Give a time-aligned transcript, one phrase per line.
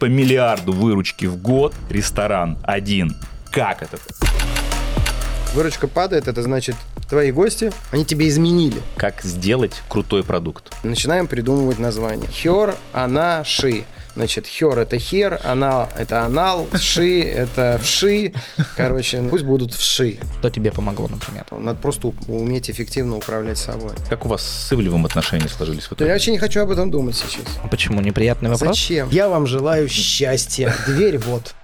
[0.00, 3.14] по миллиарду выручки в год, ресторан один.
[3.50, 3.98] Как это?
[5.54, 6.74] Выручка падает, это значит,
[7.08, 8.80] твои гости, они тебе изменили.
[8.96, 10.72] Как сделать крутой продукт?
[10.82, 12.28] Начинаем придумывать название.
[12.30, 13.84] Хер, она, ши.
[14.14, 18.32] Значит, хер это хер, анал это анал, ши это вши.
[18.76, 20.18] Короче, пусть будут вши.
[20.38, 21.44] Что тебе помогло, например?
[21.50, 23.92] Надо просто уметь эффективно управлять собой.
[24.08, 26.08] Как у вас с Ивлевым отношения сложились в итоге?
[26.08, 27.44] я вообще не хочу об этом думать сейчас.
[27.70, 28.00] Почему?
[28.00, 28.76] Неприятный вопрос?
[28.76, 29.08] Зачем?
[29.10, 30.74] Я вам желаю счастья.
[30.86, 31.54] Дверь вот.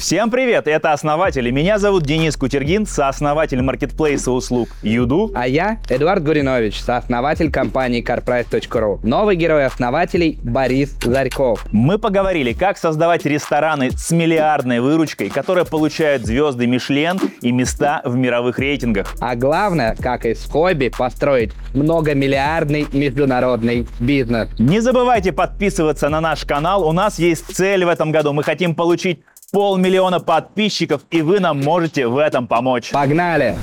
[0.00, 1.50] Всем привет, это основатели.
[1.50, 5.30] Меня зовут Денис Кутергин, сооснователь маркетплейса услуг Юду.
[5.34, 9.00] А я Эдуард Гуринович, сооснователь компании CarPrice.ru.
[9.02, 11.66] Новый герой основателей Борис Зарьков.
[11.70, 18.16] Мы поговорили, как создавать рестораны с миллиардной выручкой, которые получают звезды Мишлен и места в
[18.16, 19.14] мировых рейтингах.
[19.20, 24.48] А главное, как из хобби, построить многомиллиардный международный бизнес.
[24.58, 26.88] Не забывайте подписываться на наш канал.
[26.88, 28.32] У нас есть цель в этом году.
[28.32, 32.90] Мы хотим получить полмиллиона подписчиков, и вы нам можете в этом помочь.
[32.90, 33.56] Погнали!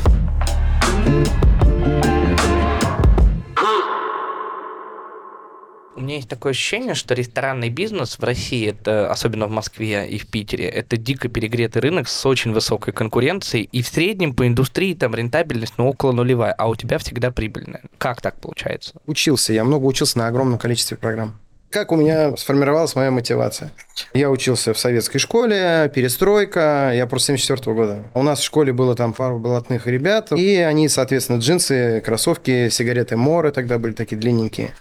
[5.96, 10.20] У меня есть такое ощущение, что ресторанный бизнес в России, это особенно в Москве и
[10.20, 14.94] в Питере, это дико перегретый рынок с очень высокой конкуренцией, и в среднем по индустрии
[14.94, 17.82] там рентабельность ну, около нулевая, а у тебя всегда прибыльная.
[17.98, 18.94] Как так получается?
[19.08, 19.54] Учился.
[19.54, 21.40] Я много учился на огромном количестве программ.
[21.70, 23.72] Как у меня сформировалась моя мотивация?
[24.14, 28.04] Я учился в советской школе, перестройка, я просто 74 года.
[28.14, 33.18] У нас в школе было там пару блатных ребят, и они, соответственно, джинсы, кроссовки, сигареты
[33.18, 34.74] Моры тогда были такие длинненькие.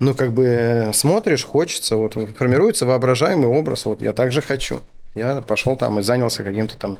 [0.00, 4.80] Ну, как бы э, смотришь, хочется, вот формируется воображаемый образ, вот я так же хочу.
[5.14, 6.98] Я пошел там и занялся каким-то там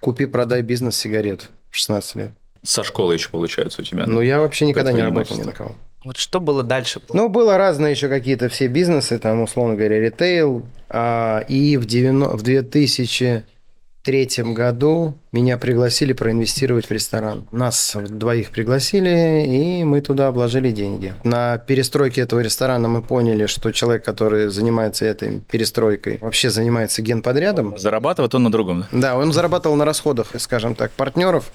[0.00, 2.30] купи-продай бизнес сигарет в 16 лет.
[2.62, 4.04] Со школы еще получается у тебя.
[4.06, 5.74] Ну, я вообще никогда не работал ни на кого.
[6.04, 7.00] Вот что было дальше?
[7.12, 10.64] Ну, было разные еще какие-то все бизнесы, там, условно говоря, ритейл.
[10.88, 17.46] А, и в, 90, в 2003 году меня пригласили проинвестировать в ресторан.
[17.52, 21.12] Нас двоих пригласили, и мы туда обложили деньги.
[21.22, 27.76] На перестройке этого ресторана мы поняли, что человек, который занимается этой перестройкой, вообще занимается генподрядом.
[27.76, 28.88] Зарабатывает он на другом, да?
[28.92, 31.52] Да, он зарабатывал на расходах, скажем так, партнеров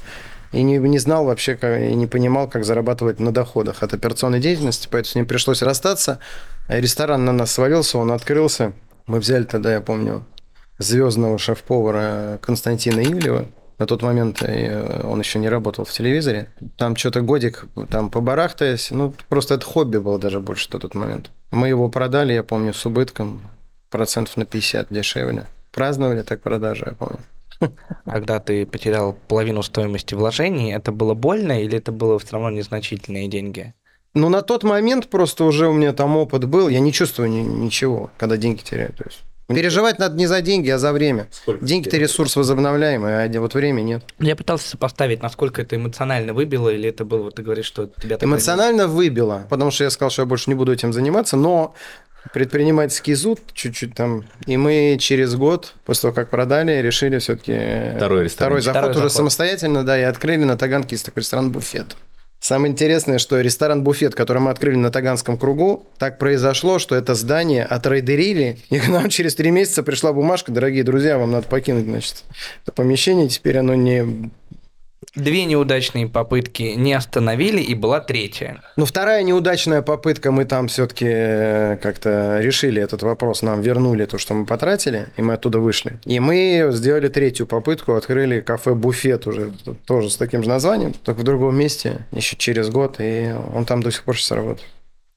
[0.52, 4.40] и не, не знал вообще, как, и не понимал, как зарабатывать на доходах от операционной
[4.40, 6.20] деятельности, поэтому с ним пришлось расстаться.
[6.68, 8.74] Ресторан на нас свалился, он открылся.
[9.08, 10.26] Мы взяли тогда, я помню,
[10.80, 13.48] звездного шеф-повара Константина Ивлева.
[13.78, 16.50] На тот момент э, он еще не работал в телевизоре.
[16.78, 18.90] Там что-то годик, там побарахтаясь.
[18.92, 21.30] Ну, просто это хобби было даже больше на тот момент.
[21.52, 23.42] Мы его продали, я помню, с убытком
[23.90, 25.46] процентов на 50 дешевле.
[25.72, 27.20] Праздновали так продажи, я помню.
[28.06, 33.28] Когда ты потерял половину стоимости вложений, это было больно или это было все равно незначительные
[33.28, 33.74] деньги?
[34.14, 37.42] Ну, на тот момент просто уже у меня там опыт был, я не чувствую ни-
[37.42, 38.94] ничего, когда деньги теряю.
[38.94, 41.28] То есть переживать надо не за деньги, а за время.
[41.62, 44.04] Деньги это ресурс возобновляемый, а вот время нет.
[44.20, 48.18] Я пытался сопоставить, насколько это эмоционально выбило, или это было, вот ты говоришь, что тебя
[48.20, 51.76] Эмоционально выбило, потому что я сказал, что я больше не буду этим заниматься, но
[52.34, 54.26] предпринимательский зуд чуть-чуть там.
[54.46, 58.50] И мы через год, после того, как продали, решили все-таки Второй ресторан.
[58.50, 59.18] второй заход Второй уже заход.
[59.18, 61.96] самостоятельно, да, и открыли на Таганке есть такой ресторан-буфет.
[62.40, 67.64] Самое интересное, что ресторан-буфет, который мы открыли на Таганском кругу, так произошло, что это здание
[67.64, 72.24] отрейдерили, и к нам через три месяца пришла бумажка, дорогие друзья, вам надо покинуть, значит,
[72.64, 74.30] это помещение, теперь оно не
[75.16, 78.62] Две неудачные попытки не остановили, и была третья.
[78.76, 81.06] Ну, вторая неудачная попытка, мы там все-таки
[81.82, 86.00] как-то решили этот вопрос, нам вернули то, что мы потратили, и мы оттуда вышли.
[86.06, 89.54] И мы сделали третью попытку, открыли кафе-буфет уже,
[89.86, 93.82] тоже с таким же названием, только в другом месте, еще через год, и он там
[93.82, 94.68] до сих пор сейчас работает.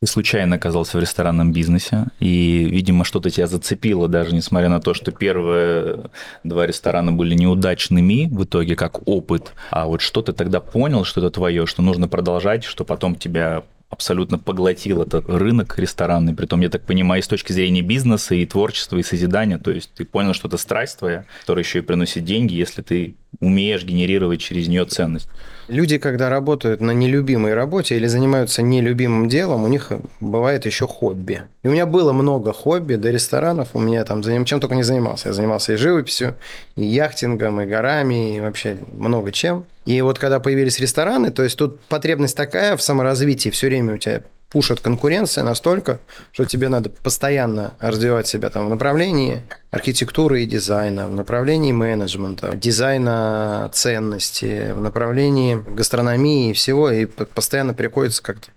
[0.00, 4.94] Ты случайно оказался в ресторанном бизнесе, и, видимо, что-то тебя зацепило, даже несмотря на то,
[4.94, 6.10] что первые
[6.44, 9.54] два ресторана были неудачными в итоге, как опыт.
[9.70, 13.64] А вот что ты тогда понял, что это твое, что нужно продолжать, что потом тебя
[13.90, 18.98] абсолютно поглотил этот рынок ресторанный, притом, я так понимаю, с точки зрения бизнеса, и творчества,
[18.98, 22.54] и созидания, то есть ты понял, что это страсть твоя, которая еще и приносит деньги,
[22.54, 25.28] если ты умеешь генерировать через нее ценность.
[25.68, 31.42] Люди, когда работают на нелюбимой работе или занимаются нелюбимым делом, у них бывает еще хобби.
[31.62, 33.68] И у меня было много хобби до ресторанов.
[33.74, 34.46] У меня там заним...
[34.46, 35.28] чем только не занимался.
[35.28, 36.36] Я занимался и живописью,
[36.74, 39.66] и яхтингом, и горами, и вообще много чем.
[39.84, 43.98] И вот когда появились рестораны, то есть тут потребность такая в саморазвитии, все время у
[43.98, 46.00] тебя пушит конкуренция настолько,
[46.32, 52.56] что тебе надо постоянно развивать себя там в направлении архитектуры и дизайна, в направлении менеджмента,
[52.56, 58.48] дизайна ценности, в направлении гастрономии и всего, и постоянно приходится как-то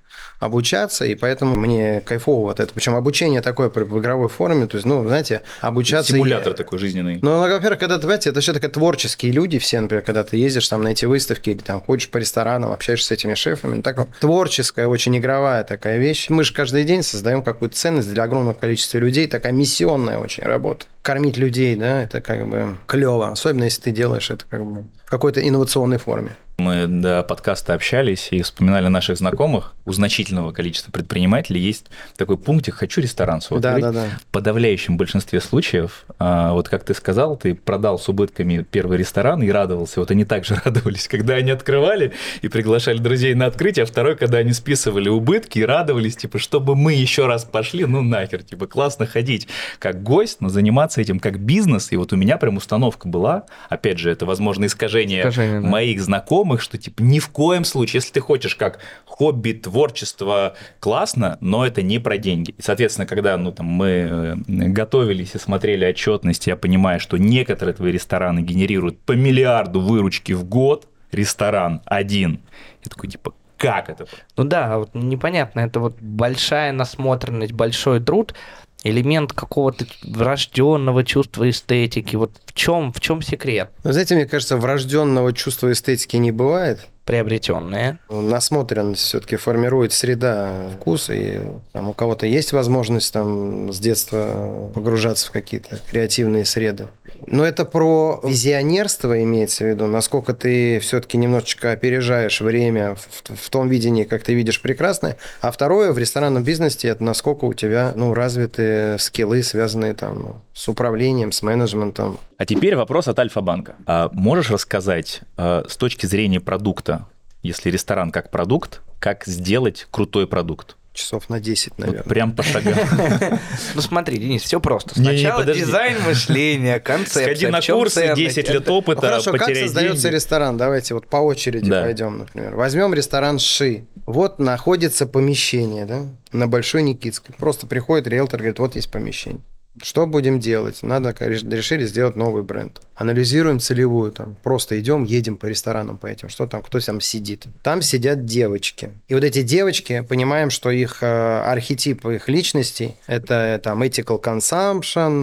[0.41, 2.73] обучаться, и поэтому мне кайфово вот это.
[2.73, 6.13] Причем обучение такое в игровой форме, то есть, ну, знаете, обучаться...
[6.13, 6.55] Симулятор и...
[6.55, 7.19] такой жизненный.
[7.21, 10.67] Ну, во-первых, когда ты, знаете, это все таки творческие люди все, например, когда ты ездишь
[10.67, 14.07] там на эти выставки или там ходишь по ресторанам, общаешься с этими шефами, ну, такая
[14.19, 16.27] творческая, очень игровая такая вещь.
[16.29, 20.87] Мы же каждый день создаем какую-то ценность для огромного количества людей, такая миссионная очень работа.
[21.01, 25.09] Кормить людей, да, это как бы клево, особенно если ты делаешь это как бы в
[25.09, 26.31] какой-то инновационной форме.
[26.61, 29.73] Мы до подкаста общались и вспоминали наших знакомых.
[29.85, 31.87] У значительного количества предпринимателей есть
[32.17, 34.05] такой пунктик «хочу ресторан свой да, да, да.
[34.21, 39.41] В подавляющем большинстве случаев, а, вот как ты сказал, ты продал с убытками первый ресторан
[39.41, 40.01] и радовался.
[40.01, 42.13] Вот они также радовались, когда они открывали
[42.43, 46.75] и приглашали друзей на открытие, а второй, когда они списывали убытки и радовались, типа, чтобы
[46.75, 49.47] мы еще раз пошли, ну нахер, типа, классно ходить
[49.79, 51.91] как гость, но заниматься этим как бизнес.
[51.91, 56.31] И вот у меня прям установка была, опять же, это, возможно, искажение, искажение моих знакомых,
[56.31, 61.65] знакомых, что типа ни в коем случае, если ты хочешь как хобби, творчество, классно, но
[61.65, 62.51] это не про деньги.
[62.57, 67.75] И, соответственно, когда ну, там, мы э, готовились и смотрели отчетность, я понимаю, что некоторые
[67.75, 72.39] твои рестораны генерируют по миллиарду выручки в год, ресторан один.
[72.83, 74.07] Я такой, типа, как это?
[74.37, 78.33] Ну да, вот непонятно, это вот большая насмотренность, большой труд,
[78.83, 82.15] элемент какого-то врожденного чувства эстетики.
[82.15, 83.71] Вот в чем, в чем секрет?
[83.83, 87.99] Вы знаете, мне кажется, врожденного чувства эстетики не бывает приобретенные.
[88.09, 91.39] Насмотренность все-таки формирует среда вкуса, и
[91.73, 96.87] там, у кого-то есть возможность там, с детства погружаться в какие-то креативные среды.
[97.27, 103.49] Но это про визионерство имеется в виду, насколько ты все-таки немножечко опережаешь время в, в
[103.49, 105.17] том видении, как ты видишь прекрасное.
[105.39, 110.67] А второе, в ресторанном бизнесе, это насколько у тебя ну, развиты скиллы, связанные там, с
[110.67, 112.19] управлением, с менеджментом.
[112.41, 113.75] А теперь вопрос от Альфа-банка.
[113.85, 117.05] А можешь рассказать а, с точки зрения продукта,
[117.43, 120.75] если ресторан как продукт, как сделать крутой продукт?
[120.91, 121.99] Часов на 10, наверное.
[122.01, 122.73] Вот прям по шагам.
[123.75, 124.95] Ну смотри, Денис, все просто.
[124.95, 127.25] Сначала дизайн мышления, концепция.
[127.25, 130.57] Сходи на курсы, 10 лет опыта, Хорошо, как создается ресторан?
[130.57, 132.55] Давайте вот по очереди пойдем, например.
[132.55, 133.85] Возьмем ресторан Ши.
[134.07, 137.35] Вот находится помещение, да, на Большой Никитской.
[137.37, 139.41] Просто приходит риэлтор, говорит, вот есть помещение.
[139.81, 140.83] Что будем делать?
[140.83, 142.81] Надо, решили сделать новый бренд.
[142.95, 147.45] Анализируем целевую, там, просто идем, едем по ресторанам по этим, что там, кто там сидит.
[147.63, 148.91] Там сидят девочки.
[149.07, 155.21] И вот эти девочки, понимаем, что их э, архетип их личностей, это там ethical consumption,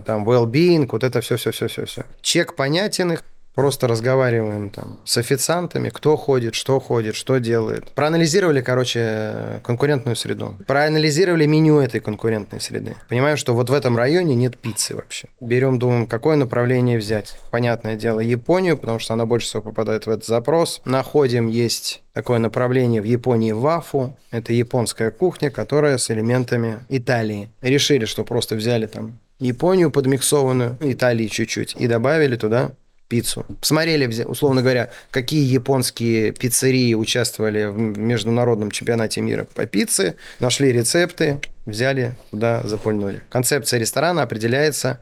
[0.00, 2.04] э, там well-being, вот это все-все-все-все-все.
[2.22, 3.22] Чек понятен их,
[3.60, 7.90] Просто разговариваем там с официантами, кто ходит, что ходит, что делает.
[7.90, 10.56] Проанализировали, короче, конкурентную среду.
[10.66, 12.96] Проанализировали меню этой конкурентной среды.
[13.10, 15.28] Понимаем, что вот в этом районе нет пиццы вообще.
[15.42, 17.38] Берем, думаем, какое направление взять.
[17.50, 20.80] Понятное дело, Японию, потому что она больше всего попадает в этот запрос.
[20.86, 24.16] Находим, есть такое направление в Японии вафу.
[24.30, 27.50] Это японская кухня, которая с элементами Италии.
[27.60, 32.72] Решили, что просто взяли там Японию подмиксованную, Италии чуть-чуть, и добавили туда
[33.10, 33.44] пиццу.
[33.60, 41.40] Посмотрели, условно говоря, какие японские пиццерии участвовали в международном чемпионате мира по пицце, нашли рецепты,
[41.66, 43.20] взяли, туда запульнули.
[43.28, 45.00] Концепция ресторана определяется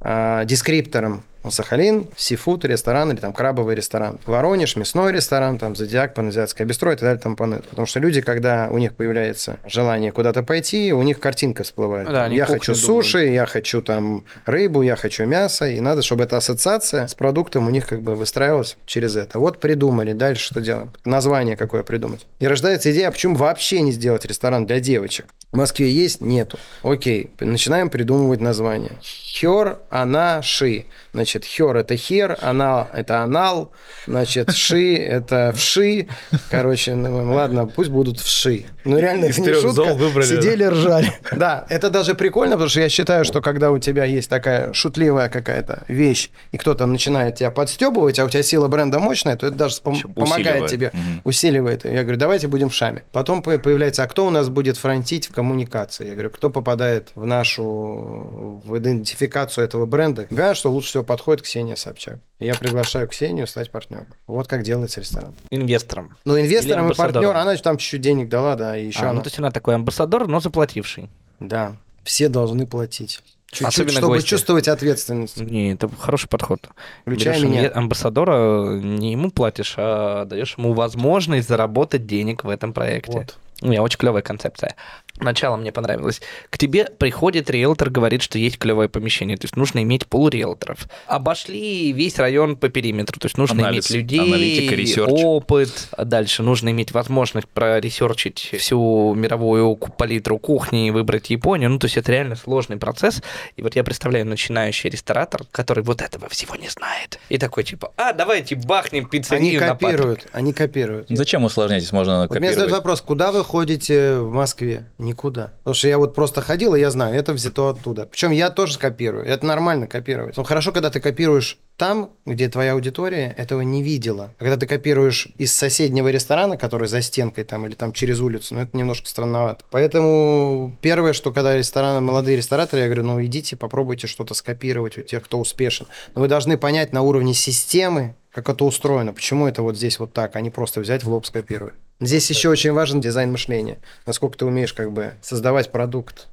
[0.00, 4.18] э, дескриптором Сахалин, сифуд ресторан или там крабовый ресторан.
[4.26, 7.64] Воронеж, мясной ресторан, там Зодиак, Паназиатское бистро и так далее, там панет.
[7.68, 12.08] Потому что люди, когда у них появляется желание куда-то пойти, у них картинка всплывает.
[12.08, 13.34] Да, я хочу суши, думают.
[13.34, 17.70] я хочу там рыбу, я хочу мясо, и надо, чтобы эта ассоциация с продуктом у
[17.70, 19.38] них как бы выстраивалась через это.
[19.38, 20.92] Вот придумали, дальше что делаем?
[21.04, 22.26] Название какое придумать.
[22.38, 25.26] И рождается идея, а почему вообще не сделать ресторан для девочек?
[25.52, 26.20] В Москве есть?
[26.22, 26.58] Нету.
[26.82, 28.92] Окей, начинаем придумывать название.
[29.02, 30.86] Хер, она, ши.
[31.12, 33.72] Значит, хер– это хер, анал– это анал,
[34.06, 36.08] значит, ши– это вши.
[36.50, 38.66] Короче, ну, ладно, пусть будут вши.
[38.84, 39.94] Ну, реально, это не шутка.
[39.94, 40.70] Выбрали, Сидели, да?
[40.70, 41.12] ржали.
[41.32, 45.28] Да, это даже прикольно, потому что я считаю, что когда у тебя есть такая шутливая
[45.28, 49.56] какая-то вещь, и кто-то начинает тебя подстебывать, а у тебя сила бренда мощная, то это
[49.56, 51.00] даже пом- помогает тебе, угу.
[51.24, 51.84] усиливает.
[51.84, 53.02] Я говорю, давайте будем вшами.
[53.12, 56.06] Потом появляется, а кто у нас будет фронтить в коммуникации?
[56.06, 60.26] Я говорю, кто попадает в нашу в идентификацию этого бренда?
[60.30, 62.18] Говорят, что лучше всего подходит Ксения Собчак.
[62.42, 64.06] Я приглашаю Ксению стать партнером.
[64.26, 65.34] Вот как делается ресторан.
[65.50, 66.16] Инвестором.
[66.24, 67.36] Ну, инвестором и партнером.
[67.36, 69.14] Она там чуть-чуть денег дала, да, и еще а, ну, она...
[69.18, 71.08] Ну, то есть она такой амбассадор, но заплативший.
[71.40, 71.76] Да.
[72.04, 73.20] Все должны платить.
[73.52, 74.28] Чуть-чуть, Особенно чтобы гости.
[74.28, 75.38] чувствовать ответственность.
[75.38, 76.70] Не, это хороший подход.
[77.02, 77.70] Включай Берешь меня.
[77.74, 83.12] амбассадора, не ему платишь, а даешь ему возможность заработать денег в этом проекте.
[83.12, 83.36] Вот.
[83.62, 84.74] У меня очень клевая концепция.
[85.20, 86.20] Начало мне понравилось.
[86.50, 89.36] К тебе приходит риэлтор, говорит, что есть клевое помещение.
[89.36, 90.88] То есть нужно иметь пул риэлторов.
[91.06, 93.20] Обошли весь район по периметру.
[93.20, 95.10] То есть нужно Анализ, иметь людей, аналитика, research.
[95.12, 95.88] опыт.
[95.96, 101.70] Дальше нужно иметь возможность проресерчить всю мировую палитру кухни и выбрать Японию.
[101.70, 103.22] Ну, то есть это реально сложный процесс.
[103.56, 107.20] И вот я представляю начинающий ресторатор, который вот этого всего не знает.
[107.28, 109.92] И такой типа, а, давайте бахнем Они пиццерию на Патрике».
[109.92, 111.06] копируют, они копируют.
[111.10, 112.72] Зачем усложнять, если можно Вот меня задают копировать?
[112.72, 114.86] вопрос, куда вы ходите в Москве?
[114.96, 115.52] Никуда.
[115.58, 118.06] Потому что я вот просто ходил, и я знаю, это взято оттуда.
[118.06, 119.26] Причем я тоже копирую.
[119.26, 120.38] Это нормально копировать.
[120.38, 124.32] Но хорошо, когда ты копируешь там, где твоя аудитория этого не видела.
[124.38, 128.54] А когда ты копируешь из соседнего ресторана, который за стенкой там или там через улицу,
[128.54, 129.64] ну это немножко странновато.
[129.70, 135.02] Поэтому первое, что когда рестораны, молодые рестораторы, я говорю, ну идите, попробуйте что-то скопировать у
[135.02, 135.86] тех, кто успешен.
[136.14, 140.14] Но вы должны понять на уровне системы, как это устроено, почему это вот здесь вот
[140.14, 141.74] так, а не просто взять в лоб скопировать.
[142.02, 143.78] Здесь еще очень важен дизайн мышления.
[144.06, 146.26] Насколько ты умеешь как бы создавать продукт,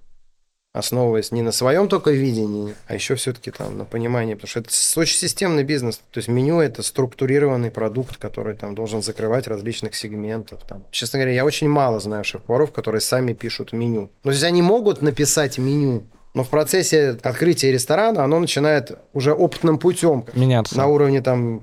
[0.74, 4.70] основываясь не на своем только видении, а еще все-таки там на понимании, потому что это
[4.96, 6.02] очень системный бизнес.
[6.10, 10.60] То есть меню это структурированный продукт, который там должен закрывать различных сегментов.
[10.68, 10.86] Там.
[10.90, 14.10] Честно говоря, я очень мало знаю шеф-поваров, которые сами пишут меню.
[14.24, 19.78] То есть они могут написать меню, но в процессе открытия ресторана оно начинает уже опытным
[19.80, 20.78] путем Меняться.
[20.78, 21.62] на уровне там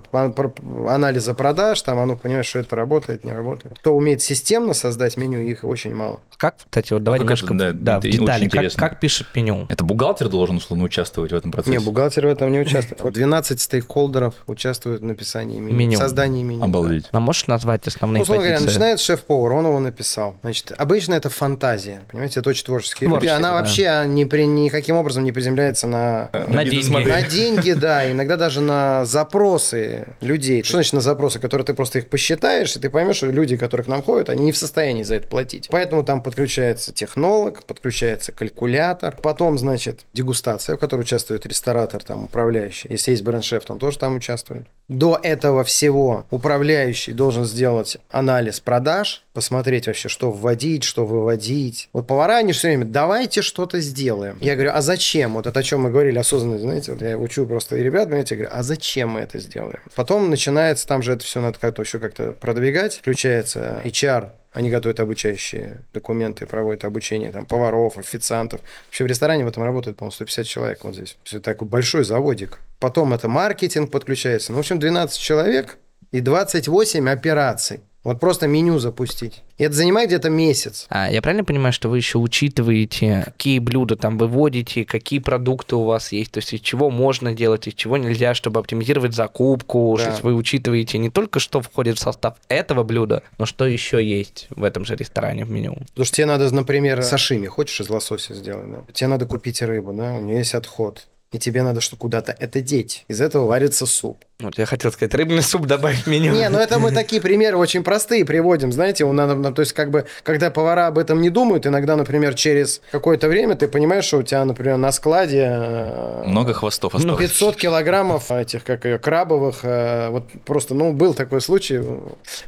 [0.88, 3.78] анализа продаж, там оно понимает, что это работает, не работает.
[3.78, 6.20] Кто умеет системно создать меню, их очень мало.
[6.36, 8.44] Как, кстати, вот давай А немножко это, да, да, в детали.
[8.44, 8.80] Как, интересно.
[8.80, 9.66] как пишет меню?
[9.68, 11.78] Это бухгалтер должен, условно, участвовать в этом процессе?
[11.78, 13.00] Не, бухгалтер в этом не участвует.
[13.00, 15.96] Вот 12 стейкхолдеров участвуют в написании меню, Меню.
[15.98, 16.62] в создании меню.
[16.64, 17.06] Обалдеть.
[17.12, 20.36] А можешь назвать основные Ну, условно говоря, начинает шеф-повар, он его написал.
[20.42, 23.20] Значит, обычно это фантазия, понимаете, это очень творческие люди.
[23.20, 23.54] Творчество, Она да.
[23.60, 27.08] вообще не при, никаким образом не приземляется на На деньги.
[27.08, 30.62] На деньги, да, иногда даже на запросы людей.
[30.62, 33.84] Что значит на запросы, которые ты просто их посчитаешь, и ты поймешь, что люди, которые
[33.84, 35.68] к нам ходят, они не в состоянии за это платить.
[35.70, 42.88] Поэтому там подключается технолог, подключается калькулятор, потом, значит, дегустация, в которой участвует ресторатор, там, управляющий.
[42.90, 44.66] Если есть бренд-шеф, он тоже там участвует.
[44.88, 51.90] До этого всего управляющий должен сделать анализ продаж, посмотреть вообще, что вводить, что выводить.
[51.92, 54.38] Вот повара, они все время, давайте что-то сделаем.
[54.40, 55.34] Я говорю, а зачем?
[55.34, 58.34] Вот это о чем мы говорили, осознанно, знаете, вот я учу просто и ребят, знаете,
[58.34, 59.80] я говорю, а зачем мы это сделаем?
[59.94, 65.00] Потом начинается, там же это все надо как-то еще как-то продвигать, включается HR, они готовят
[65.00, 68.62] обучающие документы, проводят обучение там, поваров, официантов.
[68.86, 71.18] Вообще в ресторане в этом работает, по-моему, 150 человек вот здесь.
[71.24, 72.60] Все такой большой заводик.
[72.80, 74.52] Потом это маркетинг подключается.
[74.52, 75.76] Ну, в общем, 12 человек
[76.10, 77.80] и 28 операций.
[78.06, 79.42] Вот просто меню запустить.
[79.58, 80.86] И это занимает где-то месяц.
[80.90, 85.82] А, я правильно понимаю, что вы еще учитываете, какие блюда там выводите, какие продукты у
[85.82, 90.04] вас есть, то есть из чего можно делать, из чего нельзя, чтобы оптимизировать закупку, Да.
[90.04, 94.00] то есть вы учитываете не только, что входит в состав этого блюда, но что еще
[94.00, 95.74] есть в этом же ресторане в меню.
[95.88, 98.84] Потому что тебе надо, например, сашими, хочешь из лосося сделать, да?
[98.92, 101.08] Тебе надо купить рыбу, да, у нее есть отход.
[101.36, 103.04] И тебе надо что куда-то это деть.
[103.08, 104.24] Из этого варится суп.
[104.40, 106.32] Вот я хотел сказать, рыбный суп добавить в меню.
[106.32, 109.74] Не, ну это мы такие примеры очень простые приводим, знаете, у нас, ну, то есть
[109.74, 114.06] как бы, когда повара об этом не думают, иногда, например, через какое-то время ты понимаешь,
[114.06, 117.18] что у тебя, например, на складе э, Много хвостов осталось.
[117.18, 121.82] 500 килограммов этих, как ее, крабовых, э, вот просто, ну, был такой случай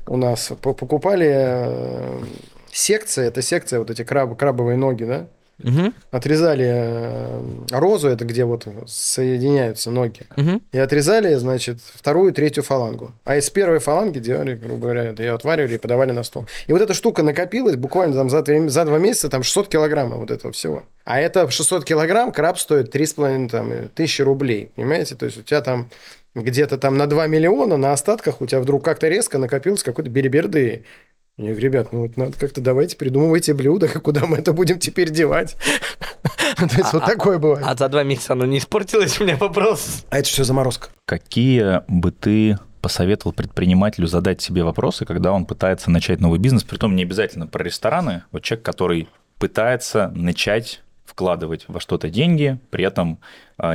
[0.07, 2.21] у нас, По- покупали э,
[2.73, 5.27] секция, это секция, вот эти краб, крабовые ноги, да,
[5.59, 7.41] Мгм, отрезали э,
[7.73, 10.63] розу, это где вот соединяются ноги, мгм.
[10.73, 13.13] и отрезали, значит, вторую третью фалангу.
[13.25, 16.47] А из первой фаланги делали, грубо говоря, ее отваривали и подавали на стол.
[16.69, 20.19] И вот эта штука накопилась буквально там за, три- за два месяца, там 600 килограммов
[20.21, 20.85] вот этого всего.
[21.05, 25.17] А это 600 килограмм, краб стоит 3,5 там, э, тысячи рублей, понимаете?
[25.17, 25.89] То есть у тебя там
[26.35, 30.85] где-то там на 2 миллиона на остатках у тебя вдруг как-то резко накопилось какой-то бериберды.
[31.39, 35.11] Я говорю, ребят, ну вот надо как-то давайте придумывайте блюдо, куда мы это будем теперь
[35.11, 35.57] девать.
[36.57, 37.65] То есть вот такое бывает.
[37.65, 39.21] А за два месяца оно не испортилось?
[39.21, 40.05] У меня вопрос.
[40.11, 40.89] А это что заморозка?
[41.07, 46.65] Какие бы ты посоветовал предпринимателю задать себе вопросы, когда он пытается начать новый бизнес?
[46.65, 48.25] Притом не обязательно про рестораны.
[48.33, 53.25] Вот человек, который пытается начать вкладывать во что-то деньги, при этом а,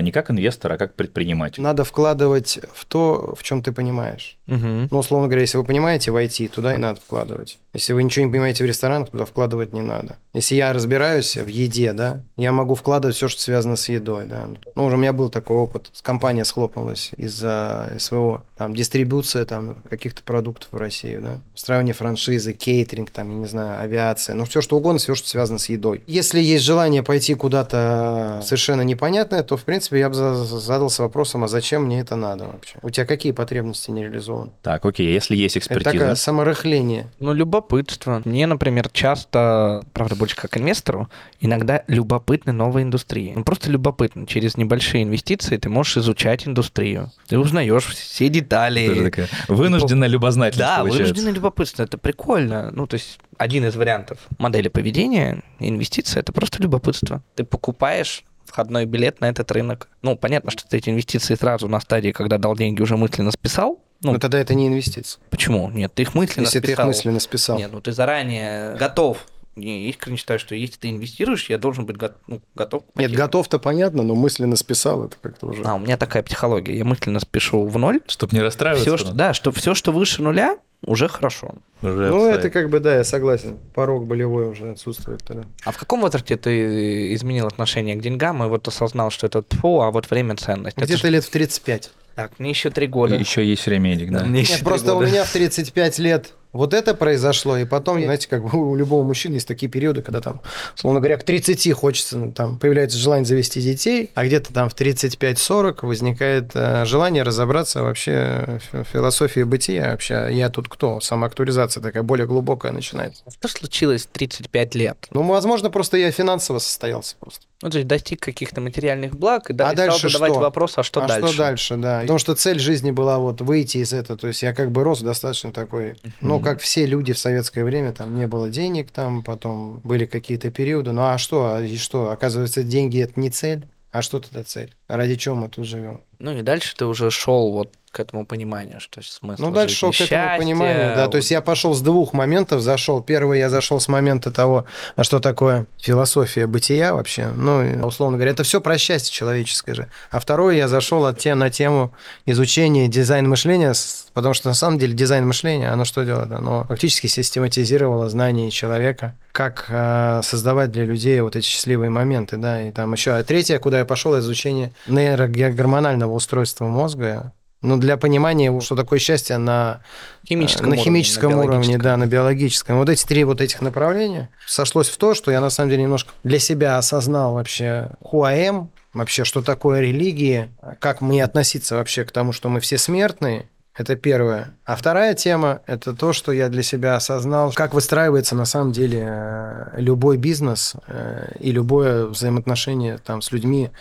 [0.02, 1.62] не как инвестор, а как предприниматель.
[1.62, 4.38] Надо вкладывать в то, в чем ты понимаешь.
[4.46, 4.88] Мгм.
[4.92, 7.58] Ну, условно говоря, если вы понимаете в IT, туда и надо вкладывать.
[7.74, 10.18] Если вы ничего не понимаете в ресторанах, туда вкладывать не надо.
[10.34, 14.48] Если я разбираюсь в еде, да, я могу вкладывать все, что связано с едой, да.
[14.76, 15.90] Ну, уже у меня был такой опыт.
[16.02, 18.44] Компания схлопнулась из-за СВО.
[18.58, 21.40] Там дистрибуция там каких-то продуктов в Россию, да.
[21.56, 24.36] Устраивание франшизы, кейтеринг, там, я не знаю, авиация.
[24.36, 26.04] Ну, все что угодно, все, что связано с едой.
[26.06, 31.04] Если есть желание пойти куда-то совершенно непонятное, то, в принципе, принципе, я бы за- задался
[31.04, 32.76] вопросом, а зачем мне это надо вообще?
[32.82, 34.52] У тебя какие потребности не реализованы?
[34.62, 37.08] Так, окей, если есть Это экспертиза, такое саморыхление.
[37.20, 38.22] Ну, любопытство.
[38.26, 43.34] Мне, например, часто, правда, больше как инвестору, иногда любопытны новые индустрии.
[43.36, 44.28] Ну, просто любопытно.
[44.28, 47.12] Через небольшие инвестиции ты можешь изучать индустрию.
[47.28, 49.04] Ты узнаешь все детали.
[49.06, 51.04] такая вынужденная любознательность Да, получается.
[51.06, 51.84] вынужденное любопытство.
[51.84, 52.70] Это прикольно.
[52.72, 57.22] Ну, то есть, один из вариантов модели поведения, инвестиции, это просто любопытство.
[57.36, 58.24] Ты покупаешь
[58.54, 59.90] входной билет на этот рынок.
[60.04, 63.82] Ну, понятно, что ты эти инвестиции сразу на стадии, когда дал деньги, уже мысленно списал.
[64.02, 65.20] Ну, Но тогда это не инвестиции.
[65.32, 65.70] почему?
[65.72, 66.88] Нет, ты их мысленно Если ты их списал.
[66.88, 67.58] мысленно списал.
[67.58, 69.26] Нет, ну ты заранее готов.
[69.56, 72.84] Я искренне считаю, что если ты инвестируешь, я должен быть го- ну, готов.
[72.96, 75.64] Нет, готов-то понятно, но мысленно списал это как-то уже.
[75.64, 76.76] А, у меня такая психология.
[76.78, 78.02] Я мысленно спешу в ноль.
[78.08, 78.84] Чтобы не расстраиваться.
[78.84, 81.56] Все, что, да, что все, что выше нуля, уже хорошо.
[81.82, 83.58] уже Ну, это как бы, да, я согласен.
[83.74, 85.44] Порог болевой уже отсутствует тогда.
[85.64, 89.82] А в каком возрасте ты изменил отношение к деньгам и вот осознал, что это тьфу,
[89.82, 90.78] а вот время ценность?
[90.78, 91.92] Где-то ж- лет в 35.
[92.16, 93.16] Так, мне еще три года.
[93.16, 94.24] Еще есть время, Эдик, да.
[94.24, 98.28] Мне еще Нет, просто у меня в 35 лет вот это произошло, и потом, знаете,
[98.30, 100.42] как бы у любого мужчины есть такие периоды, когда там,
[100.76, 104.76] словно говоря, к 30 хочется, ну, там появляется желание завести детей, а где-то там в
[104.76, 112.04] 35-40 возникает э, желание разобраться вообще в философии бытия, вообще я тут кто, самоактуализация такая
[112.04, 113.24] более глубокая начинается.
[113.32, 115.08] Что случилось в 35 лет?
[115.10, 117.46] Ну, возможно, просто я финансово состоялся просто.
[117.64, 120.42] Ну, то есть достиг каких-то материальных благ, и далее дальше стал задавать что?
[120.42, 121.28] вопрос, а что а дальше?
[121.30, 122.02] что дальше, да.
[122.02, 124.20] Потому что цель жизни была вот выйти из этого.
[124.20, 127.92] То есть я как бы рос достаточно такой, ну, как все люди в советское время,
[127.94, 130.92] там не было денег, там потом были какие-то периоды.
[130.92, 131.56] Ну, а что?
[131.56, 132.12] А И что?
[132.12, 133.66] Оказывается, деньги это не цель.
[133.92, 134.74] А что тогда цель?
[134.88, 136.02] Ради чего мы тут живем?
[136.20, 139.92] Ну и дальше ты уже шел вот к этому пониманию, что смысл Ну, дальше шел
[139.92, 141.08] к этому пониманию, да.
[141.08, 143.04] То есть я пошел с двух моментов, зашел.
[143.04, 147.28] Первый я зашел с момента того, а что такое философия бытия вообще.
[147.28, 149.90] Ну, условно говоря, это все про счастье человеческое же.
[150.10, 151.94] А второй я зашел от те, на тему
[152.26, 153.74] изучения дизайн мышления,
[154.14, 156.32] потому что на самом деле дизайн мышления, оно что делает?
[156.32, 162.64] Оно фактически систематизировало знания человека, как э, создавать для людей вот эти счастливые моменты, да.
[162.64, 168.60] И там еще а третье, куда я пошел, изучение нейрогормонального устройства мозга, ну, для понимания,
[168.60, 169.82] что такое счастье на
[170.28, 172.78] химическом на уровне, химическом на уровне, да, на биологическом.
[172.78, 176.12] Вот эти три вот этих направления сошлось в то, что я на самом деле немножко
[176.26, 180.50] для себя осознал вообще who I am, вообще, что такое религия,
[180.80, 184.54] как мне относиться вообще к тому, что мы все смертные, это первое.
[184.66, 189.04] А вторая тема– это то, что я для себя осознал, как выстраивается на самом деле
[189.08, 193.72] э, любой бизнес э, и любое взаимоотношение там с людьми.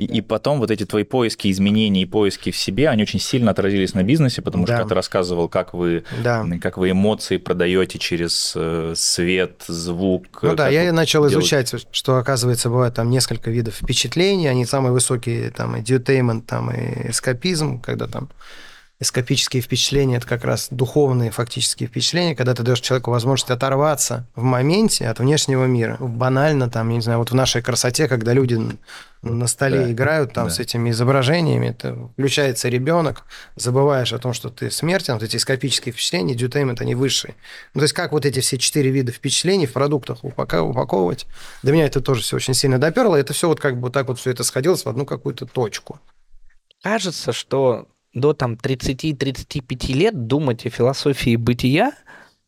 [0.00, 3.50] И, и потом вот эти твои поиски изменений и поиски в себе, они очень сильно
[3.50, 4.78] отразились на бизнесе, потому что Да.
[4.78, 6.46] когда ты рассказывал, как вы, Да.
[6.62, 10.38] как вы эмоции продаете через э, свет, звук.
[10.42, 14.92] Ну да, я начал делаете- изучать, что, оказывается, бывает там несколько видов впечатлений, они самые
[14.92, 18.30] высокие, там, и дьютеймент, там, и эскапизм, когда там
[19.00, 24.42] эскапические впечатления, это как раз духовные фактические впечатления, когда ты даешь человеку возможность оторваться в
[24.42, 25.96] моменте от внешнего мира.
[25.98, 28.60] Банально там, я не знаю, вот в нашей красоте, когда люди
[29.22, 30.50] на столе Да, играют там да.
[30.50, 33.24] с этими изображениями, это включается ребенок,
[33.56, 37.34] забываешь о том, что ты смертен, вот эти эскапические впечатления, дьютеймент, они высшие.
[37.74, 41.26] Ну, то есть как вот эти все четыре вида впечатлений в продуктах упаковывать,
[41.62, 44.08] до меня это тоже все очень сильно доперло, это все вот как бы вот так
[44.08, 46.00] вот все это сходилось в одну какую-то точку.
[46.82, 51.92] Кажется, что до там 30-35 лет думать о философии бытия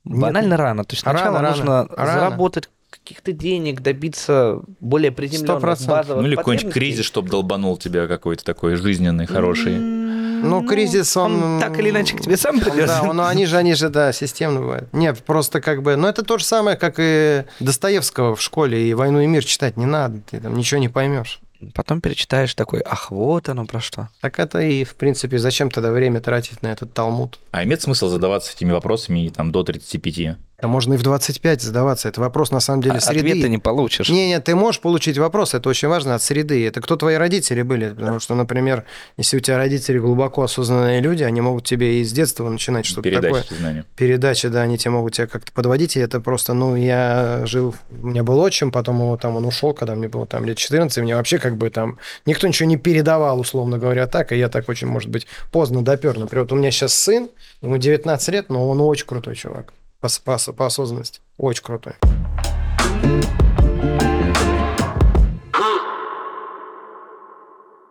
[0.05, 0.85] банально рано.
[0.85, 2.13] То есть сначала рано, нужно рано.
[2.13, 5.87] заработать каких-то денег, добиться более приземленных 100%.
[5.89, 9.79] базовых Ну или какой-нибудь кризис, чтобы долбанул тебя какой-то такой жизненный, хороший.
[9.79, 11.61] Ну, кризис, он...
[11.61, 12.87] так или иначе к тебе сам придет.
[12.87, 14.93] Да, ну они же, они же, да, системно бывают.
[14.93, 15.95] Нет, просто как бы...
[15.95, 19.77] Ну, это то же самое, как и Достоевского в школе, и «Войну и мир» читать
[19.77, 21.41] не надо, ты там ничего не поймешь.
[21.75, 24.09] Потом перечитаешь такой, ах, вот оно про что.
[24.21, 27.39] Так это и, в принципе, зачем тогда время тратить на этот талмуд?
[27.51, 30.37] А имеет смысл задаваться этими вопросами и там до 35?
[30.63, 32.09] Да можно и в 25 задаваться.
[32.09, 33.31] Это вопрос, на самом деле, А среды.
[33.31, 34.09] Ответа не получишь.
[34.09, 36.65] Не, не, ты можешь получить вопрос, это очень важно, от среды.
[36.65, 37.89] Это кто твои родители были?
[37.89, 38.85] Потому что, например,
[39.17, 43.03] если у тебя родители глубоко осознанные люди, они могут тебе и с детства начинать что-то
[43.03, 43.59] Передача такое.
[43.59, 43.85] знания.
[43.97, 48.07] Передачи, да, они тебе могут тебя как-то подводить, и это просто, ну, я жил, у
[48.07, 51.01] меня был отчим, потом его там он ушел, когда мне было там лет 14, и
[51.01, 54.69] мне вообще как бы там никто ничего не передавал, условно говоря, так, и я так
[54.69, 56.17] очень, может быть, поздно допер.
[56.17, 57.31] Например, вот у меня сейчас сын,
[57.63, 61.95] ему 19 лет, но он очень крутой чувак по, по, по осознанности, очень крутой.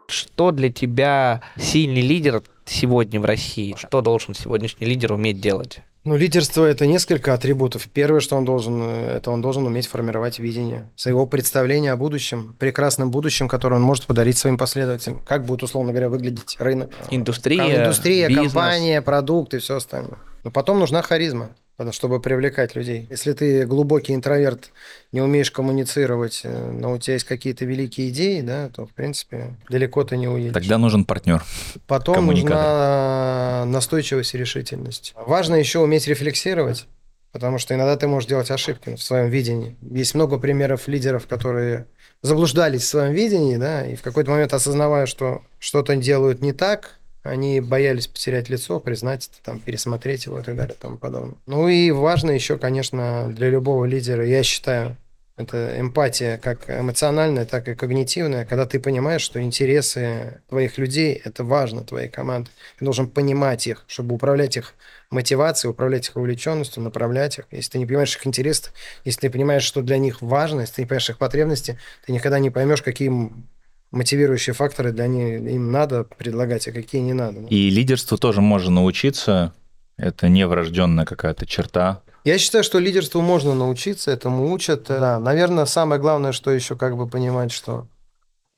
[0.07, 3.75] Что для тебя сильный лидер сегодня в России?
[3.77, 5.79] Что должен сегодняшний лидер уметь делать?
[6.03, 7.87] Ну, лидерство это несколько атрибутов.
[7.87, 12.55] Первое, что он должен, э, это он должен уметь формировать видение, своего представления о будущем,
[12.57, 15.19] прекрасном будущем, которое он может подарить своим последователям.
[15.19, 16.91] Как будет, условно говоря, выглядеть рынок.
[17.11, 18.51] Индустрия, Индустрия, бизнес.
[18.51, 20.17] компания, продукты и все остальное.
[20.43, 23.07] Но потом нужна харизма, потому- чтобы привлекать людей.
[23.09, 24.71] Если ты глубокий интроверт,
[25.11, 29.55] не умеешь коммуницировать, э, но у тебя есть какие-то великие идеи, да, то, в принципе,
[29.69, 30.53] далеко ты не уедешь.
[30.53, 31.43] Тогда нужен партнер.
[31.87, 35.13] Потом нужна настойчивость и решительность.
[35.15, 36.85] Важно еще уметь рефлексировать,
[37.31, 39.75] потому что иногда ты можешь делать ошибки в своем видении.
[39.81, 41.87] Есть много примеров лидеров, которые
[42.21, 46.99] заблуждались в своем видении, да, и в какой-то момент осознавая, что что-то делают не так,
[47.23, 51.35] они боялись потерять лицо, признать это, там, пересмотреть его и так далее и тому подобное.
[51.45, 54.97] Ну и важно еще, конечно, для любого лидера, я считаю,
[55.37, 61.43] это эмпатия как эмоциональная, так и когнитивная, когда ты понимаешь, что интересы твоих людей– это
[61.43, 62.49] важно, твоей команды.
[62.77, 64.75] Ты должен понимать их, чтобы управлять их
[65.09, 67.45] мотивацией, управлять их увлеченностью, направлять их.
[67.51, 70.81] Если ты не понимаешь их интересов, если ты понимаешь, что для них важно, если ты
[70.83, 73.47] не понимаешь их потребности, ты никогда не поймешь, какие им
[73.91, 77.41] мотивирующие факторы для них им надо предлагать, а какие не надо.
[77.49, 79.53] И лидерству тоже можно научиться.
[79.97, 82.01] Это не врожденная какая-то черта.
[82.23, 84.85] Я считаю, что лидерству можно научиться, этому учат.
[84.87, 87.87] Да, наверное, самое главное, что еще как бы понимать, что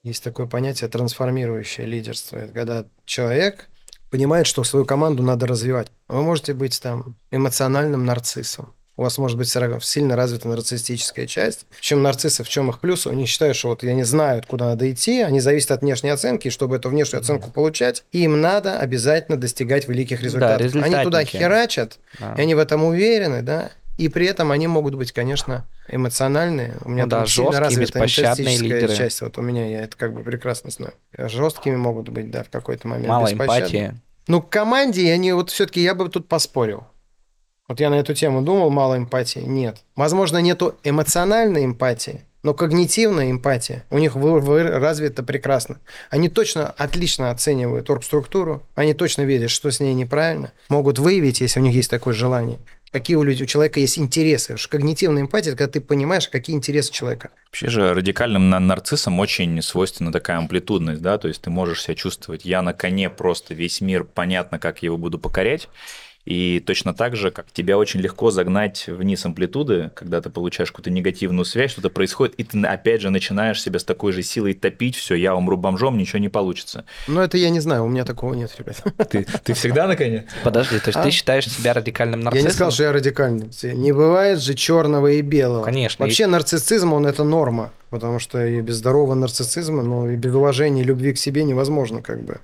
[0.03, 2.37] есть такое понятие трансформирующее лидерство.
[2.37, 3.69] Это когда человек
[4.09, 5.87] понимает, что свою команду надо развивать.
[6.07, 8.73] Вы можете быть там эмоциональным нарциссом.
[8.95, 11.65] У вас может быть сильно развита нарциссическая часть.
[11.71, 13.07] В чем нарциссы, в чем их плюсы?
[13.07, 16.51] Они считают, что вот они знают, куда надо идти, они зависят от внешней оценки, и
[16.51, 20.75] чтобы эту внешнюю оценку получать, им надо обязательно достигать великих результатов.
[20.75, 22.35] они туда херачат, Да.
[22.37, 23.71] и они в этом уверены, да.
[23.97, 26.75] И при этом они могут быть, конечно, эмоциональные.
[26.83, 28.95] У меня Ну да, там сильно жесткие, развита беспощадные лидеры.
[28.95, 29.21] часть.
[29.21, 30.93] Вот у меня, я это как бы прекрасно знаю.
[31.17, 33.07] Жесткими могут быть, да, в какой-то момент.
[33.07, 33.93] Мало эмпатии.
[34.27, 36.85] Ну, к команде они вот все-таки я бы тут поспорил.
[37.67, 39.39] Вот я на эту тему думал, мало эмпатии.
[39.39, 39.77] Нет.
[39.95, 45.79] Возможно, нету эмоциональной эмпатии, но когнитивная эмпатия у них вы- вы- развита прекрасно.
[46.09, 51.61] Они точно отлично оценивают оргструктуру, они точно видят, что с ней неправильно, могут выявить, если
[51.61, 52.59] у них есть такое желание,
[52.91, 54.55] какие у, людей, у человека есть интересы.
[54.55, 57.29] Потому когнитивная эмпатия, это когда ты понимаешь, какие интересы человека.
[57.45, 61.95] Вообще же радикальным на- нарциссам очень свойственна такая амплитудность, да, то есть ты можешь себя
[61.95, 65.69] чувствовать, я на коне просто весь мир, понятно, как я его буду покорять,
[66.25, 70.89] и точно так же, как тебя очень легко загнать вниз амплитуды, когда ты получаешь какую-то
[70.89, 74.95] негативную связь, что-то происходит, и ты опять же начинаешь себя с такой же силой топить,
[74.95, 76.85] все, я умру бомжом, ничего не получится.
[77.07, 78.81] Но это я не знаю, у меня такого нет, ребят.
[79.09, 80.25] Ты, ты всегда на коне?
[80.43, 81.03] Подожди, то есть А?
[81.03, 82.47] ты считаешь себя радикальным Я нарциссом?
[82.47, 83.49] не сказал, что я радикальный.
[83.73, 85.63] Не бывает же черного и белого.
[85.63, 87.71] Конечно, Вообще нарциссизм, он это норма.
[87.89, 92.01] Потому что и без здорового нарциссизма, ну и без уважения и любви к себе невозможно
[92.01, 92.39] как бы.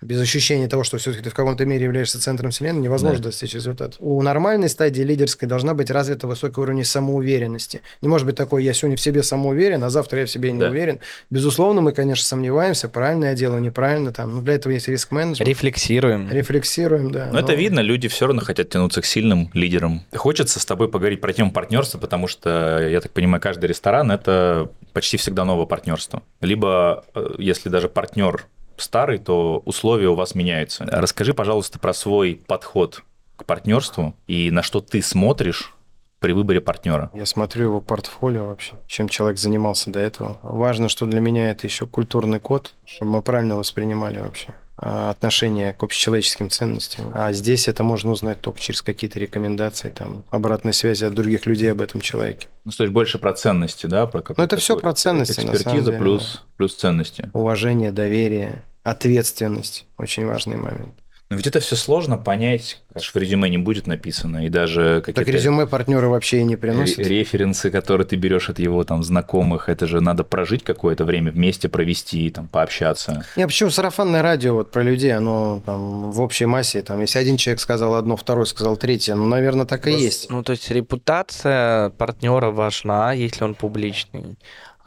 [0.00, 3.24] Без ощущения того, что все-таки ты в каком-то мере являешься центром вселенной, невозможно Да.
[3.24, 3.96] достичь результата.
[4.00, 7.82] У нормальной стадии лидерской должна быть развита высокий уровень самоуверенности.
[8.00, 10.58] Не может быть такой, я сегодня в себе самоуверен, а завтра я в себе не
[10.60, 10.70] Да.
[10.70, 11.00] уверен.
[11.28, 14.12] Безусловно, мы, конечно, сомневаемся, правильно я делаю, неправильно.
[14.12, 14.36] Там.
[14.36, 15.46] Но для этого есть риск-менеджмент.
[15.48, 16.30] Рефлексируем.
[16.30, 17.28] Рефлексируем, да.
[17.32, 20.02] Но это но- видно, люди все равно хотят тянуться к сильным лидерам.
[20.14, 24.70] Хочется с тобой поговорить про тему партнерства, потому что, я так понимаю, каждый ресторан это
[24.92, 26.22] почти всегда новое партнерство.
[26.40, 28.46] Либо, э, если даже партнер
[28.82, 30.86] старый, то условия у вас меняются.
[30.90, 33.02] Расскажи, пожалуйста, про свой подход
[33.36, 35.74] к партнерству и на что ты смотришь
[36.20, 37.10] при выборе партнера.
[37.14, 40.38] Я смотрю его портфолио вообще, чем человек занимался до этого.
[40.42, 45.72] Важно, что для меня это еще культурный код, чтобы мы правильно воспринимали вообще а, отношение
[45.72, 47.10] к общечеловеческим ценностям.
[47.14, 51.72] А здесь это можно узнать только через какие-то рекомендации, там, обратной связи от других людей
[51.72, 52.48] об этом человеке.
[52.64, 54.06] Ну, то есть больше про ценности, да?
[54.06, 57.30] Про Ну, это такую про ценности, на самом Экспертиза деле, плюс, плюс ценности.
[57.32, 59.86] Уважение, доверие, ответственность.
[59.98, 60.94] Очень важный момент.
[61.28, 65.14] Но ведь это все сложно понять, аж в резюме не будет написано, и даже Так
[65.14, 66.98] какие-то резюме партнеры вообще и не приносят.
[66.98, 71.30] ре- референсы, которые ты берешь от его там знакомых, это же надо прожить какое-то время,
[71.30, 73.24] вместе провести, там, пообщаться.
[73.36, 77.36] Не, почему сарафанное радио вот про людей, оно там в общей массе, там, если один
[77.36, 80.30] человек сказал одно, второй сказал третье, ну, наверное, так и есть.
[80.30, 84.36] Ну, то есть репутация партнера важна, если он публичный.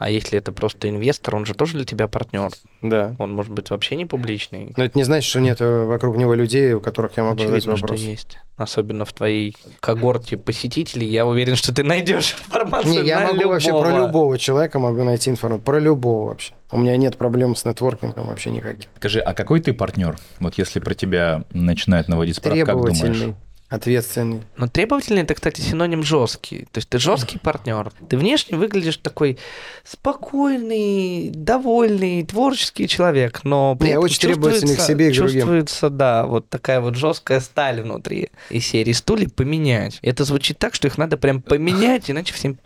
[0.04, 2.50] А если это просто инвестор, он же тоже для тебя партнер.
[2.82, 3.16] Да.
[3.18, 4.74] Он может быть вообще не публичный.
[4.76, 7.60] Но это не значит, что нет э, вокруг него людей, у которых я могу задать
[7.62, 8.00] Очевидно, что вопрос.
[8.00, 8.38] есть.
[8.58, 11.06] Особенно в твоей когорте посетителей.
[11.06, 14.06] Я уверен, что ты найдешь информацию Не, я на могу вообще про любого.
[14.06, 15.64] любого человека могу найти информацию.
[15.64, 16.52] Про любого вообще.
[16.70, 18.90] У меня нет проблем с нетворкингом вообще никаких.
[18.98, 20.18] Скажи, а какой ты партнер?
[20.38, 23.34] Вот если про тебя начинают наводить справки, как думаешь?
[23.70, 24.42] Ответственный.
[24.56, 26.66] Но требовательный это, кстати, синоним жесткий.
[26.70, 27.90] То есть ты жесткий партнер.
[28.08, 29.38] Ты внешне выглядишь такой
[29.82, 35.16] спокойный, довольный, творческий человек, но при Не, этом очень требовательный к чувствуется- себе и к
[35.16, 35.34] другим.
[35.40, 38.30] Чувствуется, да, вот такая вот жесткая сталь внутри.
[38.50, 39.98] И серии стулья поменять.
[40.02, 42.58] Это звучит так, что их надо прям поменять, иначе всем.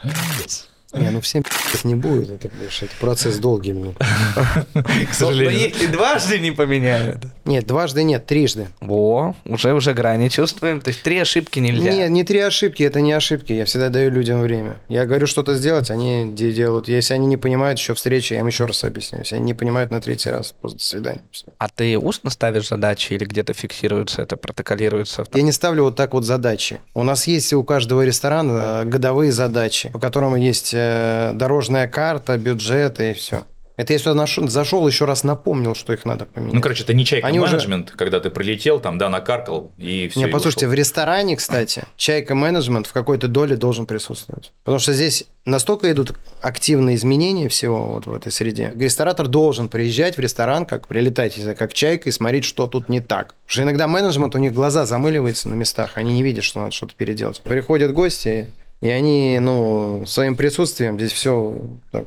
[0.95, 1.45] Не, ну всем
[1.85, 3.73] не будет, это, конечно, это процесс долгий.
[3.75, 7.27] К Но если дважды не поменяют.
[7.49, 8.69] Нет, дважды нет, трижды.
[8.81, 10.81] Во, уже уже грани чувствуем.
[10.81, 11.91] То есть три ошибки нельзя.
[11.91, 13.53] Нет, не три ошибки, это не ошибки.
[13.53, 14.77] Я всегда даю людям время.
[14.89, 16.89] Я говорю что-то сделать, они де- делают.
[16.89, 19.21] Если они не понимают еще встречи, я им еще раз объясню.
[19.21, 21.23] Если они не понимают на третий раз, просто до свидания.
[21.57, 25.25] А ты устно ставишь задачи или где-то фиксируется это, протоколируется?
[25.33, 26.81] Я не ставлю вот так вот задачи.
[26.93, 32.37] У нас есть у каждого ресторана э, годовые задачи, по которым есть э, дорожная карта,
[32.37, 33.45] бюджет и все.
[33.79, 36.53] Это я сюда нашел- зашел, еще раз напомнил, что их надо поменять.
[36.55, 40.09] Ну, короче, это не чайка Они уже- менеджмент, когда ты прилетел, там, да, накаркал, и
[40.09, 40.19] все.
[40.19, 44.53] Не, послушайте, в ресторане, кстати, чайка менеджмент в какой-то доле должен присутствовать.
[44.65, 46.13] Потому что здесь настолько идут
[46.43, 48.73] активные изменения всего вот в этой среде.
[48.77, 53.29] Ресторатор должен приезжать в ресторан, как прилетать, как чайка, и смотреть, что тут не так.
[53.29, 56.73] Потому что иногда менеджмент, у них глаза замыливаются на местах, они не видят, что надо
[56.73, 57.41] что-то переделать.
[57.43, 58.49] Приходят гости,
[58.81, 61.57] и они, ну, своим присутствием здесь все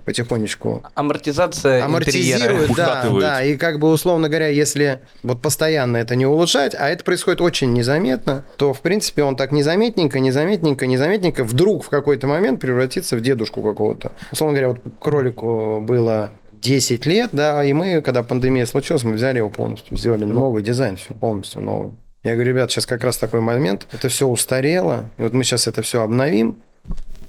[0.05, 3.03] потихонечку Амортизация амортизирует, интерьера.
[3.03, 7.03] да, да, и как бы условно говоря, если вот постоянно это не улучшать, а это
[7.03, 12.62] происходит очень незаметно, то в принципе он так незаметненько, незаметненько, незаметненько вдруг в какой-то момент
[12.62, 14.13] превратится в дедушку какого-то.
[14.31, 19.39] Условно говоря, вот кролику было 10 лет, да, и мы, когда пандемия случилась, мы взяли
[19.39, 21.91] его полностью, сделали новый дизайн, все полностью новый.
[22.23, 25.67] Я говорю, ребят, сейчас как раз такой момент, это все устарело, и вот мы сейчас
[25.67, 26.62] это все обновим,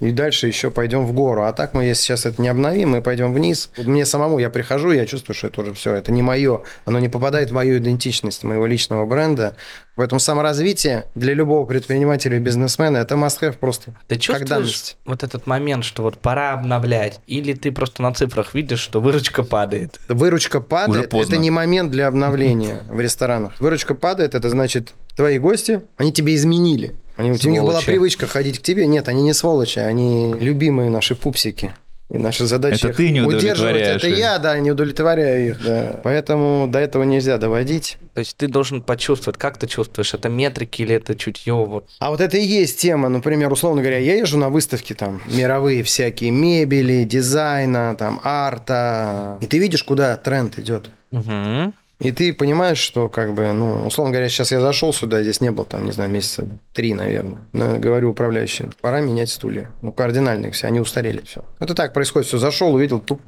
[0.03, 1.43] и дальше еще пойдем в гору.
[1.43, 3.69] А так мы, если сейчас это не обновим, мы пойдем вниз.
[3.77, 6.61] Вот мне самому, я прихожу, я чувствую, что это уже все, это не мое.
[6.85, 9.55] Оно не попадает в мою идентичность, моего личного бренда.
[9.95, 13.93] Поэтому саморазвитие для любого предпринимателя и бизнесмена это must-have просто.
[14.07, 17.19] Ты чувствуешь вот этот момент, что вот пора обновлять?
[17.27, 19.99] Или ты просто на цифрах видишь, что выручка падает?
[20.09, 23.53] Выручка падает, это не момент для обновления в ресторанах.
[23.59, 26.95] Выручка падает, это значит, твои гости, они тебя изменили.
[27.15, 28.87] Они, у них была привычка ходить к тебе.
[28.87, 31.73] Нет, они не сволочи, они любимые наши пупсики.
[32.09, 33.59] И наша задача Это ты не удерживать.
[33.59, 35.65] удовлетворяешь Это я, да, не удовлетворяю их.
[35.65, 35.99] Да.
[36.03, 37.97] Поэтому до этого нельзя доводить.
[38.13, 41.53] То есть ты должен почувствовать, как ты чувствуешь, это метрики или это чутье?
[41.53, 41.89] Вот.
[41.99, 45.81] А вот это и есть тема, например, условно говоря, я езжу на выставки там мировые
[45.81, 50.89] всякие мебели, дизайна, там арта, и ты видишь, куда тренд идет.
[51.09, 51.73] Мгм.
[52.03, 55.51] И ты понимаешь, что, как бы, ну, условно говоря, сейчас я зашел сюда, здесь не
[55.51, 57.39] был, там, не знаю, месяца три, наверное.
[57.53, 59.71] Но говорю управляющим, пора менять стулья.
[59.81, 61.45] Ну, кардинально все, они устарели все.
[61.59, 63.21] Это так происходит, все, зашел, увидел, туп.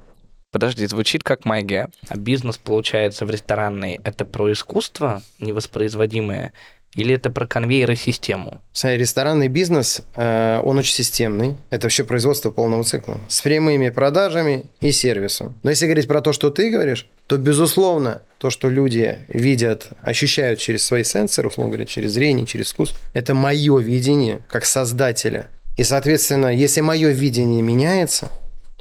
[0.52, 1.90] Подожди, звучит как магия.
[2.10, 6.54] А бизнес, получается, в ресторанной, это про искусство невоспроизводимое?
[6.96, 8.62] Или это про конвейер систему?
[8.72, 11.58] Смотри, ресторанный бизнес, э, он очень системный.
[11.70, 13.20] Это вообще производство полного цикла.
[13.28, 15.56] С прямыми продажами и сервисом.
[15.64, 20.60] Но если говорить про то, что ты говоришь, то, безусловно, то, что люди видят, ощущают
[20.60, 25.48] через свои сенсоры, условно говоря, через зрение, через вкус, это мое видение как создателя.
[25.76, 28.32] И, соответственно, если мое видение меняется,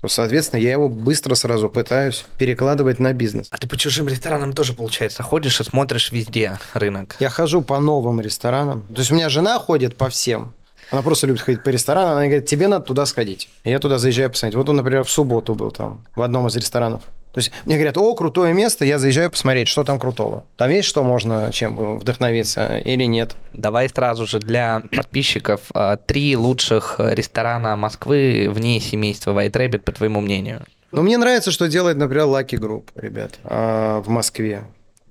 [0.09, 3.49] соответственно, я его быстро сразу пытаюсь перекладывать на бизнес.
[3.51, 7.17] А ты по чужим ресторанам тоже, получается, ходишь и смотришь везде рынок.
[7.21, 8.83] Я хожу по новым ресторанам.
[8.95, 10.55] То есть у меня жена ходит по всем.
[10.90, 12.12] Она просто любит ходить по ресторанам.
[12.12, 13.49] Она говорит, тебе надо туда сходить.
[13.64, 14.57] И я туда заезжаю посмотреть.
[14.57, 17.03] Вот он, например, в субботу был там, в одном из ресторанов.
[17.35, 20.44] То есть мне говорят, о, крутое место, я заезжаю посмотреть, что там крутого.
[20.57, 23.35] Там есть что можно чем вдохновиться или нет.
[23.53, 29.90] Давай сразу же для подписчиков а, три лучших ресторана Москвы вне семейства White Rabbit, по
[29.90, 30.64] твоему мнению.
[30.92, 34.62] Но мне нравится, что делает, например, Lucky Group, ребят, а, в Москве.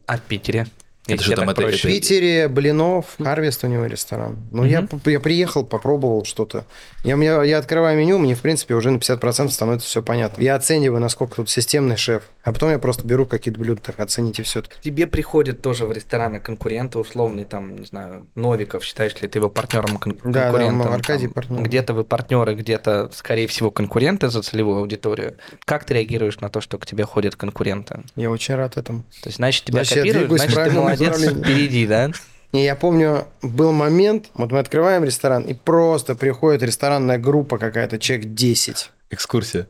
[0.05, 0.67] А в Питере?
[1.07, 1.81] Это же там так это- В.
[1.81, 4.37] Питере Блинов, Харвест у него ресторан.
[4.51, 6.65] Ну, я, я приехал, попробовал что-то.
[7.03, 10.41] Я, я, я открываю меню, мне, в принципе, уже на 50% становится все понятно.
[10.41, 12.23] Я оцениваю, насколько тут системный шеф.
[12.43, 14.61] А потом я просто беру какие-то блюда, так оцените все.
[14.61, 19.39] К тебе приходят тоже в рестораны конкуренты, условный, там, не знаю, Новиков, считаешь ли ты
[19.39, 20.93] его партнером кон- Да, да, конкурентом?
[20.93, 21.61] Аркадий Там партнер.
[21.63, 25.35] Где-то вы партнеры, где-то, скорее всего, конкуренты за целевую аудиторию.
[25.65, 28.01] Как ты реагируешь на то, что к тебе ходят конкуренты?
[28.15, 29.03] Я очень рад этому.
[29.21, 32.11] То есть, значит, тебя Значит, копируют, значит, ты молодец впереди, да?
[32.53, 37.97] Не, я помню, был момент, вот мы открываем ресторан, и просто приходит ресторанная группа какая-то,
[37.97, 38.91] человек 10.
[39.09, 39.67] Экскурсия.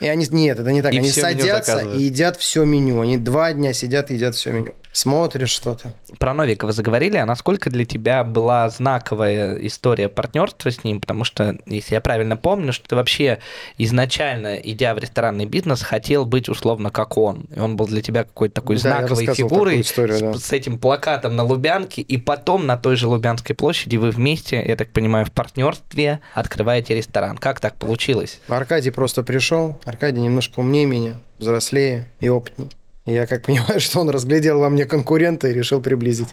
[0.00, 3.00] И они, нет, это не так, И они садятся и едят все меню.
[3.00, 4.74] Они два дня сидят и едят все меню.
[4.92, 5.92] Смотришь что-то.
[6.18, 11.00] Про Новикова заговорили, а насколько для тебя была знаковая история партнерства с ним?
[11.00, 13.38] Потому что, если я правильно помню, что ты вообще
[13.78, 17.46] изначально, идя в ресторанный бизнес, хотел быть условно как он.
[17.54, 20.34] И он был для тебя какой-то такой Да, знаковой фигурой историю, с, да.
[20.34, 24.76] с этим плакатом на Лубянке, и потом на той же Лубянской площади вы вместе, я
[24.76, 27.38] так понимаю, в партнерстве открываете ресторан.
[27.38, 28.40] Как так получилось?
[28.48, 29.78] Аркадий просто пришел.
[29.84, 32.70] Аркадий немножко умнее меня, взрослее и опытнее.
[33.06, 36.28] Я как понимаю, что он разглядел во мне конкурента и решил приблизить.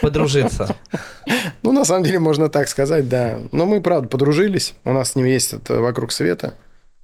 [0.00, 0.76] Подружиться.
[1.64, 3.38] Ну, на самом деле, можно так сказать, да.
[3.52, 4.74] Но мы, правда, подружились.
[4.84, 6.54] У нас с ним есть это «Вокруг света»,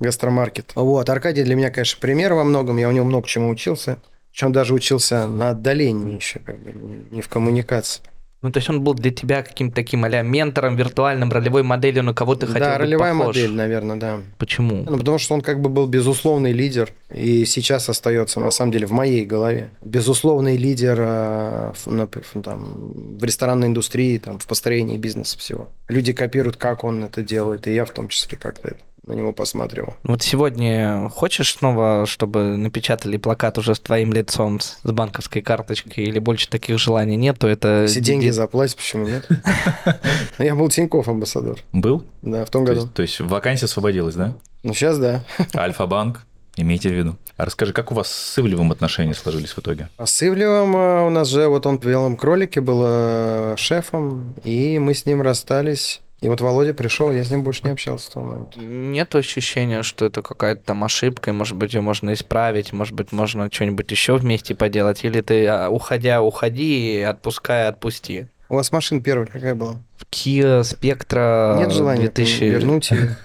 [0.01, 0.73] гастромаркет.
[0.75, 2.77] Вот, Аркадий для меня, конечно, пример во многом.
[2.77, 3.99] Я у него много чему учился.
[4.33, 8.03] Причем даже учился на отдалении еще, как бы, не в коммуникации.
[8.41, 12.15] Ну, то есть он был для тебя каким-то таким а ментором, виртуальным, ролевой моделью, на
[12.15, 13.37] кого ты хотел да, быть ролевая похож.
[13.37, 14.21] модель, наверное, да.
[14.39, 14.85] Почему?
[14.89, 18.87] Ну, потому что он как бы был безусловный лидер, и сейчас остается, на самом деле,
[18.87, 19.71] в моей голове.
[19.85, 25.69] Безусловный лидер в- там, в ресторанной индустрии, там, в построении бизнеса всего.
[25.89, 28.77] Люди копируют, как он это делает, и я в том числе как-то
[29.09, 29.95] на него посматривал.
[30.05, 36.19] Вот сегодня хочешь снова, чтобы напечатали плакат уже с твоим лицом, с банковской карточкой, или
[36.19, 37.83] больше таких желаний нет, то это...
[37.83, 39.27] Если деньги заплатить, почему нет?
[40.39, 42.05] Ну, Я был Тиньков амбассадор, Был?
[42.23, 42.87] да, в том То году.
[42.89, 44.35] то есть вакансия освободилась, да?
[44.63, 45.25] Ну, сейчас да.
[45.55, 46.25] Альфа-банк,
[46.57, 47.17] имейте в виду.
[47.37, 49.89] А расскажи, как у вас с Ивлевым отношения сложились в итоге?
[49.97, 54.35] А с Ивлевым э, у нас же, вот он в «Белом кролике» был э, шефом,
[54.45, 56.01] и мы с ним расстались.
[56.21, 58.59] И вот Володя пришел, я с ним больше не общался с того момента.
[58.59, 63.13] Нет ощущения, что это какая-то там ошибка, и, может быть, ее можно исправить, может быть,
[63.13, 68.27] можно что-нибудь еще вместе поделать, или ты, а, уходя, уходи, и отпуская, отпусти.
[68.49, 69.77] У вас машина первая какая была?
[70.11, 72.45] Kia Spectra Нет желания 2000...
[72.45, 73.17] вернуть ее?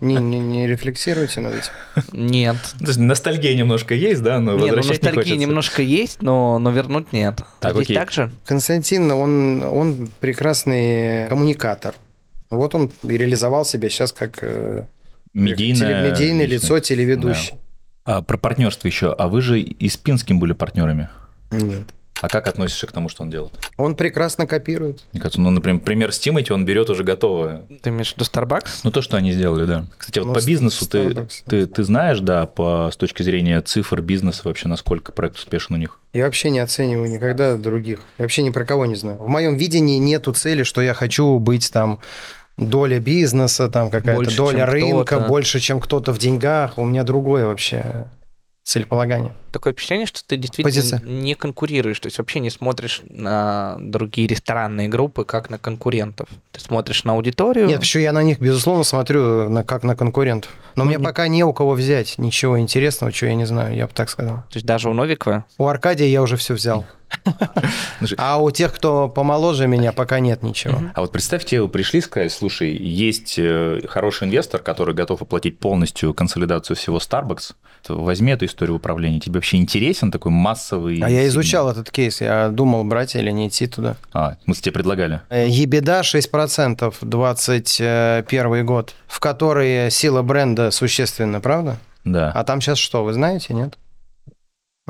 [0.00, 1.72] Не, не, не рефлексируйте над этим.
[2.12, 2.56] Нет.
[2.78, 5.36] То есть ностальгия немножко есть, да, но Не, ну возвращать не ностальгии хочется.
[5.38, 7.40] немножко есть, но, но вернуть нет.
[7.60, 7.96] Так, Здесь окей.
[7.96, 8.30] так же?
[8.44, 11.94] Константин, он, он прекрасный коммуникатор.
[12.56, 14.84] Вот он и реализовал себя сейчас как э,
[15.34, 16.50] Медийное личность.
[16.64, 17.54] лицо, телеведущий.
[18.04, 19.12] А про партнерство еще.
[19.12, 21.08] А вы же и с Пинским были партнерами.
[21.50, 21.82] Нет.
[22.20, 23.52] А как относишься к тому, что он делает?
[23.76, 25.02] Он прекрасно копирует.
[25.12, 27.62] Мне кажется, ну, например, пример с Тимати, он берет уже готовое.
[27.82, 28.82] Ты имеешь в виду Starbucks?
[28.84, 29.86] Ну, то, что они сделали, да.
[29.98, 34.02] Кстати, вот Ну, по бизнесу ты, ты, ты знаешь, да, по, с точки зрения цифр
[34.02, 35.98] бизнеса вообще, насколько проект успешен у них?
[36.12, 38.00] Я вообще не оцениваю никогда других.
[38.18, 39.18] Я вообще ни про кого не знаю.
[39.18, 41.98] В моем видении нету цели, что я хочу быть там
[42.56, 46.78] доля бизнеса, там какая-то доля рынка, больше, чем кто-то в деньгах.
[46.78, 48.06] У меня другое вообще
[48.62, 49.32] целеполагание.
[49.52, 51.00] Такое впечатление, что ты действительно Позиция.
[51.04, 56.28] не конкурируешь, то есть вообще не смотришь на другие ресторанные группы как на конкурентов.
[56.52, 57.66] Ты смотришь на аудиторию.
[57.66, 60.50] Нет, еще я на них, безусловно, смотрю на, как на конкурентов.
[60.74, 63.76] Но Ну, мне не- пока не у кого взять ничего интересного, что я не знаю,
[63.76, 64.36] я бы так сказал.
[64.50, 65.44] То есть даже у Новикова.
[65.58, 66.84] У Аркадия я уже все взял.
[68.16, 70.80] А у тех, кто помоложе меня, пока нет ничего.
[70.94, 75.58] А вот представьте, вы пришли и сказали, слушай, есть э, хороший инвестор, который готов оплатить
[75.58, 77.52] полностью консолидацию всего Starbucks.
[77.88, 79.18] Возьми эту историю в управлении.
[79.18, 81.00] Тебе вообще интересен такой массовый...
[81.02, 83.96] А я изучал этот кейс, я думал, брать или не идти туда.
[84.12, 85.20] А, мы тебе предлагали.
[85.30, 91.76] Э, Ебеда 6%, 21 год, в которой сила бренда существенна, правда?
[92.04, 92.30] Да.
[92.30, 93.78] А там сейчас что, вы знаете, нет?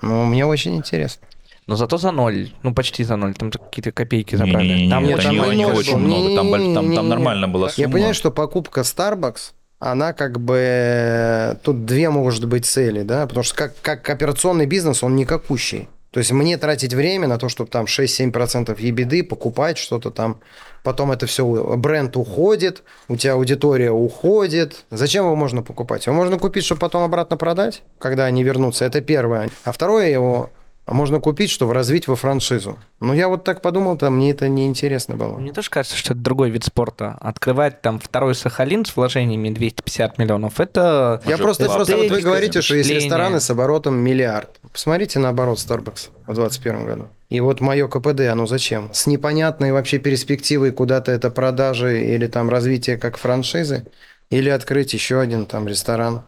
[0.03, 1.27] Ну, мне очень интересно.
[1.67, 2.51] Но зато за ноль.
[2.63, 3.33] Ну, почти за ноль.
[3.35, 4.91] Там какие-то копейки забрали.
[4.91, 6.37] Там нет, это там не, и не ноль очень много.
[6.37, 7.89] Там, там, там нормально была сумма.
[7.89, 9.53] Я понимаю, что покупка Starbucks,
[9.85, 11.59] она как бы...
[11.65, 13.27] Тут две, может быть, цели, да?
[13.27, 15.89] Потому что как, как операционный бизнес, он никакущий.
[16.13, 20.39] То есть мне тратить время на то, чтобы там 6-7% ебеды, покупать что-то там,
[20.85, 21.45] потом это все,
[21.77, 24.85] бренд уходит, у тебя аудитория уходит.
[24.91, 26.07] Зачем его можно покупать?
[26.07, 28.85] Его можно купить, чтобы потом обратно продать, когда они вернутся.
[28.85, 29.51] Это первое.
[29.65, 30.51] А второе его
[30.87, 32.79] можно купить, чтобы развить во франшизу.
[33.01, 35.39] Ну, я вот так подумал, там мне это неинтересно было.
[35.39, 37.17] Мне тоже кажется, что это другой вид спорта.
[37.21, 41.23] Открывать там второй Сахалин с вложениями 250 миллионов, это...
[41.25, 44.51] Я Уже просто, просто вот вы говорите, что есть рестораны с оборотом миллиард.
[44.73, 47.09] Посмотрите на оборот Starbucks в 2021 году.
[47.29, 48.91] И вот мое КПД, оно зачем?
[48.93, 53.87] С непонятной вообще перспективой куда-то это продажи или там развитие как франшизы,
[54.31, 56.23] или открыть еще один там ресторан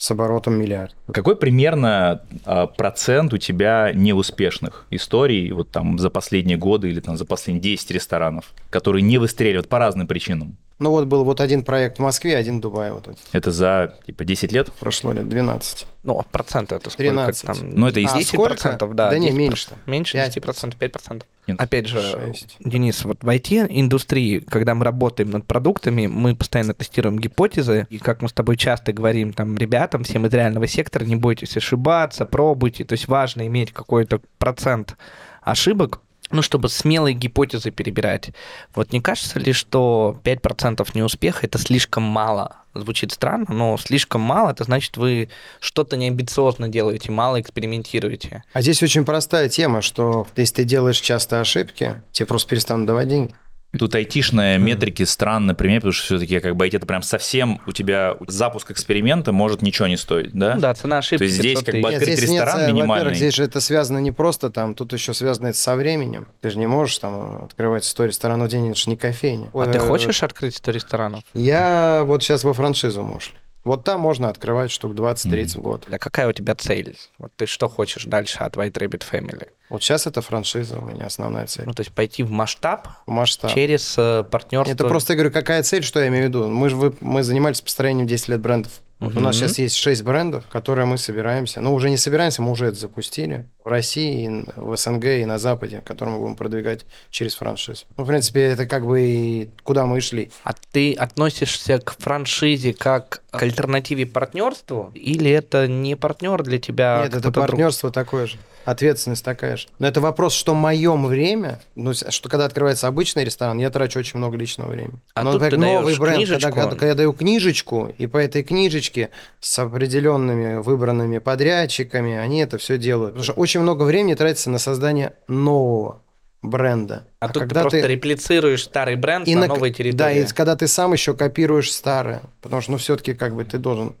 [0.00, 0.96] с оборотом миллиард.
[1.12, 7.18] Какой примерно а, процент у тебя неуспешных историй вот там за последние годы или там
[7.18, 10.56] за последние 10 ресторанов, которые не выстреливают по разным причинам?
[10.80, 12.92] Ну вот был вот один проект в Москве, один в Дубае.
[12.94, 13.18] Вот это.
[13.32, 14.72] Это за типа 10 лет?
[14.72, 15.86] прошло лет 12.
[16.02, 17.10] Ну, проценты это сколько?
[17.10, 17.46] 13.
[17.46, 18.54] Там, Ну, это из- А 10 сколько?
[18.54, 19.10] процентов, да.
[19.10, 19.36] Да не, 10%.
[19.38, 19.68] меньше.
[19.84, 20.28] Меньше Пять.
[20.30, 21.28] 10 процентов, 5 процентов.
[21.46, 21.60] Нет.
[21.60, 22.56] Опять же, Шесть.
[22.60, 28.22] Денис, вот в IT-индустрии, когда мы работаем над продуктами, мы постоянно тестируем гипотезы, и как
[28.22, 32.84] мы с тобой часто говорим там ребятам, всем из реального сектора, не бойтесь ошибаться, пробуйте,
[32.84, 34.96] то есть важно иметь какой-то процент
[35.42, 38.30] ошибок, ну, чтобы смелые гипотезы перебирать.
[38.74, 42.56] Вот не кажется ли, что 5% неуспеха– это слишком мало?
[42.72, 48.44] Звучит странно, но слишком мало, это значит, вы что-то неамбициозно делаете, мало экспериментируете.
[48.52, 53.08] А здесь очень простая тема, что если ты делаешь часто ошибки, тебе просто перестанут давать
[53.08, 53.34] деньги.
[53.78, 57.72] Тут айтишные метрики странно пример, потому что все-таки как бы IT это прям совсем у
[57.72, 60.56] тебя запуск эксперимента может ничего не стоить, да?
[60.56, 61.18] Ну да, цена ошибки.
[61.18, 61.80] То есть здесь 500 как бы.
[61.90, 62.88] Нет, открыть здесь нет, ресторан э, минимальный.
[62.94, 66.26] Во-первых, здесь же это связано не просто там, тут еще связано это со временем.
[66.40, 69.50] Ты же не можешь там открывать 100 ресторанов в день, это же не кофейня.
[69.54, 71.22] А ты Э, хочешь открыть 100 ресторанов?
[71.34, 73.34] Я вот сейчас во франшизу ушли.
[73.70, 75.86] Вот там можно открывать штук 20-30 в год.
[75.88, 76.96] А какая у тебя цель?
[77.18, 79.46] Вот ты что хочешь дальше от White Rabbit Family?
[79.68, 81.66] Вот сейчас это франшиза у меня основная цель.
[81.66, 83.54] Ну, то есть пойти в масштаб Масштаб.
[83.54, 84.72] через э, партнерство.
[84.72, 86.48] Это просто, я говорю, какая цель, что я имею в виду.
[86.48, 88.72] Мы же мы занимались построением 10 лет брендов.
[89.00, 91.62] Вот У нас сейчас есть 6 брендов, которые мы собираемся.
[91.62, 93.46] Ну, уже не собираемся, мы уже это запустили.
[93.64, 97.86] В России, в СНГ и на Западе, которые мы будем продвигать через франшизу.
[97.96, 100.30] Ну, в принципе, это как бы и куда мы и шли.
[100.44, 104.90] А ты относишься к франшизе как к альтернативе партнерству?
[104.94, 107.00] Или это не партнер для тебя?
[107.00, 107.46] а Нет, это кто-то друг?
[107.48, 108.36] партнерство такое же.
[108.70, 109.66] Ответственность такая же.
[109.80, 114.18] Но это вопрос, что моем время, ну, что когда открывается обычный ресторан, я трачу очень
[114.18, 114.94] много личного времени.
[115.14, 116.54] А Но, тут например, ты новый бренд, когда, книжечку.
[116.54, 119.10] когда- когда я даю книжечку, и по этой книжечке
[119.40, 123.14] с определенными выбранными подрядчиками, они это все делают.
[123.14, 126.02] Потому что очень много времени тратится на создание нового
[126.42, 127.06] бренда.
[127.18, 130.20] А, тут ты просто реплицируешь старый бренд и на на- новой Да, территории.
[130.22, 132.22] и когда ты сам еще копируешь старое.
[132.40, 133.94] Потому что, ну, все-таки как бы ты должен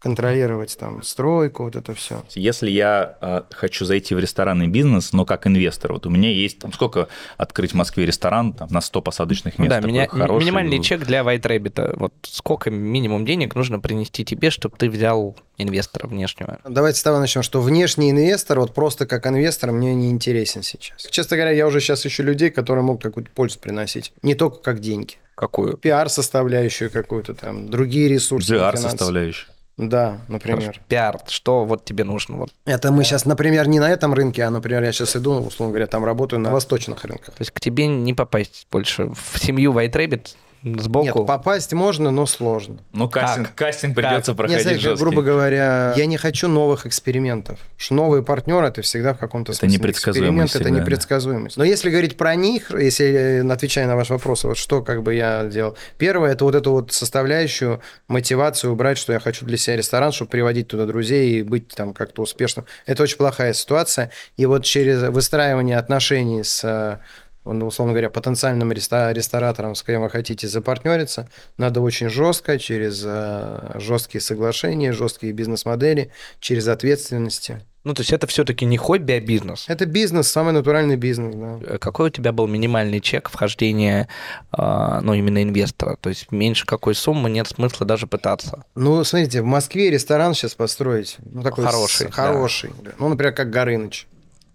[0.00, 2.22] контролировать там стройку, вот это все.
[2.30, 6.58] Если я э, хочу зайти в ресторанный бизнес, но как инвестор, вот у меня есть
[6.58, 9.68] там сколько открыть в Москве ресторан там, на 100 посадочных мест.
[9.68, 10.44] да, такой меня, хороший.
[10.44, 11.96] минимальный чек для White Rabbit.
[11.98, 16.58] Вот сколько минимум денег нужно принести тебе, чтобы ты взял инвестора внешнего?
[16.64, 21.06] Давайте с того начнем, что внешний инвестор, вот просто как инвестор, мне не интересен сейчас.
[21.10, 24.14] Честно говоря, я уже сейчас ищу людей, которые могут какую-то пользу приносить.
[24.22, 25.16] Не только как деньги.
[25.34, 25.76] Какую?
[25.76, 28.58] Пиар-составляющую какую-то там, другие ресурсы.
[28.76, 29.46] Составляющая.
[29.88, 30.60] Да, например.
[30.60, 30.80] Хорошо.
[30.88, 32.36] Пиар, что вот тебе нужно?
[32.36, 32.50] Вот.
[32.66, 35.86] Это мы сейчас, например, не на этом рынке, а, например, я сейчас иду, условно говоря,
[35.86, 37.34] там работаю на восточных рынках.
[37.34, 40.28] То есть к тебе не попасть больше в семью White Rabbit
[40.62, 41.18] сбоку?
[41.18, 42.78] Нет, попасть можно, но сложно.
[42.92, 43.54] Ну, кастинг, Как?
[43.56, 45.02] кастинг придется Нет, проходить знаешь, жесткий.
[45.02, 47.58] грубо говоря, я не хочу новых экспериментов.
[47.76, 51.56] Что новый партнер это всегда в каком-то Это смысле непредсказуемость эксперимент, это непредсказуемость.
[51.56, 55.14] Но если говорить про них, если э, отвечая на ваш вопрос, вот что как бы
[55.14, 55.76] я делал.
[55.98, 60.30] Первое, это вот эту вот составляющую мотивацию убрать, что я хочу для себя ресторан, чтобы
[60.30, 62.66] приводить туда друзей и быть там как-то успешным.
[62.86, 64.10] Это очень плохая ситуация.
[64.36, 67.00] И вот через выстраивание отношений с
[67.44, 73.72] ну, условно говоря, потенциальным ресторатором, с кем вы хотите запартнериться, надо очень жестко, через э,
[73.76, 77.60] жесткие соглашения, жесткие бизнес-модели, через ответственности.
[77.82, 79.64] Ну, то есть это все-таки не хобби, а бизнес.
[79.66, 81.58] Это бизнес, самый натуральный бизнес, да.
[81.66, 84.06] Э, Какой у тебя был минимальный чек вхождения,
[84.52, 85.96] а, ну, именно инвестора?
[85.98, 88.64] То есть меньше какой суммы нет смысла даже пытаться.
[88.74, 92.70] Ну, смотрите, в Москве ресторан сейчас построить, ну, такой Хороший, с- хороший.
[92.98, 94.06] Ну, например, как Горыныч,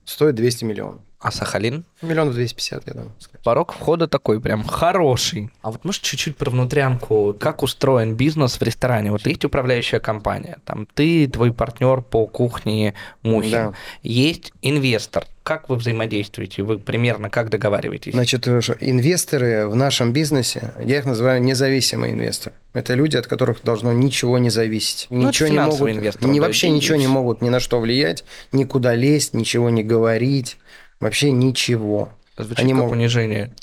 [0.06, 1.02] стоит 200 миллионов.
[1.26, 1.86] А Сахалин?
[2.04, 3.12] Миллионов 250, я думаю.
[3.18, 3.42] сказать.
[3.44, 5.50] Порог входа такой прям хороший.
[5.64, 9.10] А вот можешь чуть-чуть про внутрянку, как устроен бизнес в ресторане?
[9.10, 13.74] Вот есть управляющая компания, там ты, твой партнер по кухне Мухин, Да.
[14.04, 15.26] есть инвестор.
[15.42, 16.64] Как вы взаимодействуете?
[16.64, 18.14] Вы примерно как договариваетесь?
[18.14, 22.56] Значит, э, инвесторы в нашем бизнесе, я их называю независимые инвесторы.
[22.74, 25.08] Это люди, от которых должно ничего не зависеть.
[25.10, 28.24] Ну, ничего не могут, инвесторы, не, да, вообще ничего не могут ни на что влиять,
[28.52, 30.58] никуда лезть, ничего не говорить.
[31.06, 32.10] Вообще ничего.
[32.38, 33.54] Звучит они как могут- унижение.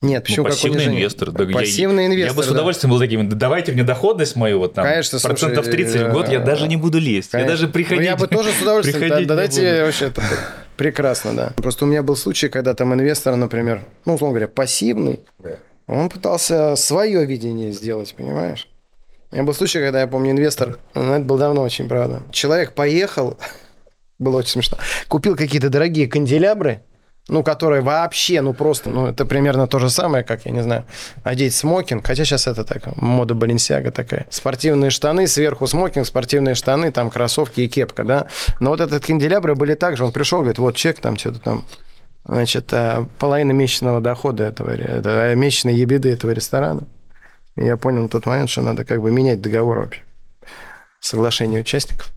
[0.00, 1.00] Нет, Ну, почему как пассивный унижение?
[1.00, 1.30] инвестор.
[1.32, 2.52] да, я- Пассивный Я инвестор, бы с да.
[2.52, 6.12] удовольствием был таким, «Да давайте мне доходность мою, вот там, Конечно, слушай, процентов 30 в
[6.12, 7.28] год, я даже не буду лезть.
[7.32, 7.52] Я Конечно.
[7.52, 8.04] даже Ну, приходить...
[8.04, 9.00] я бы тоже с удовольствием.
[9.00, 9.84] приходить да, дайте буду.
[9.86, 10.22] вообще это
[10.76, 11.52] прекрасно, да.
[11.56, 15.20] Просто у меня был случай, когда там инвестор, например, ну, условно говоря, пассивный,
[15.88, 18.68] он пытался свое видение сделать, понимаешь?
[19.30, 22.22] У меня был случай, когда я помню инвестор, ну, это было давно очень, правда.
[22.30, 23.36] Человек поехал,
[24.20, 24.78] было очень смешно,
[25.08, 26.82] купил какие-то дорогие канделябры,
[27.28, 30.84] ну, которые вообще, ну, просто, ну, это примерно то же самое, как, я не знаю,
[31.22, 34.26] одеть смокинг, хотя сейчас это так, мода Баленсиага такая.
[34.30, 38.26] Спортивные штаны, сверху смокинг, спортивные штаны, там, кроссовки и кепка, да.
[38.60, 41.64] Но вот этот канделябры были так же, он пришел, говорит, вот чек, там, что-то там,
[42.24, 46.82] значит, э, половина месячного дохода этого, э, месячной ебеды этого ресторана.
[47.56, 50.00] И я понял на тот момент, что надо как бы менять договор вообще.
[51.00, 52.12] Соглашение участников.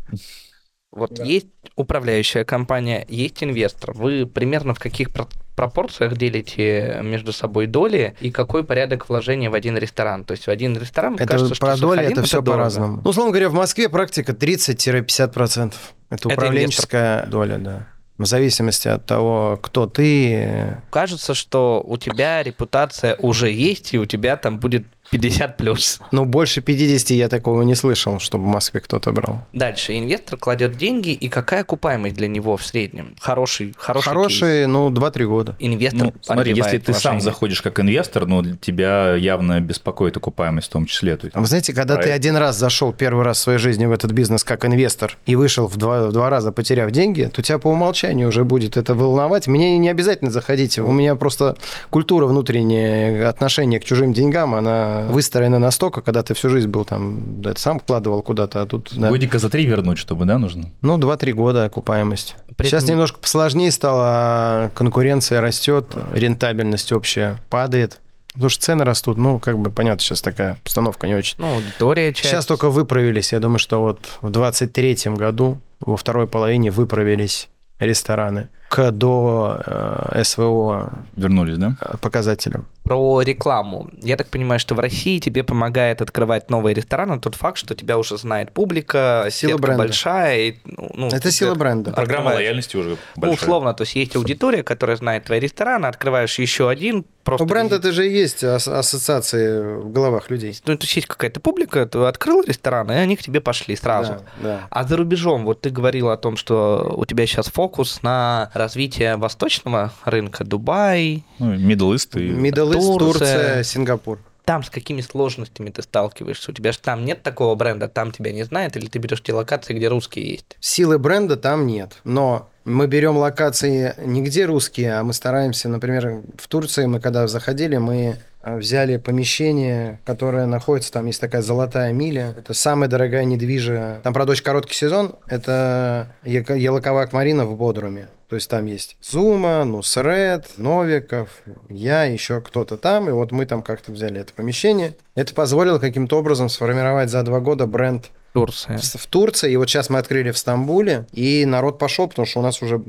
[0.92, 3.94] Вот есть управляющая компания, есть инвестор.
[3.94, 9.54] Вы примерно в каких про- пропорциях делите между собой доли и какой порядок вложения в
[9.54, 10.26] один ресторан?
[10.26, 12.52] То есть в один ресторан Это кажется, про что доли, Сахалин это все дорого.
[12.58, 13.02] по-разному.
[13.04, 15.74] Ну, условно говоря, в Москве практика 30-50%.
[16.10, 17.88] Это Это управленческая доля, да.
[18.18, 20.78] в зависимости от того, кто ты.
[20.90, 26.00] Кажется, что у тебя репутация уже есть, и у тебя там будет 50 плюс.
[26.12, 29.42] Ну, больше 50 я такого не слышал, чтобы в Москве кто-то брал.
[29.54, 29.98] Дальше.
[29.98, 33.16] Инвестор кладет деньги, и какая окупаемость для него в среднем?
[33.20, 35.56] Хороший, хороший Хороший, ну, 2-3 года.
[35.60, 37.20] Инвестор Ну, смотри, если ты сам вложения.
[37.22, 41.18] заходишь как инвестор, ну, для тебя явно беспокоит окупаемость в том числе.
[41.18, 42.16] То есть, Вы знаете, когда ты Проект.
[42.16, 45.68] один раз зашел первый раз в своей жизни в этот бизнес как инвестор и вышел
[45.68, 49.48] в два, в два раза, потеряв деньги, то тебя по умолчанию уже будет это волновать.
[49.48, 50.80] Мне не обязательно заходить.
[50.80, 51.58] У меня просто
[51.90, 57.42] культура внутреннее отношение к чужим деньгам, она выстроена настолько, когда ты всю жизнь был там,
[57.42, 58.90] да, ты сам вкладывал куда-то, а тут...
[58.96, 59.10] да.
[59.10, 60.70] Годика за три вернуть, чтобы, да, нужно?
[60.82, 62.36] Ну, 2-3 года окупаемость.
[62.58, 68.00] При Сейчас этом- немножко посложнее стало, а конкуренция растет, рентабельность общая падает.
[68.34, 71.36] Потому что цены растут, ну, как бы, понятно, сейчас такая постановка не очень.
[71.38, 72.30] Ну, аудитория часть.
[72.30, 73.34] Сейчас только выправились.
[73.34, 77.50] Я думаю, что вот в 23 году, во второй половине выправились
[77.80, 81.76] рестораны к до э, СВО Вернулись, да?
[82.00, 82.66] показателям.
[82.84, 83.90] Про рекламу.
[84.02, 87.98] Я так понимаю, что в России тебе помогает открывать новые рестораны тот факт, что тебя
[87.98, 89.84] уже знает публика, Сила бренда.
[89.84, 90.40] большая.
[90.40, 91.92] и, ну, ну, Это сила бренда.
[91.92, 92.38] Программа открываешь.
[92.48, 93.38] лояльности уже Ну, большая.
[93.38, 97.44] условно, то есть есть аудитория, которая знает твои рестораны, открываешь еще один, просто...
[97.44, 100.60] У бренда это же и есть ас- ассоциации в головах людей.
[100.66, 104.14] Ну, то есть есть какая-то публика, ты открыл ресторан, и они к тебе пошли сразу.
[104.14, 104.60] Да, да.
[104.70, 109.18] А за рубежом, вот ты говорил о том, что у тебя сейчас фокус на развитие
[109.18, 111.24] восточного рынка, Дубай.
[111.40, 112.30] Ну, Middle East и...
[112.30, 113.00] Middle East, Турция.
[113.00, 114.20] Турция, Сингапур.
[114.46, 116.52] Там с какими сложностями ты сталкиваешься?
[116.52, 119.34] У тебя же там нет такого бренда, там тебя не знают, или ты берешь те
[119.34, 120.58] локации, где русские есть?
[120.60, 121.98] Силы бренда там нет.
[122.04, 127.28] Но мы берем локации не где русские, а мы стараемся, например, в Турции мы когда
[127.28, 133.26] заходили, мы э, взяли помещение, которое находится, там есть такая золотая миля, это самая дорогая
[133.26, 134.02] недвижимая.
[134.02, 138.08] Там, правда, очень короткий сезон, это Елаковак Марина в Бодруме.
[138.32, 141.28] То есть там есть Зума, Нусред, Новиков,
[141.68, 143.10] я, еще кто-то там.
[143.10, 144.96] И вот мы там как-то взяли это помещение.
[145.16, 148.78] Это позволило каким-то образом сформировать за два года бренд Турция.
[148.78, 152.40] в, в Турции, и вот сейчас мы открыли в Стамбуле, и народ пошел, потому что
[152.40, 152.82] у нас уже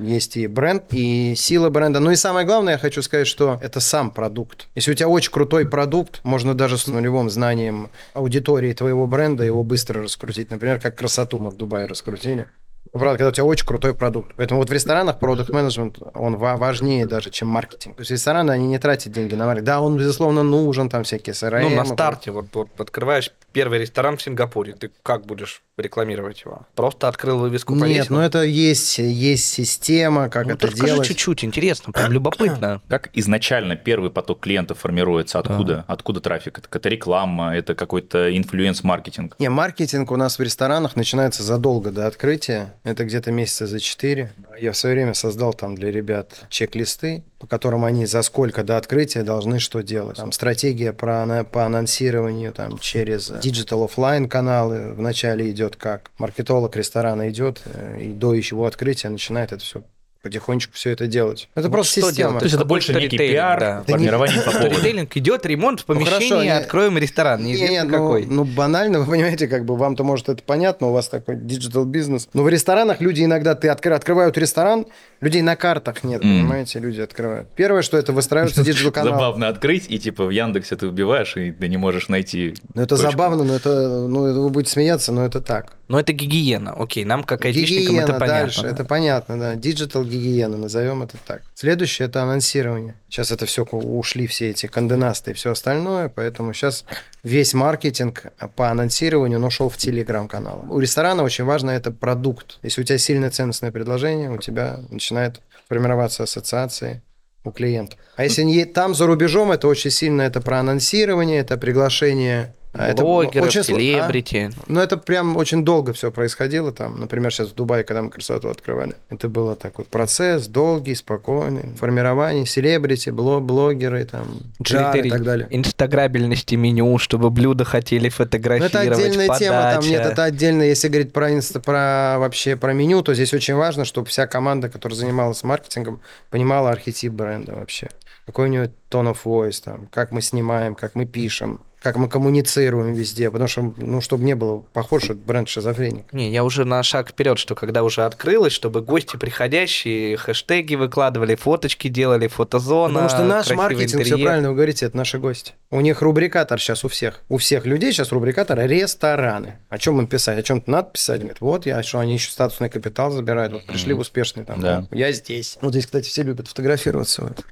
[0.00, 2.00] есть и бренд, и сила бренда.
[2.00, 4.66] Ну и самое главное, я хочу сказать, что это сам продукт.
[4.74, 9.62] Если у тебя очень крутой продукт, можно даже с нулевым знанием аудитории твоего бренда его
[9.62, 10.50] быстро раскрутить.
[10.50, 12.48] Например, как красоту мы в Дубае раскрутили.
[12.92, 14.32] Правда, когда у тебя очень крутой продукт.
[14.36, 17.96] Поэтому вот в ресторанах продукт менеджмент он ва- важнее даже, чем маркетинг.
[17.96, 19.66] То есть рестораны, они не тратят деньги на маркетинг.
[19.66, 21.68] Да, он, безусловно, нужен, там всякие CRM.
[21.68, 26.66] Ну, на старте, вот, вот открываешь первый ресторан в Сингапуре, ты как будешь рекламировать его?
[26.74, 28.14] Просто открыл вывеску, Нет, повесил?
[28.16, 31.08] ну это есть, есть система, как Ну, это расскажи делать.
[31.08, 32.80] чуть-чуть, интересно, прям любопытно.
[32.88, 35.38] Как изначально первый поток клиентов формируется?
[35.38, 35.84] Откуда?
[35.86, 36.58] Откуда трафик?
[36.58, 39.34] Это какая-то реклама, это какой-то influence-маркетинг?
[39.38, 42.74] Не, маркетинг у нас в ресторанах начинается задолго до открытия.
[42.84, 44.30] Это где-то месяца за 4.
[44.60, 48.76] Я в свое время создал там для ребят чек-листы, по которым они за сколько до
[48.76, 50.16] открытия должны что делать.
[50.16, 56.10] Там стратегия про, по анонсированию там, через digital оффлайн каналы вначале идет как.
[56.18, 59.82] Маркетолог ресторана идет э, и до его открытия начинает это все
[60.22, 61.48] потихонечку все это делать.
[61.54, 62.12] Это Вот просто система.
[62.14, 62.38] делать?
[62.40, 63.84] То есть это больше некий пиар, да.
[63.86, 64.74] формирование по поводу.
[64.74, 68.26] Сторителлинг идет, ремонт в помещении, хорошо, не- откроем ресторан, неизвестно Не, ну, какой.
[68.26, 72.28] Ну, банально, вы понимаете, как бы вам-то может это понятно, у вас такой digital бизнес.
[72.34, 74.86] Но в ресторанах люди иногда ты откры- открывают ресторан,
[75.20, 76.40] людей на картах нет, Мгм.
[76.40, 77.48] понимаете, люди открывают.
[77.56, 79.12] Первое, что это выстраивается digital канал.
[79.14, 82.54] Забавно открыть, и типа в Яндексе ты вбиваешь, и ты не можешь найти.
[82.74, 83.10] Ну, это точку.
[83.12, 85.74] забавно, но это, ну, это вы будете смеяться, но это так.
[85.88, 88.28] Но это гигиена, окей, нам как айтишникам Гигиена это понятно.
[88.40, 89.54] дальше, это понятно, да.
[89.54, 91.42] Digital гигиена, назовем это так.
[91.54, 92.94] Следующее это анонсирование.
[93.08, 96.84] Сейчас это все ушли все эти Condé Nast ы и все остальное, поэтому сейчас
[97.22, 100.64] весь маркетинг по анонсированию он ушел в телеграм-канал.
[100.68, 102.58] У ресторана очень важно это продукт.
[102.62, 107.02] Если у тебя сильное ценностное предложение, у тебя начинает формироваться ассоциации
[107.44, 107.98] у клиентов.
[108.16, 112.54] А если не там за рубежом, это очень сильно это про анонсирование, это приглашение
[112.86, 113.64] это Блогеров, очень а?
[113.64, 114.50] селебрити.
[114.66, 116.98] Ну, это прям очень долго все происходило там.
[117.00, 118.94] Например, сейчас в Дубае, когда мы красоту открывали.
[119.10, 121.74] Это было так вот процесс долгий, спокойный.
[121.78, 124.26] Формирование, селебрити, бло- блогеры, там,
[124.62, 125.46] джар и так далее.
[125.50, 129.44] Инстаграбельности меню, чтобы блюда хотели Ну, это фотографировать, отдельная подача.
[129.44, 133.32] тема, там нет, это отдельно, если говорить про, инста, про вообще про меню, то здесь
[133.34, 136.00] очень важно, чтобы вся команда, которая занималась маркетингом,
[136.30, 137.88] понимала архетип бренда вообще.
[138.28, 142.10] Какой у него tone of voice, там, как мы снимаем, как мы пишем, как мы
[142.10, 146.12] коммуницируем везде, потому что, ну, чтобы не было похож, что это бренд шизофреник.
[146.12, 151.36] Не, я уже на шаг вперед, что когда уже открылось, чтобы гости приходящие хэштеги выкладывали,
[151.36, 152.94] фоточки делали, фотозона.
[152.94, 154.26] Потому что наш маркетинг, все интерьер.
[154.26, 155.54] правильно вы говорите, это наши гости.
[155.70, 157.22] У них рубрикатор сейчас у всех.
[157.30, 159.58] У всех людей сейчас рубрикатор рестораны.
[159.68, 160.38] О чем им писать?
[160.38, 161.20] О чем-то надо писать?
[161.20, 163.52] Говорят, вот я, что они еще статусный капитал забирают.
[163.52, 164.60] Вот пришли в успешный там.
[164.60, 164.86] Да.
[164.90, 165.58] Я здесь.
[165.62, 167.22] Вот здесь, кстати, все любят фотографироваться.
[167.22, 167.44] Вот.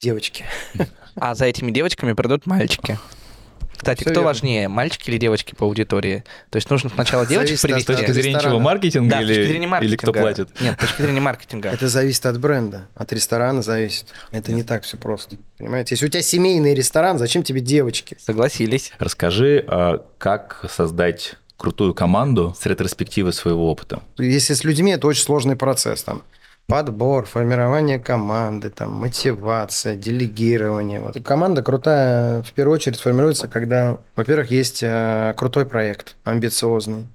[0.00, 0.44] Девочки.
[1.20, 2.96] А за этими девочками придут мальчики.
[3.76, 4.26] Кстати, Всё кто верно.
[4.28, 6.22] важнее, мальчики или девочки по аудитории?
[6.50, 8.06] То есть нужно сначала девочек Зависит от С привести?
[8.06, 9.96] точки зрения чего, маркетинга Да, с точки или, зрения или маркетинга.
[9.96, 10.60] кто платит?
[10.60, 11.70] Нет, с точки зрения маркетинга.
[11.70, 14.06] Это зависит от бренда, от ресторана зависит.
[14.30, 15.36] Это не так все просто.
[15.58, 15.96] Понимаете?
[15.96, 18.16] Если у тебя семейный ресторан, зачем тебе девочки?
[18.20, 18.92] Согласились.
[19.00, 24.02] Расскажи, а, как создать крутую команду с ретроспективы своего опыта.
[24.18, 26.04] Если с людьми, это очень сложный процесс.
[26.04, 26.22] Там
[26.68, 31.00] подбор, формирование команды, там, мотивация, делегирование.
[31.00, 31.16] Вот.
[31.24, 37.06] Команда крутая, в первую очередь, формируется, когда, во-первых, есть э, крутой проект, амбициозный,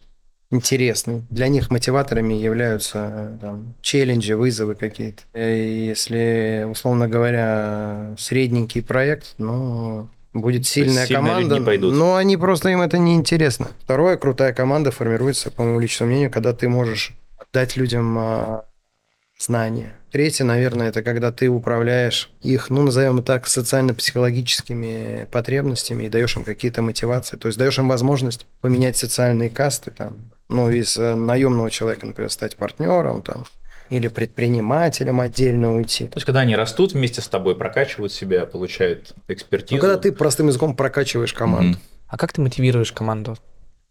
[0.49, 1.21] интересный.
[1.29, 5.21] Для них мотиваторами являются э, там, челленджи, вызовы какие-то.
[5.35, 12.97] И если, условно говоря, средненький проект, ну, будет сильная команда, но они просто им это
[12.97, 13.67] не интересно.
[13.83, 17.11] Второе, крутая команда формируется, по моему личному мнению, когда ты можешь
[17.53, 18.65] дать людям а,
[19.43, 19.93] знания.
[20.11, 26.35] Третье, наверное, это когда ты управляешь их, ну, назовем это так, социально-психологическими потребностями и даешь
[26.37, 27.37] им какие-то мотивации.
[27.37, 32.29] То есть даешь им возможность поменять социальные касты, там, ну, из э, наемного человека, например,
[32.29, 33.45] стать партнером, там,
[33.89, 36.07] или предпринимателем отдельно уйти.
[36.07, 39.75] То есть, когда они растут вместе с тобой, прокачивают себя, получают экспертизу.
[39.75, 41.77] Ну, когда ты простым языком прокачиваешь команду.
[41.77, 41.79] Мгм.
[42.07, 43.35] А как ты мотивируешь команду?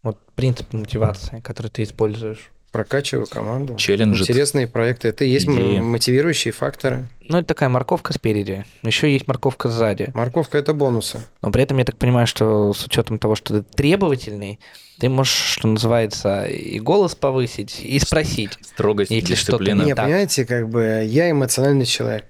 [0.01, 2.51] Вот принцип мотивации, который ты используешь.
[2.73, 3.75] Прокачиваю команду.
[3.75, 4.23] Челленджи.
[4.23, 5.07] Интересные проекты.
[5.07, 5.77] Это и есть идеи.
[5.79, 7.07] мотивирующие факторы.
[7.29, 10.09] Ну, это такая морковка спереди, еще есть морковка сзади.
[10.15, 11.19] Морковка– это бонусы.
[11.43, 14.59] Но при этом я так понимаю, что с учетом того, что ты требовательный,
[14.99, 18.57] ты можешь, что называется, и голос повысить, и спросить.
[18.63, 19.83] Строгость, Если что-то дисциплина.
[19.83, 20.05] Не, так.
[20.05, 22.25] понимаете, как бы я эмоциональный человек.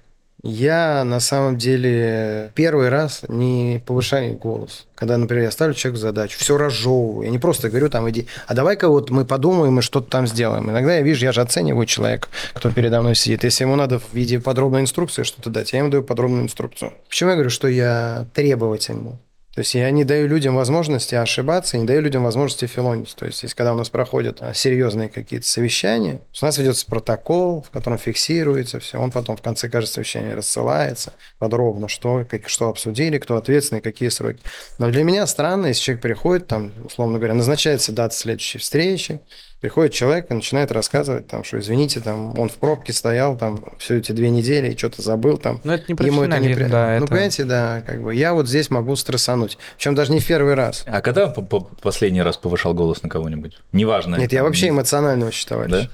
[0.46, 4.86] Я на самом деле первый раз не повышаю голос.
[4.94, 7.24] Когда, например, я ставлю человеку задачу, все разжевываю.
[7.24, 10.68] Я не просто говорю там, иди, а давай-ка вот мы подумаем и что-то там сделаем.
[10.68, 13.42] Иногда я вижу, я же оцениваю человека, кто передо мной сидит.
[13.42, 16.92] Если ему надо в виде подробной инструкции что-то дать, я ему даю подробную инструкцию.
[17.08, 19.18] Почему я говорю, что я требовательный?
[19.54, 23.14] То есть я не даю людям возможности ошибаться, не даю людям возможности филонить.
[23.14, 27.62] То есть, если когда у нас проходят а, серьезные какие-то совещания, у нас ведется протокол,
[27.62, 32.68] в котором фиксируется все, он потом в конце каждого совещания рассылается подробно, что, как, что
[32.68, 34.40] обсудили, кто ответственный, какие сроки.
[34.78, 39.20] Но для меня странно, если человек приходит, там, условно говоря, назначается дата следующей встречи,
[39.64, 43.96] приходит человек и начинает рассказывать, там, что, извините, там, он в пробке стоял там все
[43.96, 46.88] эти две недели и что-то забыл там, Ну, это не Ему это не при- да,
[46.90, 47.06] Ну, это...
[47.06, 49.56] понимаете, да, как бы я вот здесь могу стрессануть.
[49.78, 50.84] Причем даже не в первый раз.
[50.86, 53.56] А когда по- по- последний раз повышал голос на кого-нибудь?
[53.72, 54.16] Неважно.
[54.16, 54.70] Нет, я вообще
[55.24, 55.72] очень товарищ.
[55.72, 55.88] Да?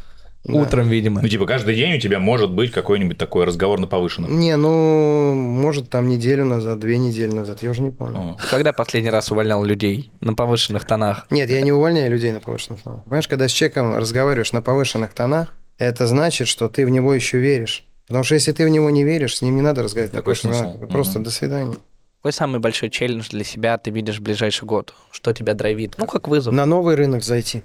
[0.45, 0.55] Да.
[0.55, 1.21] Утром, видимо.
[1.21, 4.39] Ну, типа, каждый день у тебя может быть какой-нибудь такой разговор на повышенном.
[4.41, 8.19] Не, ну, может, там неделю назад, две недели назад, я уже не помню.
[8.19, 8.37] О.
[8.51, 11.27] Когда последний раз увольнял людей на повышенных тонах?
[11.31, 13.05] Нет, я не увольняю людей на повышенных тонах.
[13.05, 17.39] Понимаешь, когда с человеком разговариваешь на повышенных тонах, это значит, что ты в него еще
[17.39, 17.85] веришь.
[18.07, 20.15] Потому что если ты в него не веришь, с ним не надо разговаривать.
[20.15, 20.73] на Какой повышенных смысл?
[20.79, 20.91] тонах.
[20.91, 21.25] Просто Мгм.
[21.25, 21.77] до свидания.
[22.23, 24.95] Какой самый большой челлендж для себя ты видишь в ближайший год?
[25.11, 25.95] Что тебя драйвит?
[25.99, 26.53] Ну, как вызов.
[26.55, 27.63] На новый рынок зайти.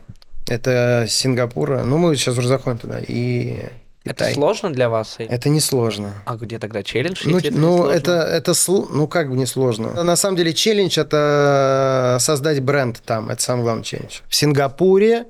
[0.47, 1.83] Это Сингапура.
[1.83, 2.99] Ну, мы сейчас уже заходим туда.
[2.99, 3.57] И
[4.03, 4.33] Это Китай.
[4.35, 5.15] сложно для вас?
[5.17, 6.13] Это несложно.
[6.25, 7.21] А где тогда челлендж?
[7.25, 10.03] Ну, это ну, это, это, сл- ну, как бы несложно.
[10.03, 13.29] На самом деле, челлендж– это создать бренд там.
[13.29, 14.19] Это самый главный челлендж.
[14.27, 15.25] В Сингапуре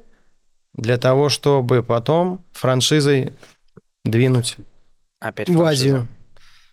[0.74, 3.32] для того, чтобы потом франшизой
[4.04, 4.58] двинуть
[5.22, 5.70] Опять в франшиза.
[5.72, 6.08] Азию.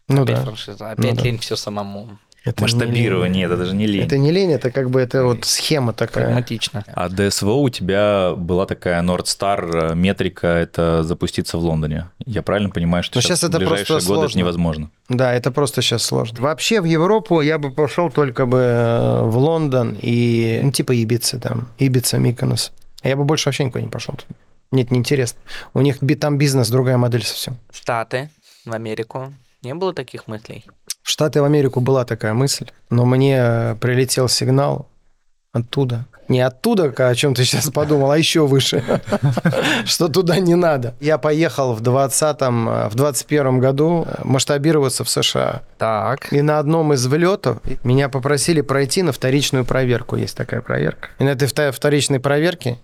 [0.09, 0.43] Ну Опять да.
[0.43, 0.91] франшиза.
[0.91, 1.23] Опять да.
[1.23, 2.19] лень все самому.
[2.45, 4.05] Это не Масштабирование, это даже не лень.
[4.05, 6.25] Это не лень, это как бы это вот схема такая.
[6.25, 6.85] Прагматично.
[6.93, 12.09] А ДСВО у тебя была такая North Star метрика, это запуститься в Лондоне.
[12.27, 14.39] Я правильно понимаю, что Но сейчас, сейчас это в ближайшие просто годы это сложно.
[14.39, 14.91] невозможно?
[15.09, 16.41] Да, это просто сейчас сложно.
[16.41, 21.39] Вообще в Европу я бы пошел только бы э, в Лондон и, ну, типа Ибицы
[21.39, 22.73] там, Ибица, Миконос.
[23.03, 24.17] А я бы больше вообще никуда не пошел.
[24.73, 25.39] Нет, неинтересно.
[25.75, 27.59] У них там бизнес, другая модель совсем.
[27.73, 28.31] Штаты,
[28.65, 29.33] в Америку.
[29.63, 30.65] Не было таких мыслей?
[31.03, 34.89] В Штаты в Америку была такая мысль, но мне прилетел сигнал
[35.53, 36.07] оттуда.
[36.29, 38.83] Не оттуда, о чем ты сейчас подумал, а еще выше,
[39.85, 40.95] что туда не надо.
[41.01, 45.63] Я поехал в 20-м, э, в 21 году э, масштабироваться в США.
[45.79, 46.33] Так.
[46.33, 50.17] И на одном из влетов меня попросили пройти на вторичную проверку.
[50.17, 51.09] Есть такая проверка.
[51.19, 52.79] И на этой вторичной проверке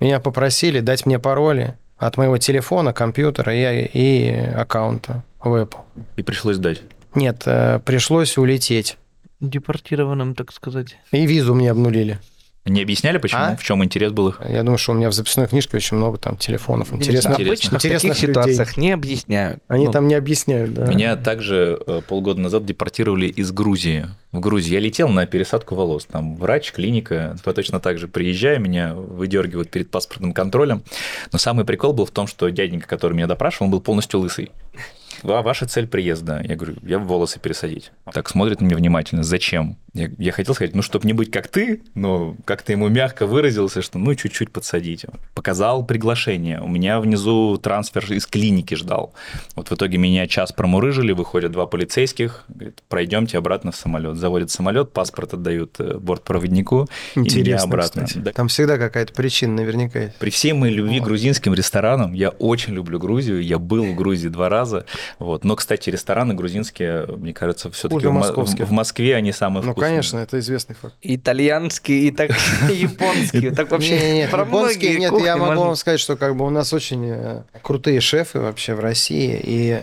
[0.00, 5.80] меня попросили дать мне пароли от моего телефона, компьютера и, и аккаунта в Apple.
[6.16, 6.80] И пришлось дать.
[7.14, 8.96] Нет, э, пришлось улететь.
[9.40, 10.96] Депортированным, так сказать.
[11.12, 12.18] И визу мне обнулили.
[12.64, 13.40] Не объясняли, почему?
[13.40, 13.56] А?
[13.56, 14.42] В чем интерес был их?
[14.46, 16.92] Я думаю, что у меня в записной книжке очень много там телефонов.
[16.92, 17.34] Интересно.
[17.34, 18.44] Обычно в Интересных таких людей.
[18.44, 19.62] ситуациях не объясняют.
[19.68, 20.84] Они Ну, там не объясняют, да.
[20.86, 24.06] Меня также э, полгода назад депортировали из Грузии.
[24.32, 26.04] В Грузии я летел на пересадку волос.
[26.04, 27.38] Там врач, клиника.
[27.46, 30.82] Я точно так же приезжаю, меня выдергивают перед паспортным контролем.
[31.32, 34.50] Но самый прикол был в том, что дяденька, который меня допрашивал, он был полностью лысый.
[35.22, 36.40] А ваша цель приезда?
[36.44, 37.92] Я говорю, я волосы пересадить.
[38.12, 39.22] Так смотрит на меня внимательно.
[39.22, 39.78] Зачем?
[39.94, 43.80] Я, я хотел сказать, ну, чтобы не быть как ты, но как-то ему мягко выразился,
[43.80, 45.06] что ну, чуть-чуть подсадить.
[45.34, 46.60] Показал приглашение.
[46.60, 49.14] У меня внизу трансфер из клиники ждал.
[49.56, 54.16] Вот в итоге меня час промурыжили, выходят два полицейских, говорят, пройдемте обратно в самолет.
[54.16, 58.04] Заводят самолет, паспорт отдают э, бортпроводнику, и Интересно, обратно.
[58.04, 58.18] кстати.
[58.18, 58.32] Да.
[58.32, 60.16] Там всегда какая-то причина наверняка есть.
[60.16, 64.28] При всей моей любви к грузинским ресторанам, я очень люблю Грузию, я был в Грузии
[64.28, 64.84] два раза,
[65.18, 65.44] вот.
[65.44, 69.90] но, кстати, рестораны грузинские, мне кажется, все-таки в, в Москве они самые Ну, вкусные.
[69.90, 70.94] конечно, это известный факт.
[71.02, 72.30] Итальянский и так
[72.68, 73.50] японский.
[73.50, 76.72] Так вообще про японские, многие нет, я могу вам сказать, что как бы у нас
[76.72, 79.82] очень э, крутые шефы вообще в России, и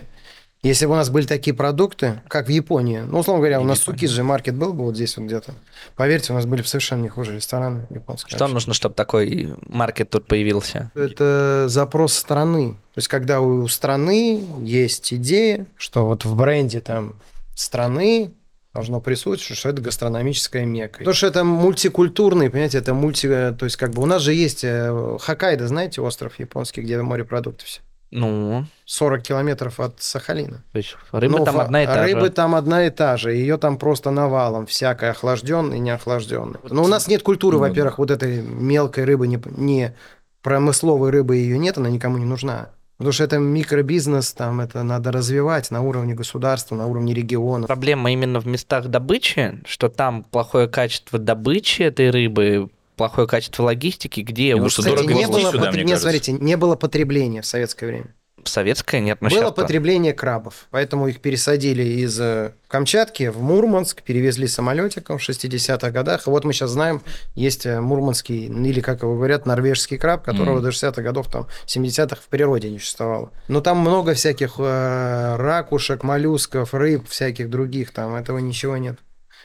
[0.66, 3.80] если бы у нас были такие продукты, как в Японии, ну, условно говоря, у нас
[3.80, 5.54] Сукис же маркет был бы вот здесь вот где-то,
[5.94, 8.30] поверьте, у нас были бы совершенно не хуже рестораны японские.
[8.30, 8.54] Что вообще.
[8.54, 10.90] нужно, чтобы такой маркет тут появился?
[10.96, 12.72] Это запрос страны.
[12.94, 17.14] То есть, когда у страны есть идея, что вот в бренде там
[17.54, 18.32] страны
[18.76, 20.98] должно присутствовать, что это гастрономическая мека.
[20.98, 23.26] Потому что это мультикультурный, понимаете, это мульти...
[23.58, 27.64] То есть, как бы у нас же есть э, Хоккайдо, знаете, остров японский, где морепродукты
[27.64, 27.80] все.
[28.10, 30.62] Ну, 40 километров от Сахалина.
[30.72, 32.30] то есть рыба Ну, там одна и та Рыбы же.
[32.30, 33.32] там одна и та же.
[33.32, 34.66] Ее там просто навалом.
[34.66, 36.60] Всякое охлажденное и неохлажденное.
[36.70, 39.94] Но у нас нет культуры, Ну, во-первых, вот этой мелкой рыбы, не, не
[40.42, 42.68] промысловой рыбы ее нет, она никому не нужна.
[42.98, 47.66] Потому что это микробизнес, там это надо развивать на уровне государства, на уровне региона.
[47.66, 54.20] Проблема именно в местах добычи, что там плохое качество добычи этой рыбы, плохое качество логистики,
[54.20, 56.02] где Ну, что кстати, дорого не было, сюда, пот- мне нет, кажется.
[56.02, 58.14] смотрите, не было потребления в советское время.
[58.48, 64.48] Советское нет, но было потребление крабов, поэтому их пересадили из э, Камчатки в Мурманск, перевезли
[64.48, 66.26] самолетиком в 60-х годах.
[66.26, 67.02] И вот мы сейчас знаем,
[67.34, 70.64] есть э, мурманский, или, как его говорят, норвежский краб, которого Мгм.
[70.64, 73.30] до 60-х годов, там, 70-х в природе не существовало.
[73.48, 78.98] Но там много всяких э, ракушек, моллюсков, рыб, всяких других, там этого ничего нет.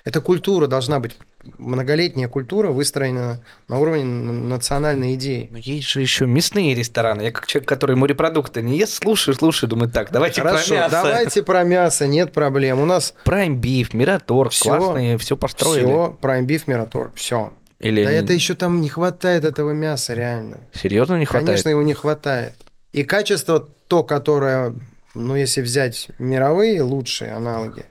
[0.04, 1.16] Это культура должна быть,
[1.58, 5.48] многолетняя культура выстроена на уровне национальной идеи.
[5.52, 7.22] Но есть же еще мясные рестораны.
[7.24, 10.92] Я как человек, который морепродукты не ест, слушаю, слушаю, думаю, так, давайте Хорошо, про мясо.
[10.92, 12.80] давайте про мясо, нет проблем.
[12.80, 14.78] У нас Prime Beef, Мираторг, Всё.
[14.78, 15.84] классные, все построили.
[15.86, 17.54] все, Prime Beef, Mirator, все.
[17.80, 20.60] Или Да это еще там не хватает этого мяса, реально.
[20.74, 21.48] серьезно не хватает?
[21.48, 22.54] Конечно, его не хватает.
[22.94, 24.76] И качество то, которое,
[25.16, 27.86] ну, если взять мировые лучшие аналоги.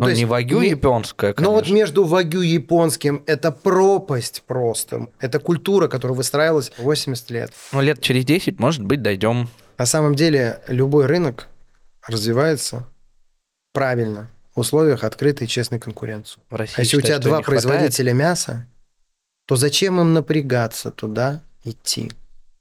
[0.00, 1.74] Ну, Ну, не вагю не- японское, Но вот конечно.
[1.74, 5.08] между вагю японским это пропасть просто.
[5.20, 7.52] Это культура, которая выстраивалась 80 лет.
[7.72, 9.48] Ну, лет через 10, может быть, дойдем.
[9.78, 11.48] На самом деле любой рынок
[12.06, 12.86] развивается
[13.72, 16.40] правильно в условиях открытой и честной конкуренции.
[16.50, 17.62] В России А если у считают, тебя два не хватает.
[17.64, 18.66] производителя мяса,
[19.46, 22.10] то зачем им напрягаться туда идти?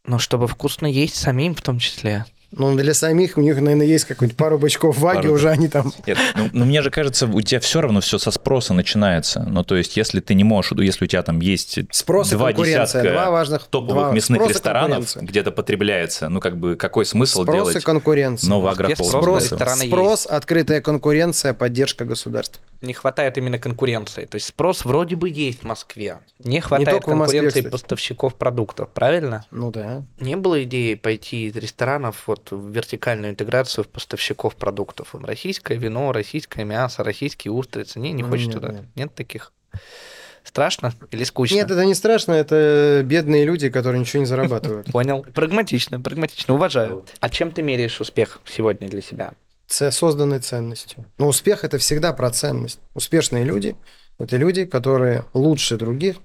[0.06, 2.26] Ну, чтобы вкусно есть самим в том числе.
[2.52, 5.92] Ну, для самих у них, наверное, есть какой-нибудь пару бычков ваги, Пару, уже они там...
[6.08, 9.42] Нет, ну, ну, мне же кажется, у тебя все равно все со спроса начинается.
[9.42, 12.48] Ну, то есть, если ты не можешь, если у тебя там есть Спрос и два
[12.48, 13.02] конкуренция.
[13.02, 13.64] десятка Два важных...
[13.68, 17.72] топовых два- мясных спрос и ресторанов где-то потребляется, ну, как бы, какой смысл Спрос и
[17.72, 18.50] делать конкуренция.
[18.50, 19.10] новый Москве агрополк?
[19.10, 22.62] спрос спрос, открытая конкуренция, поддержка государства.
[22.82, 24.26] Не хватает именно конкуренции.
[24.26, 26.20] То есть спрос вроде бы есть в Москве.
[26.40, 27.68] Не хватает Москве, конкуренции кстати.
[27.72, 29.46] поставщиков продуктов, правильно?
[29.52, 30.04] Ну да.
[30.20, 35.16] Не было идеи пойти из ресторанов вот в вертикальную интеграцию в поставщиков продуктов.
[35.16, 38.00] Российское вино, российское мясо, российские устрицы.
[38.00, 38.72] Не, не Ну, хочешь нет, туда?
[38.72, 38.86] нет.
[38.96, 39.52] Нет таких?
[40.44, 41.56] Страшно или скучно?
[41.56, 44.86] Нет, это не страшно, это бедные люди, которые ничего не зарабатывают.
[44.92, 45.26] Понял.
[45.34, 46.54] Прагматично, прагматично.
[46.54, 47.04] Уважаю.
[47.20, 49.34] А чем ты меряешь успех сегодня для себя?
[49.68, 51.06] Ц- созданной ценностью.
[51.18, 52.80] Но успех это всегда про ценность.
[52.94, 53.76] Успешные люди
[54.18, 56.18] это люди, которые лучше других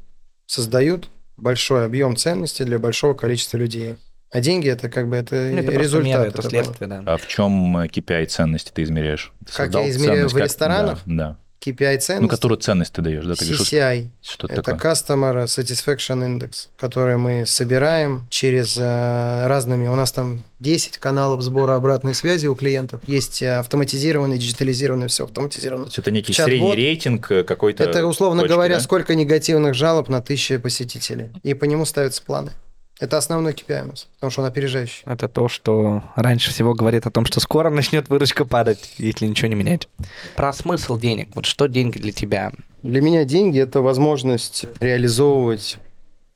[0.46, 3.96] создают большой объем ценностей для большого количества людей.
[4.30, 6.26] А деньги это как бы это, Ну, это результат.
[6.28, 6.48] это этого.
[6.50, 7.02] следствие, да.
[7.06, 9.32] А в чем KPI ценности ты измеряешь?
[9.44, 11.00] Ты Как я измеряю ценность, в как- ресторанах?
[11.04, 11.36] Да, да.
[11.60, 13.34] KPI Ну, которую ценность ты даешь, да?
[13.34, 14.08] Ты CCI.
[14.22, 14.92] что Это такое?
[14.92, 19.86] Customer Satisfaction Index, который мы собираем через э, разными...
[19.88, 23.02] У нас там 10 каналов сбора обратной связи у клиентов.
[23.06, 25.84] Есть э, автоматизированный, диджитализированный, все автоматизировано.
[25.84, 28.80] То есть это некий средний рейтинг э, какой-то Это, условно точки, говоря, да?
[28.80, 31.28] сколько негативных жалоб на тысячи посетителей.
[31.42, 32.52] И по нему ставятся планы.
[33.00, 35.02] Это основной KPI у нас, потому что он опережающий.
[35.06, 39.48] Это то, что раньше всего говорит о том, что скоро начнет выручка падать, если ничего
[39.48, 39.88] не менять.
[40.36, 41.30] Про смысл денег.
[41.34, 42.52] Вот что деньги для тебя?
[42.82, 45.78] Для меня деньги– это возможность реализовывать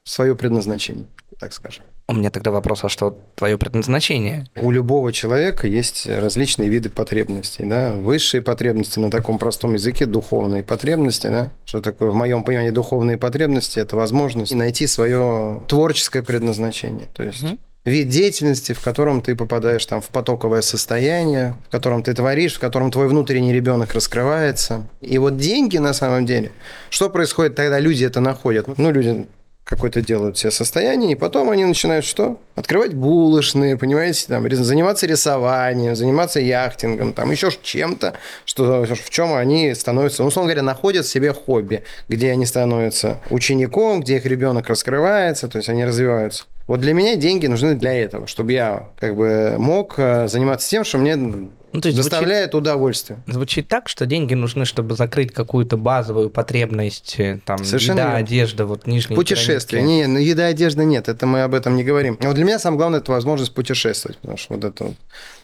[0.04, 1.06] свое предназначение,
[1.38, 1.84] так скажем.
[2.06, 4.46] У меня тогда вопрос, а что твое предназначение?
[4.56, 10.62] У любого человека есть различные виды потребностей, да, высшие потребности на таком простом языке, духовные
[10.62, 11.50] потребности, да.
[11.64, 17.42] Что такое, в моем понимании, духовные потребности– это возможность найти свое творческое предназначение, то есть
[17.42, 17.58] Мгм.
[17.86, 22.58] вид деятельности, в котором ты попадаешь там в потоковое состояние, в котором ты творишь, в
[22.60, 24.86] котором твой внутренний ребенок раскрывается.
[25.00, 26.52] И вот деньги на самом деле,
[26.90, 28.68] что происходит тогда, люди это находят?
[28.76, 29.26] Ну, люди
[29.64, 32.38] какое-то делают себе состояние, и потом они начинают что?
[32.54, 39.74] Открывать булочные, понимаете, там, заниматься рисованием, заниматься яхтингом, там еще чем-то, что, в чем они
[39.74, 45.48] становятся, ну, условно говоря, находят себе хобби, где они становятся учеником, где их ребенок раскрывается,
[45.48, 46.44] то есть они развиваются.
[46.66, 50.84] Вот для меня деньги нужны для этого, чтобы я как бы мог э, заниматься тем,
[50.84, 53.18] что мне Ну, то есть звучит, доставляет удовольствие.
[53.26, 58.18] звучит так, что деньги нужны, чтобы закрыть какую-то базовую потребность, э, там, Совершенно еда, верно.
[58.18, 59.80] одежда, вот нижние Путешествия.
[59.80, 59.96] границы.
[59.96, 62.16] Не, ну еда, одежда нет, это мы об этом не говорим.
[62.20, 64.94] Вот для меня самое главное это возможность путешествовать, потому что вот это вот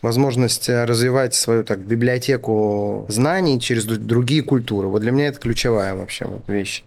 [0.03, 4.87] возможность э, развивать свою так библиотеку знаний через другие культуры.
[4.87, 6.85] Вот для меня это ключевая вообще вот вещь.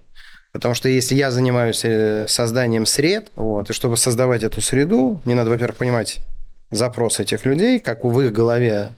[0.53, 5.35] Потому что если я занимаюсь э, созданием сред, вот, и чтобы создавать эту среду, мне
[5.35, 6.19] надо, во-первых, понимать
[6.71, 8.91] запрос этих людей, как в их голове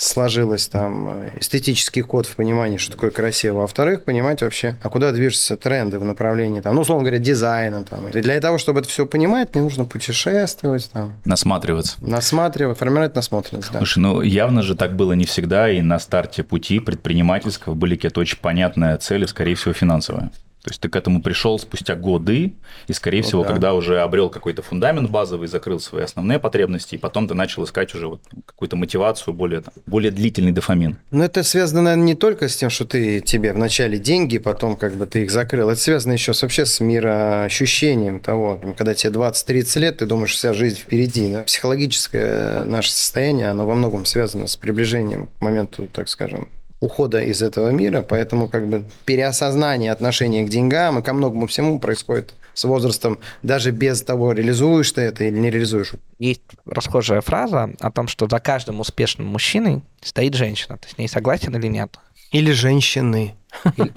[0.00, 3.58] сложилось там э, эстетический код в понимании, что такое красиво.
[3.58, 7.84] А Во-вторых, понимать вообще, а куда движутся тренды в направлении, там, ну, условно говоря, дизайна.
[7.84, 8.08] Там.
[8.08, 11.96] И для того, чтобы это все понимать, мне нужно путешествовать, там, Насматриваться.
[12.00, 13.70] насматривать, формировать насмотренность.
[13.72, 13.78] Да.
[13.78, 18.20] Слушай, ну явно же так было не всегда, и на старте пути предпринимательского были какие-то
[18.20, 20.30] очень понятные цели, скорее всего, финансовые.
[20.62, 22.52] То есть ты к этому пришел спустя годы,
[22.86, 23.48] и, скорее Ну всего, да.
[23.48, 27.94] когда уже обрел какой-то фундамент базовый, закрыл свои основные потребности, и потом ты начал искать
[27.94, 30.98] уже вот какую-то мотивацию, более, там, более длительный дофамин.
[31.10, 34.96] Но это связано, наверное, не только с тем, что ты тебе вначале деньги, потом как
[34.96, 35.70] бы ты их закрыл.
[35.70, 40.52] Это связано еще с, вообще с мироощущением того, когда тебе 20-30 лет, ты думаешь, вся
[40.52, 41.32] жизнь впереди.
[41.32, 41.42] Да?
[41.42, 46.48] Психологическое наше состояние, оно во многом связано с приближением к моменту, так скажем,
[46.80, 51.78] ухода из этого мира, поэтому как бы переосознание отношения к деньгам и ко многому всему
[51.78, 55.92] происходит с возрастом, даже без того, реализуешь ты это или не реализуешь.
[56.18, 60.78] Есть расхожая фраза о том, что за каждым успешным мужчиной стоит женщина.
[60.78, 61.96] Ты с ней согласен или нет?
[62.32, 63.34] Или женщины.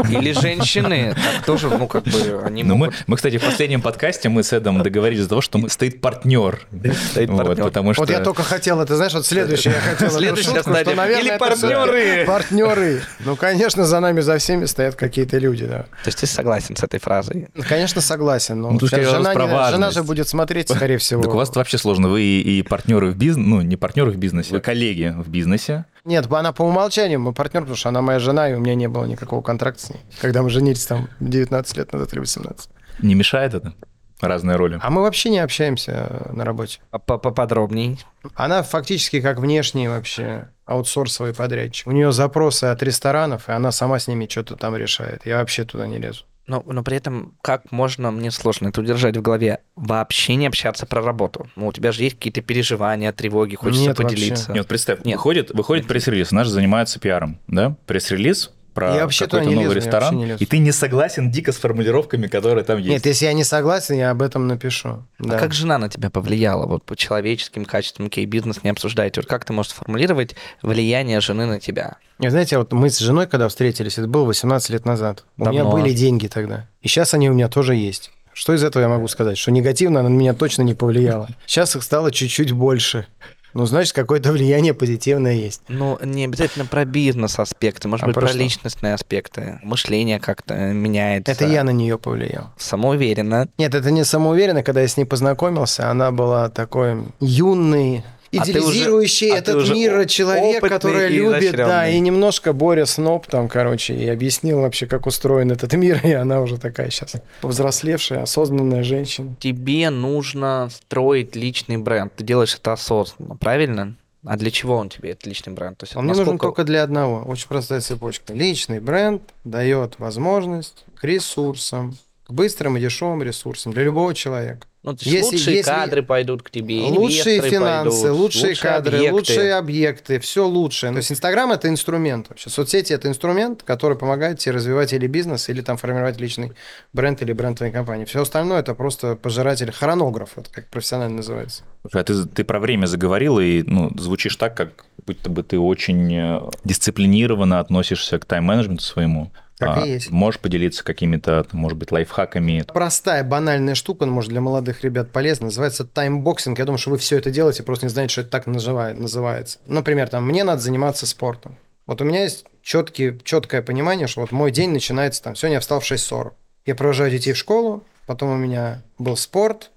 [0.10, 1.16] Или, женщины.
[1.16, 3.04] Так тоже, ну, как бы, они Но мы, могут...
[3.08, 6.66] мы, кстати, в последнем подкасте мы с Эдом договорились за того, что мы, стоит партнер.
[7.12, 7.64] Стоит Вот, партнер.
[7.66, 8.02] потому что...
[8.04, 10.84] Вот я только хотел, это знаешь, вот следующее я хотел Следующая шутку, стадия.
[10.84, 12.26] что, наверное, Или партнеры.
[12.26, 13.02] Партнеры.
[13.20, 15.84] Ну, конечно, за нами, за всеми стоят какие-то люди, да.
[15.84, 17.48] То есть ты согласен с этой фразой?
[17.54, 21.22] Ну, Конечно, согласен, но Ну, тут жена, не- жена же будет смотреть, скорее всего.
[21.24, 22.10] Так у вас вообще сложно.
[22.10, 25.86] Вы и, и партнеры в бизнесе, ну, не партнеры в бизнесе, вы коллеги в бизнесе.
[26.06, 28.88] Нет, она по умолчанию, мы партнер, потому что она моя жена, и у меня не
[28.88, 30.02] было никакого контракта с ней.
[30.20, 32.70] Когда мы женились там 19 лет назад или 18.
[33.00, 33.74] Не мешает это?
[34.20, 34.80] Разные роли.
[34.82, 36.80] А мы вообще не общаемся э, на работе.
[36.92, 38.00] А по- Поподробней.
[38.36, 41.88] Она фактически как внешний вообще аутсорсовый подрядчик.
[41.88, 45.26] У нее запросы от ресторанов, и она сама с ними что-то там решает.
[45.26, 46.24] Я вообще туда не лезу.
[46.46, 50.86] Но, но при этом, как можно, мне сложно это удержать в голове, вообще не общаться
[50.86, 51.48] про работу?
[51.56, 54.16] Ну, у тебя же есть какие-то переживания, тревоги, хочется Нет, вообще.
[54.16, 54.52] поделиться.
[54.52, 55.16] Нет, вот представь, Нет.
[55.16, 57.78] выходит, выходит пресс-релиз, наш занимается пиаром, да?
[57.88, 61.32] Пресс-релиз про Я вообще туда какой-то не новый лезу, ресторан, не и ты не согласен
[61.32, 62.90] дико с формулировками, которые там есть.
[62.90, 65.04] Нет, если я не согласен, я об этом напишу.
[65.20, 65.38] Да.
[65.38, 66.66] А как жена на тебя повлияла?
[66.66, 69.22] Вот по человеческим качествам, окей, бизнес не обсуждаете.
[69.22, 71.98] Вот как ты можешь сформулировать влияние жены на тебя?
[72.20, 75.24] Не, Знаете, вот мы с женой, когда встретились, это было 18 лет назад.
[75.38, 75.78] У меня Давно.
[75.78, 76.68] были деньги тогда.
[76.82, 78.12] И сейчас они у меня тоже есть.
[78.34, 79.38] Что из этого я могу сказать?
[79.38, 81.30] Что негативно она на меня точно не повлияла.
[81.46, 83.06] Сейчас их стало чуть-чуть больше.
[83.54, 85.62] Ну, значит, какое-то влияние позитивное есть.
[85.68, 88.38] Ну, не обязательно про бизнес-аспекты, может А быть, про что?
[88.38, 89.60] личностные аспекты.
[89.64, 91.32] Мышление как-то меняется.
[91.32, 92.52] Это я на нее повлиял.
[92.58, 93.48] Самоуверенно.
[93.58, 94.64] Нет, это не самоуверенно.
[94.64, 98.04] Когда я с ней познакомился, она была такой уже-
[98.38, 103.48] идеализирующий а этот уже мир о- человек, который любит, да, и немножко Боря Сноб там,
[103.48, 108.84] короче, и объяснил вообще, как устроен этот мир, и она уже такая сейчас повзрослевшая, осознанная
[108.84, 109.36] женщина.
[109.40, 112.14] Тебе нужно строить личный бренд.
[112.16, 113.96] Ты делаешь это осознанно, правильно?
[114.26, 115.78] А для чего он тебе, этот личный бренд?
[115.78, 117.24] То есть Он мне нужен насколько- только для одного.
[117.30, 118.34] Очень простая цепочка.
[118.34, 124.66] Личный бренд дает возможность к ресурсам, к быстрым и дешевым ресурсам для любого человека.
[124.84, 128.98] Ну, то есть Если- лучшие если- кадры пойдут к тебе, Лучшие финансы, пойдут, лучшие кадры,
[128.98, 129.14] объекты.
[129.16, 130.92] лучшие объекты, все лучшее.
[130.92, 132.28] То есть Инстаграм это инструмент.
[132.30, 136.52] Вообще соцсети это инструмент, который помогает тебе развивать или бизнес, или там формировать личный
[136.92, 138.04] бренд или бренд твоей компании.
[138.04, 141.64] Все остальное это просто пожиратель, хронограф, это как профессионально называется.
[141.94, 146.14] А ты, ты про время заговорил, и ну, звучишь так, как будто бы ты очень
[146.14, 149.32] э, дисциплинированно относишься к тайм-менеджменту своему.
[149.64, 150.12] Как А, и есть.
[150.12, 152.64] Можешь поделиться какими-то, может быть, лайфхаками?
[152.74, 155.46] Простая, банальная штука, но, может, для молодых ребят полезна.
[155.46, 156.60] Называется timeboxing.
[156.60, 159.60] Я думаю, что вы все это делаете, просто не знаете, что это так называет, называется.
[159.66, 161.58] Например, там, мне надо заниматься спортом.
[161.86, 165.36] Вот у меня есть четкий, четкое понимание, что вот мой день начинается там.
[165.36, 166.32] Сегодня я встал в 6.40.
[166.66, 169.72] Я провожаю детей в школу, потом у меня был спорт,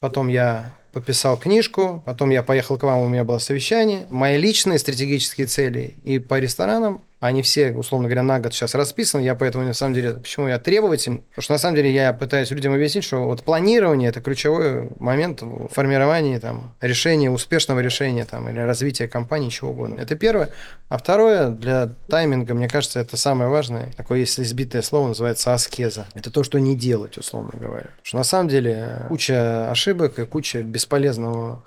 [0.00, 4.06] потом я пописал книжку, потом я поехал к вам, у меня было совещание.
[4.10, 9.22] Мои личные стратегические цели и по ресторанам, они все, условно говоря, на год сейчас расписаны.
[9.22, 11.18] Я поэтому, на самом деле, почему я требователен?
[11.28, 15.40] Потому что, на самом деле, я пытаюсь людям объяснить, что вот планирование– это ключевой момент
[15.40, 20.00] в формировании там, решения, успешного решения там, или развития компании, чего угодно.
[20.00, 20.48] Это первое.
[20.88, 23.92] А второе, для тайминга, мне кажется, это самое важное.
[23.96, 26.06] Такое, если избитое слово, называется аскеза.
[26.14, 27.82] Это то, что не делать, условно говоря.
[27.84, 31.62] Потому что, на самом деле, куча ошибок и куча бесполезного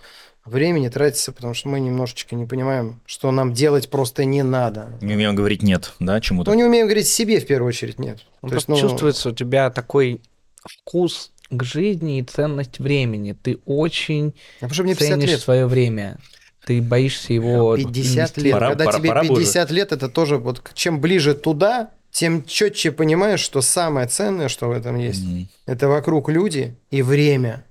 [0.45, 4.89] времени тратится, потому что мы немножечко не понимаем, что нам делать просто не надо.
[5.01, 6.51] Не умеем говорить нет, да, чему-то?
[6.51, 8.19] Ну, не умеем говорить себе в первую очередь нет.
[8.41, 10.21] Ну, То есть, ну, чувствуется у тебя такой
[10.63, 13.33] вкус к жизни и ценность времени.
[13.33, 15.39] Ты очень а 50 ценишь лет.
[15.39, 16.17] свое время.
[16.65, 18.53] Ты боишься его 50 лет.
[18.53, 19.41] Пора- Когда пора- тебе пора бы уже.
[19.41, 24.67] 50 лет, это тоже вот чем ближе туда, тем четче понимаешь, что самое ценное, что
[24.67, 25.47] в этом есть, Мгм.
[25.67, 27.63] это вокруг люди и время.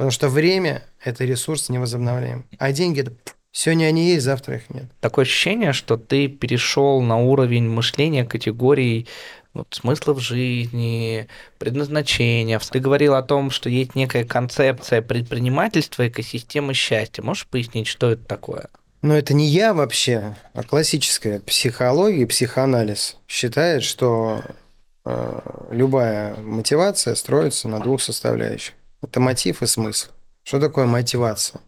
[0.00, 2.46] Потому что время– это ресурс невозобновляемый.
[2.56, 3.12] А деньги– это
[3.52, 4.84] сегодня они есть, завтра их нет.
[4.98, 9.06] Такое ощущение, что ты перешел на уровень мышления категорий
[9.52, 11.28] вот, смыслов жизни,
[11.58, 12.58] предназначения.
[12.70, 17.22] Ты говорил о том, что есть некая концепция предпринимательства, экосистемы счастья.
[17.22, 18.70] Можешь пояснить, что это такое?
[19.02, 24.40] Но это не я вообще, а классическая психология психоанализ считает, что
[25.04, 25.40] э,
[25.70, 28.72] любая мотивация строится на двух составляющих.
[29.02, 30.08] Это мотив и смысл.
[30.42, 31.60] Что такое мотивация?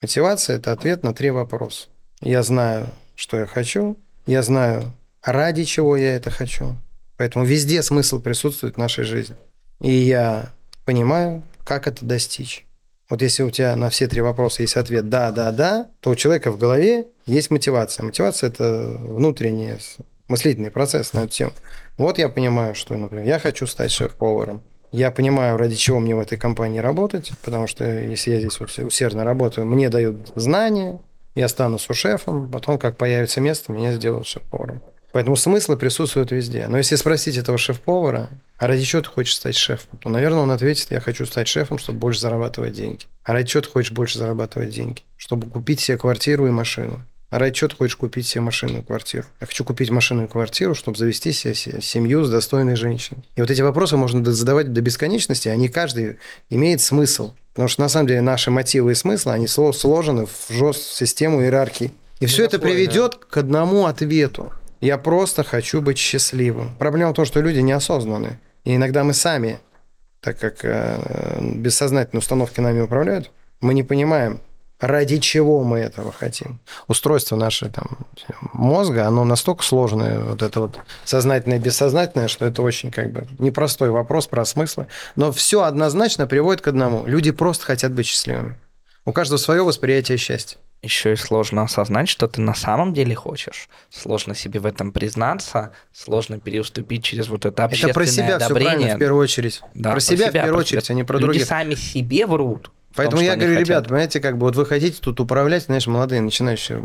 [0.00, 1.88] Мотивация– это ответ на три вопроса.
[2.20, 3.96] Я знаю, что я хочу,
[4.26, 4.92] я знаю,
[5.22, 6.76] ради чего я это хочу.
[7.16, 9.36] Поэтому везде смысл присутствует в нашей жизни.
[9.80, 10.52] И я
[10.84, 12.66] понимаю, как это достичь.
[13.10, 16.14] Вот если у тебя на все три вопроса есть ответ «да, да, да», то у
[16.14, 18.04] человека в голове есть мотивация.
[18.04, 19.74] Мотивация– это внутренний
[20.28, 21.52] мыслительный процесс на эту тему.
[21.98, 24.62] Вот я понимаю, что, например, я хочу стать шеф-поваром.
[24.92, 28.76] Я понимаю, ради чего мне в этой компании работать, потому что если я здесь вот
[28.78, 30.98] усердно работаю, мне дают знания,
[31.34, 34.82] я стану сушефом, потом, как появится место, меня сделают шеф-поваром.
[35.12, 36.66] Поэтому смыслы присутствуют везде.
[36.68, 38.28] Но если спросить этого шеф-повара,
[38.58, 41.78] а ради чего ты хочешь стать шефом, то, наверное, он ответит, я хочу стать шефом,
[41.78, 43.04] чтобы больше зарабатывать деньги.
[43.24, 45.02] А ради чего ты хочешь больше зарабатывать деньги?
[45.16, 47.04] Чтобы купить себе квартиру и машину.
[47.30, 49.24] А ради чего ты хочешь купить себе машину и квартиру?
[49.40, 53.22] Я хочу купить машину и квартиру, чтобы завести себе се- семью с достойной женщиной.
[53.36, 56.18] И вот эти вопросы можно задавать до бесконечности, они каждый
[56.50, 57.32] имеет смысл.
[57.54, 61.42] Потому что на самом деле наши мотивы и смыслы, они сло- сложены в жесткую систему
[61.42, 61.92] иерархии.
[62.18, 64.52] И все это приведет к одному ответу.
[64.80, 66.74] Я просто хочу быть счастливым.
[66.78, 68.38] Проблема в том, что люди неосознанны.
[68.64, 69.58] И иногда мы сами,
[70.20, 74.40] так как э, бессознательные установки нами управляют, мы не понимаем,
[74.80, 76.58] ради чего мы этого хотим.
[76.88, 77.98] Устройство наше там,
[78.52, 83.26] мозга, оно настолько сложное, вот это вот сознательное и бессознательное, что это очень как бы
[83.38, 84.86] непростой вопрос про смыслы.
[85.16, 87.06] Но все однозначно приводит к одному.
[87.06, 88.58] Люди просто хотят быть счастливыми.
[89.04, 90.58] У каждого свое восприятие счастья.
[90.82, 93.68] Еще и сложно осознать, что ты на самом деле хочешь.
[93.90, 98.46] Сложно себе в этом признаться, сложно переуступить через вот это общественное это про себя все
[98.46, 98.70] одобрение.
[98.72, 99.60] правильно, в первую очерить.
[99.74, 100.94] Да, про, себя, в первую про очередь, себя.
[100.94, 101.46] а не про Люди других.
[101.46, 102.70] сами себе врут.
[102.96, 103.68] Поэтому том, я говорю, хотят.
[103.68, 106.78] ребят, понимаете, как бы вот вы хотите тут управлять, знаешь, молодые, начинающие.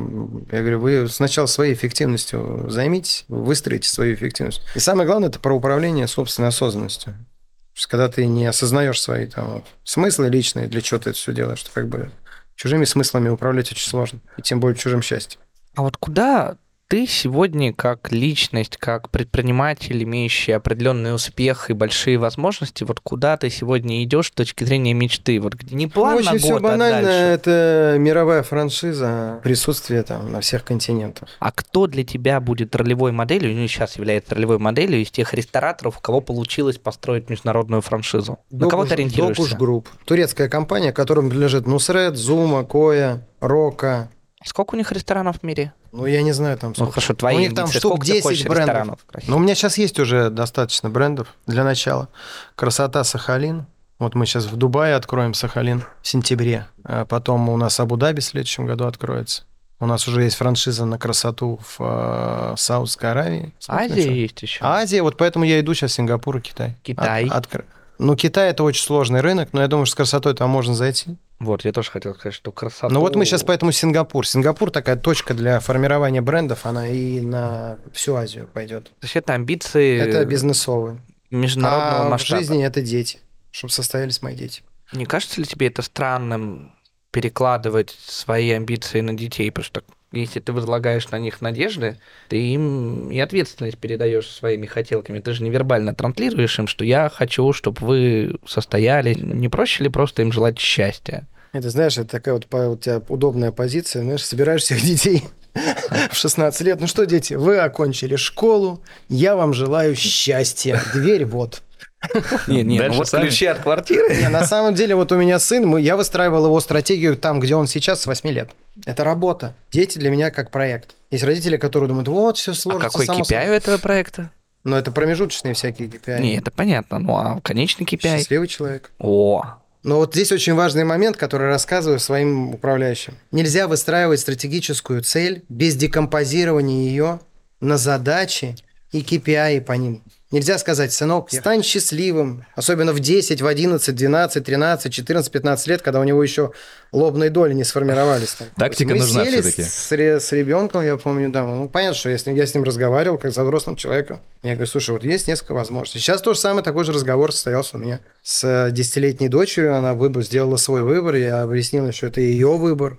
[0.51, 4.61] Я говорю, вы сначала своей эффективностью займитесь, выстроите свою эффективность.
[4.75, 7.13] И самое главное, это про управление собственной осознанностью.
[7.13, 11.19] То есть, когда ты не осознаешь свои там, вот, смыслы личные, для чего ты это
[11.19, 12.11] все делаешь, что как бы
[12.55, 14.19] чужими смыслами управлять очень сложно.
[14.37, 15.39] И тем более чужим счастьем.
[15.75, 16.55] А вот куда
[16.87, 23.49] ты сегодня как личность, как предприниматель, имеющий определенный успех и большие возможности, вот куда ты
[23.49, 25.39] сегодня идешь с точки зрения мечты?
[25.39, 27.01] Вот где не план на Очень все год, а банально.
[27.01, 27.19] дальше.
[27.19, 31.29] Это мировая франшиза, присутствие там на всех континентах.
[31.39, 35.97] А кто для тебя будет ролевой моделью, ну, сейчас является ролевой моделью из тех рестораторов,
[35.97, 38.37] у кого получилось построить международную франшизу?
[38.51, 39.41] На кого ты ориентируешься?
[39.41, 39.89] Докуш Group.
[40.05, 44.09] Турецкая компания, которым принадлежит Nusr-Et, Zuma, Coya, Roka.
[44.43, 45.73] Сколько у них ресторанов в мире?
[45.95, 46.91] Ну, я не знаю там Ну, сколько.
[46.93, 48.59] хорошо, твои У них там штук Сколько ты 10 хочешь брендов.
[48.67, 49.29] ресторанов красивых?
[49.29, 52.09] Но у меня сейчас есть уже достаточно брендов для начала.
[52.55, 53.65] Красота Сахалин.
[53.97, 56.67] Вот мы сейчас в Дубае откроем Сахалин в сентябре.
[56.83, 59.43] А потом у нас Абу-Даби в следующем году откроется.
[59.79, 63.53] У нас уже есть франшиза на красоту в э, Саудовской Аравии.
[63.59, 64.11] Смотрим, Азия что.
[64.11, 64.59] есть еще.
[64.65, 66.75] Азия, вот поэтому я иду сейчас в Сингапур и Китай.
[66.83, 67.25] Китай.
[67.27, 67.65] От- откр-
[67.99, 71.17] Ну, Китай это очень сложный рынок, но я думаю, что с красотой там можно зайти.
[71.39, 72.89] Вот, я тоже хотел сказать, что красота.
[72.93, 74.25] Ну вот мы сейчас поэтому Сингапур.
[74.25, 78.85] Сингапур такая точка для формирования брендов, она и на всю Азию пойдет.
[78.85, 81.01] То есть это амбиции Это бизнесовые.
[81.31, 82.39] международного А в масштаба.
[82.39, 83.19] жизни это дети,
[83.51, 84.63] чтобы состоялись мои дети.
[84.93, 86.71] Не кажется ли тебе это странным
[87.11, 89.51] перекладывать свои амбиции на детей?
[89.51, 89.83] Потому что
[90.21, 91.97] если ты возлагаешь на них надежды,
[92.29, 95.19] ты им и ответственность передаешь своими хотелками.
[95.19, 99.17] Ты же невербально транслируешь им, что я хочу, чтобы вы состоялись.
[99.17, 101.27] Не проще ли просто им желать счастья?
[101.53, 105.23] Это, знаешь, это такая вот у тебя удобная позиция, знаешь, собираешь всех детей
[106.11, 106.81] в 16 лет.
[106.81, 110.81] Ну что, дети, вы окончили школу, я вам желаю счастья.
[110.93, 111.61] Дверь вот.
[112.47, 113.23] Не, не, Дальше ну вот сами.
[113.23, 114.15] ключи от квартиры.
[114.15, 117.55] Не, на самом деле, вот у меня сын, мы- я выстраивал его стратегию там, где
[117.55, 118.49] он сейчас, с 8 лет.
[118.85, 119.55] Это работа.
[119.71, 120.95] Дети для меня как проект.
[121.11, 122.81] Есть родители, которые думают, вот, все А сложно.
[122.81, 123.57] какой само KPI у собой».
[123.57, 124.29] этого проекта?
[124.63, 126.19] Но это промежуточные всякие KPI.
[126.21, 126.99] Не, это понятно.
[126.99, 128.17] Ну, а конечный KPI?
[128.17, 128.91] Счастливый человек.
[128.99, 129.43] О,
[129.83, 133.13] Но вот здесь очень важный момент, который рассказываю своим управляющим.
[133.31, 137.19] Нельзя выстраивать стратегическую цель без декомпозирования ее
[137.61, 138.55] на задачи
[138.95, 140.01] и KPI по ним.
[140.31, 145.81] Нельзя сказать, сынок, стань счастливым, особенно в 10, в 11, 12, 13, 14, 15 лет,
[145.81, 146.51] когда у него еще
[146.91, 148.33] лобные доли не сформировались.
[148.33, 148.47] там.
[148.57, 149.63] Тактика Мы нужна сели всё-таки.
[149.63, 152.63] С, с ребенком, я помню, да, ну понятно, что я с, ним, я с ним
[152.63, 154.19] разговаривал, как со взрослым человеком.
[154.41, 155.99] Я говорю, слушай, вот есть несколько возможностей.
[155.99, 159.75] Сейчас тоже самый такой же разговор состоялся у меня с э, десятилетней дочерью.
[159.75, 162.97] Она выбор, сделала свой выбор, я объяснил, что это ее выбор.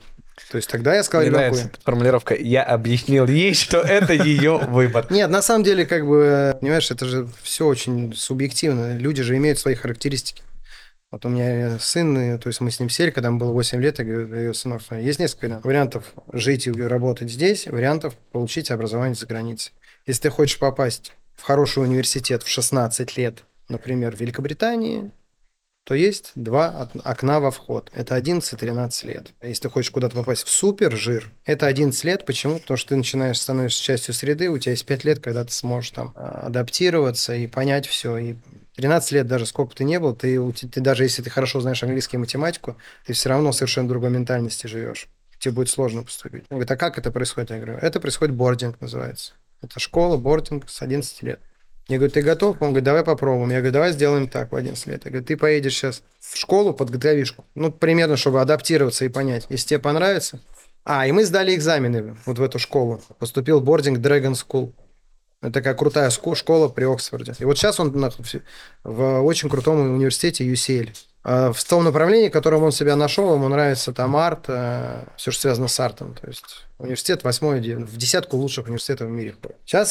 [0.51, 1.57] То есть тогда я сказал мне ребенку...
[1.57, 2.35] нравится эта формулировка.
[2.35, 5.07] Я объяснил ей, что это ее выбор.
[5.11, 8.97] Нет, на самом деле, как бы, понимаешь, это же все очень субъективно.
[8.97, 10.43] Люди же имеют свои характеристики.
[11.11, 13.99] Вот у меня сын, то есть мы с ним сели, когда ему было 8 лет,
[14.01, 19.27] я говорю, «Э, сынок, есть несколько вариантов жить и работать здесь, вариантов получить образование за
[19.27, 19.73] границей.
[20.05, 25.11] Если ты хочешь попасть в хороший университет в 16 лет, например, в Великобритании,
[25.87, 27.93] то есть два окна во вход.
[27.95, 29.29] Это 11-13 лет.
[29.41, 32.27] Если ты хочешь куда-то попасть в супер жир, это 11 лет.
[32.27, 32.59] Почему?
[32.59, 35.93] Потому что ты начинаешь становишься частью среды, у тебя есть 5 лет, когда ты сможешь
[35.93, 38.19] там а, адаптироваться и понять все.
[38.19, 38.35] И
[38.75, 41.85] 13 лет даже сколько бы ты не был, ты, ты даже если ты хорошо знаешь
[41.85, 42.77] английский и математику,
[43.07, 45.07] ты все равно совершенно другой ментальности живешь.
[45.39, 46.47] Тебе будет сложно поступить.
[46.51, 47.51] Он говорит, а как это происходит?
[47.51, 49.35] Я говорю, это происходит бординг называется.
[49.63, 51.41] Это школа, бординг с 11 лет.
[51.89, 52.57] Я говорю, ты готов?
[52.61, 53.51] Он говорит, давай попробуем.
[53.51, 55.05] Я говорю, давай сделаем так в 11 лет.
[55.05, 57.45] Я говорю, ты поедешь сейчас в школу, подготовишку.
[57.55, 59.47] Ну, примерно, чтобы адаптироваться и понять.
[59.51, 60.41] Если тебе понравится.
[60.85, 63.01] А, и мы сдали экзамены вот в эту школу.
[63.21, 64.73] Поступил бординг Dragon School.
[65.43, 67.35] Это такая крутая школа при Оксфорде.
[67.39, 67.93] И вот сейчас он
[68.83, 70.91] в очень крутом университете UCL.
[71.29, 74.45] А В том направлении, в котором он себя нашел, ему нравится там арт,
[75.17, 76.15] все, что связано с артом.
[76.15, 79.35] То есть университет восьмой, в десятку лучших университетов в мире.
[79.65, 79.91] Сейчас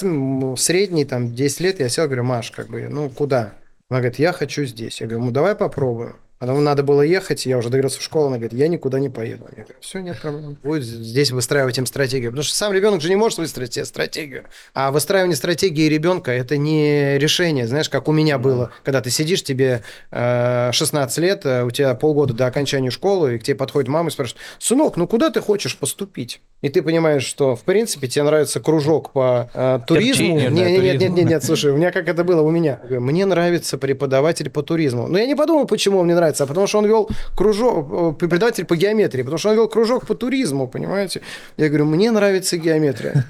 [0.62, 3.52] средний, там, 10 лет, я сел, говорю, Маш, как бы, ну, куда?
[3.90, 5.02] Она говорит, я хочу здесь.
[5.02, 6.16] Я говорю, ну, давай попробуем.
[6.46, 9.46] Потом надо было ехать, я уже договорился в школу, она говорит, я никуда не поеду.
[9.58, 10.56] Я говорю, все, нет проблем.
[10.62, 12.30] Будет здесь выстраивать им стратегию.
[12.30, 14.44] Потому что сам ребенок же не может выстроить себе стратегию.
[14.76, 17.66] А выстраивание стратегии ребенка– это не решение.
[17.66, 19.82] Знаешь, как у меня было, когда ты сидишь, тебе
[20.12, 24.10] э, 16 лет, э, у тебя полгода до окончания школы, и к тебе подходит мама
[24.10, 26.42] и спрашивает, сынок, ну куда ты хочешь поступить?
[26.62, 30.14] И ты понимаешь, что, в принципе, тебе нравится кружок по э, туризму.
[30.14, 31.00] Перчению, да, Не, не, нет, туризму.
[31.00, 32.80] нет, нет, нет, слушай, у меня как это было у меня.
[32.90, 35.08] Мне нравится преподаватель по туризму.
[35.08, 38.66] Но я не подумал, почему мне нравится, а потому что он вел кружок, э, преподаватель
[38.66, 41.22] по геометрии, потому что он вел кружок по туризму, понимаете?
[41.58, 43.26] Я говорю, мне нравится геометрия.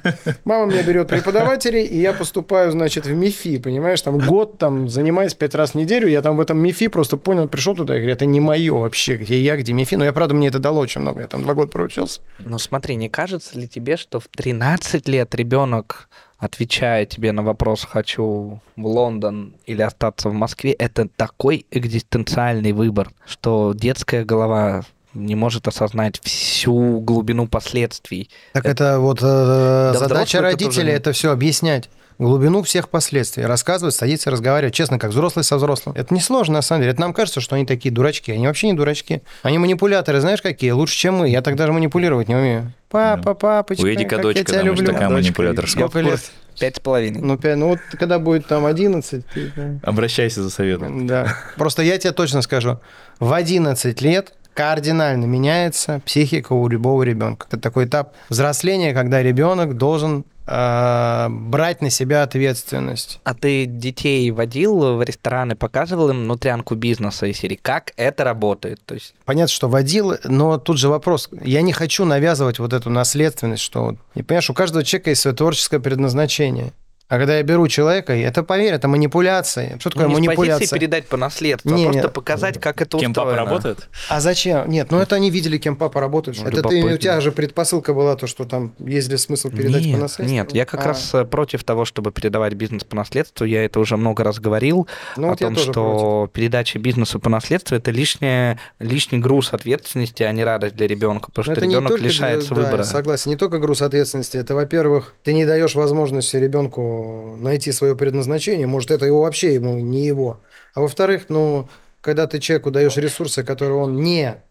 [0.46, 5.34] Мама меня берет преподавателей, и я поступаю, значит, в МИФИ, понимаешь, там год там занимаюсь
[5.34, 8.14] пять раз в неделю, я там в этом МИФИ просто понял, пришел туда, и говорю,
[8.14, 11.02] это не мое вообще, где я, где МИФИ, но я, правда, мне это дало очень
[11.02, 12.22] много, я там два года проучился.
[12.40, 17.84] Ну смотри, не кажется ли тебе, что в 13 лет ребенок, отвечая тебе на вопрос
[17.84, 24.84] «хочу в Лондон или остаться в Москве», это такой экзистенциальный выбор, что детская голова
[25.14, 28.30] не может осознать всю глубину последствий.
[28.54, 31.90] Так это вот э, Да задача взрослых это родителей не- это все объяснять.
[32.18, 33.46] Глубину всех последствий.
[33.46, 35.96] Рассказывать, садиться, разговаривать, честно, как взрослый со взрослым.
[35.98, 36.94] Это несложно, на самом деле.
[36.94, 38.32] Это нам кажется, что они такие дурачки.
[38.32, 39.22] Они вообще не дурачки.
[39.44, 40.72] Они манипуляторы, знаешь, какие?
[40.72, 41.30] Лучше, чем мы.
[41.30, 42.72] Я так даже манипулировать не умею.
[42.90, 44.86] Папа, папочка, У Эдика как дочка, я тебя там, люблю.
[44.86, 45.70] такая манипулятор.
[45.70, 46.22] Сколько лет?
[46.58, 47.20] Пять с половиной.
[47.22, 49.80] Ну, пять, ну вот когда будет там 11, ты, да.
[49.84, 51.06] Обращайся за советом.
[51.06, 51.36] Да.
[51.58, 52.80] Просто я тебе точно скажу.
[53.20, 57.46] В 11 лет кардинально меняется психика у любого ребенка.
[57.50, 63.20] Это такой этап взросления, когда ребенок должен э, брать на себя ответственность.
[63.24, 68.82] А ты детей водил в рестораны, показывал им внутрянку бизнеса и серии, как это работает?
[68.86, 71.30] То есть Понятно, что водил, но тут же вопрос.
[71.42, 73.96] Я не хочу навязывать вот эту наследственность, что...
[74.14, 76.74] И понимаешь, у каждого человека есть свое творческое предназначение.
[77.08, 79.78] А когда я беру человека, это, поверь, это манипуляция.
[79.80, 80.60] Что такое Ну, не манипуляция?
[80.62, 82.14] позиции передать по наследству, Не, а просто нет.
[82.14, 83.46] показать, как это Кем папа устроено.
[83.52, 83.90] работает?
[84.10, 84.68] А зачем?
[84.70, 86.40] Нет, ну это они видели, кем папа работает.
[86.42, 89.84] Ну, это ты, у тебя же предпосылка была то, что там есть ли смысл передать
[89.86, 90.34] нет, по наследству?
[90.36, 93.46] Нет, я как А, раз э, против того, чтобы передавать бизнес по наследству.
[93.46, 97.76] Я это уже много раз говорил ну, о вот том, что передача бизнеса по наследству
[97.76, 101.76] это лишняя, лишний груз ответственности, а не радость для ребенка, потому Но что это не
[101.76, 102.78] ребенок лишается да, выбора.
[102.78, 104.38] я согласен, не только груз ответственности.
[104.38, 106.95] Это, во-первых, ты не даешь возможности ребенку
[107.38, 108.68] найти свое предназначение.
[108.68, 110.42] Может, это его вообще ему не его.
[110.74, 111.68] А во-вторых, ну,
[112.02, 114.42] когда ты человеку даешь ресурсы, которые он не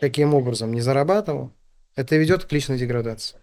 [0.00, 1.52] таким образом не зарабатывал,
[1.96, 3.36] это ведет к личной деградации.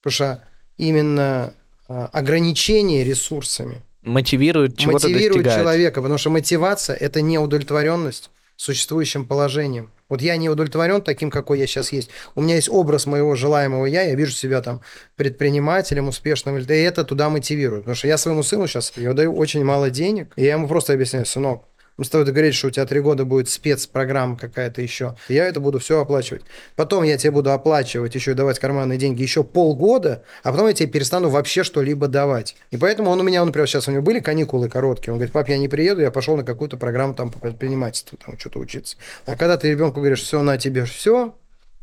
[0.00, 0.44] Потому что
[0.76, 1.54] именно
[1.88, 5.54] а, ограничение ресурсами Мотивирует мотивирует достигать.
[5.54, 9.90] человека, потому что мотивация это не удовлетворенность существующим положением.
[10.08, 12.10] Вот я не удовлетворен таким, какой я сейчас есть.
[12.34, 14.80] У меня есть образ моего желаемого я, я вижу себя там
[15.16, 17.82] предпринимателем, успешным, и это туда мотивирует.
[17.82, 20.92] Потому что я своему сыну сейчас, я даю очень мало денег, и я ему просто
[20.92, 21.64] объясняю, сынок,
[21.96, 25.16] мы с тобой договорились, что у тебя три года будет спецпрограмма какая-то еще.
[25.28, 26.42] Я это буду все оплачивать.
[26.74, 30.72] Потом я тебе буду оплачивать, еще и давать карманные деньги еще полгода, а потом я
[30.72, 32.56] тебе перестану вообще что-либо давать.
[32.70, 35.12] И поэтому он у меня, он, например, сейчас у него были каникулы короткие.
[35.12, 38.38] Он говорит, пап, я не приеду, я пошел на какую-то программу там по предпринимательству, там
[38.38, 38.96] что-то учиться.
[39.26, 41.34] А когда ты ребенку говоришь, все, на тебе все,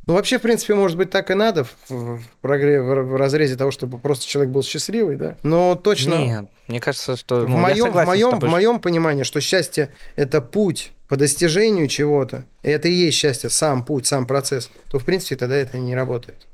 [0.08, 3.72] ну, вообще, в принципе, может быть, так и надо в, в прогре- в- разрезе того,
[3.72, 5.38] чтобы просто человек был счастливый, да?
[5.44, 6.16] Но точно...
[6.16, 7.42] Нет, мне кажется, что...
[7.42, 12.46] В ну, моем, в, моем, в моем понимании, что счастье– это путь по достижению чего-то,
[12.64, 15.94] и это и есть счастье, сам путь, сам процесс, то, в принципе, тогда это не
[15.94, 16.48] работает.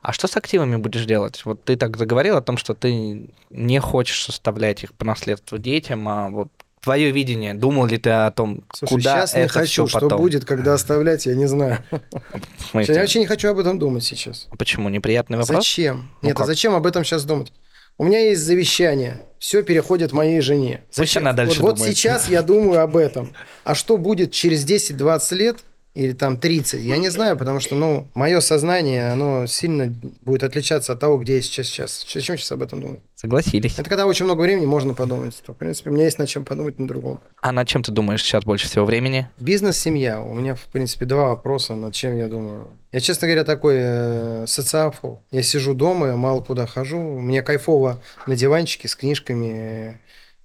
[0.00, 1.44] А что с активами будешь делать?
[1.44, 6.08] Вот ты так заговорил о том, что ты не хочешь составлять их по наследству детям,
[6.08, 6.48] а вот
[6.80, 10.00] твое видение, думал ли ты о том, Слушай, куда сейчас не это хочу, всё что
[10.08, 10.20] потом?
[10.20, 11.78] будет, когда оставлять, я не знаю.
[12.74, 14.48] Я вообще не хочу об этом думать сейчас.
[14.58, 14.88] Почему?
[14.88, 15.58] Неприятный вопрос?
[15.58, 16.10] Зачем?
[16.22, 17.52] Ну Нет, а зачем об этом сейчас думать?
[17.96, 20.82] У меня есть завещание, все переходит моей жене.
[20.94, 23.32] Пусть она дальше вот, вот сейчас я думаю об этом.
[23.64, 25.56] А что будет через 10-20 лет
[25.98, 29.92] или там 30, я не знаю, потому что, ну, мое сознание, оно сильно
[30.22, 32.06] будет отличаться от того, где я сейчас сейчас.
[32.14, 33.00] Зачем сейчас об этом думать?
[33.16, 33.76] Согласились.
[33.76, 35.34] Это когда очень много времени можно подумать.
[35.44, 37.18] То, в принципе, у меня есть над чем подумать на другом.
[37.42, 39.28] А над чем ты думаешь сейчас больше всего времени?
[39.40, 40.20] Бизнес, семья.
[40.20, 42.68] У меня, в принципе, два вопроса, над чем я думаю.
[42.92, 45.20] Я, честно говоря, такой э, социофоб.
[45.32, 47.00] Я сижу дома, я мало куда хожу.
[47.00, 49.94] Мне кайфово на диванчике с книжками э,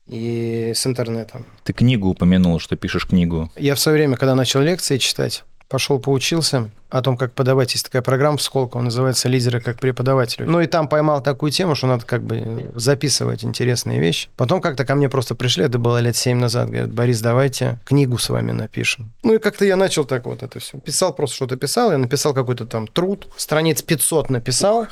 [0.07, 1.45] и с интернетом.
[1.63, 3.51] Ты книгу упомянул, что пишешь книгу.
[3.55, 5.43] Я в свое время, когда начал лекции читать,
[5.73, 7.73] пошел поучился о том, как подавать.
[7.73, 10.43] Есть такая программа в Сколково, называется «Лидеры как преподаватели».
[10.45, 14.29] Ну и там поймал такую тему, что надо как бы записывать интересные вещи.
[14.35, 18.19] Потом как-то ко мне просто пришли, это было лет 7 назад, говорят, Борис, давайте книгу
[18.19, 19.11] с вами напишем.
[19.23, 20.77] Ну и как-то я начал так вот это все.
[20.77, 24.87] Писал просто что-то писал, я написал какой-то там труд, страниц 500 написал,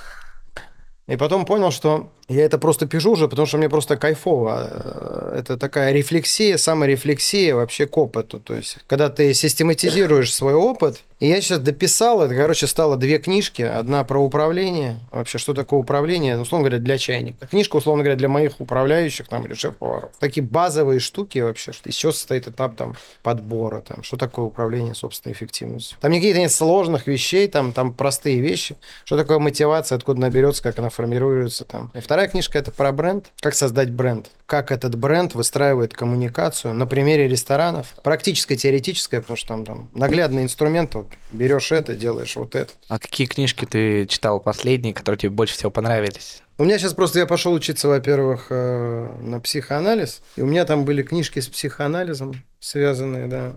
[1.05, 4.69] и потом понял, что я это просто пишу уже, потому что мне просто кайфово.
[4.71, 8.39] Э, Это такая рефлексия, саморефлексия вообще к опыту.
[8.39, 13.19] То есть, когда ты систематизируешь свой опыт, и я сейчас дописал, это, короче, стало две
[13.19, 13.61] книжки.
[13.61, 17.45] Одна про управление, вообще, что такое управление, ну, условно говоря, для чайника.
[17.45, 20.09] Книжка, условно говоря, для моих управляющих там, или шеф-поваров.
[20.19, 24.95] Такие базовые штуки вообще, что из чего состоит этап там подбора, там, что такое управление
[24.95, 25.95] собственной эффективностью.
[26.01, 28.75] Там никаких нет сложных вещей, там, там простые вещи.
[29.05, 31.65] Что такое мотивация, откуда наберется, как она формируется.
[31.65, 31.91] Там.
[31.93, 36.85] И вторая книжка это про бренд, как создать бренд, как этот бренд выстраивает коммуникацию на
[36.85, 42.55] примере ресторанов, практическое, теоретическое, потому что там, там наглядный инструмент, вот, берешь это, делаешь вот
[42.55, 42.71] это.
[42.87, 46.41] А какие книжки ты читал последние, которые тебе больше всего понравились?
[46.57, 50.85] У меня сейчас просто я пошел учиться, во-первых, э, на психоанализ, и у меня там
[50.85, 53.55] были книжки с психоанализом связанные, да.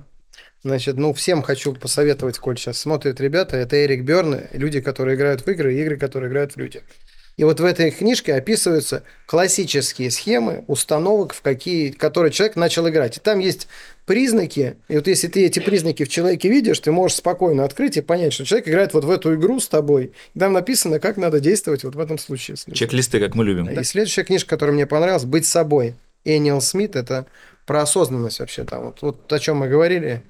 [0.64, 5.42] Значит, ну, всем хочу посоветовать, коль сейчас смотрят ребята, это Эрик Берн, люди, которые играют
[5.42, 6.82] в игры, и игры, которые играют в люди.
[7.36, 13.16] И вот в этой книжке описываются классические схемы установок, в какие, которые человек начал играть.
[13.16, 13.66] И там есть
[14.06, 18.02] признаки, и вот если ты эти признаки в человеке видишь, ты можешь спокойно открыть и
[18.02, 20.12] понять, что человек играет вот в эту игру с тобой.
[20.34, 22.56] И там написано, как надо действовать вот в этом случае.
[22.72, 23.68] Чек-листы, как мы любим.
[23.68, 25.94] И следующая книжка, которая мне понравилась, «Быть собой».
[26.24, 27.26] Эниел Смит, это
[27.66, 28.64] про осознанность вообще.
[28.64, 30.22] Там, вот, вот о чем мы говорили,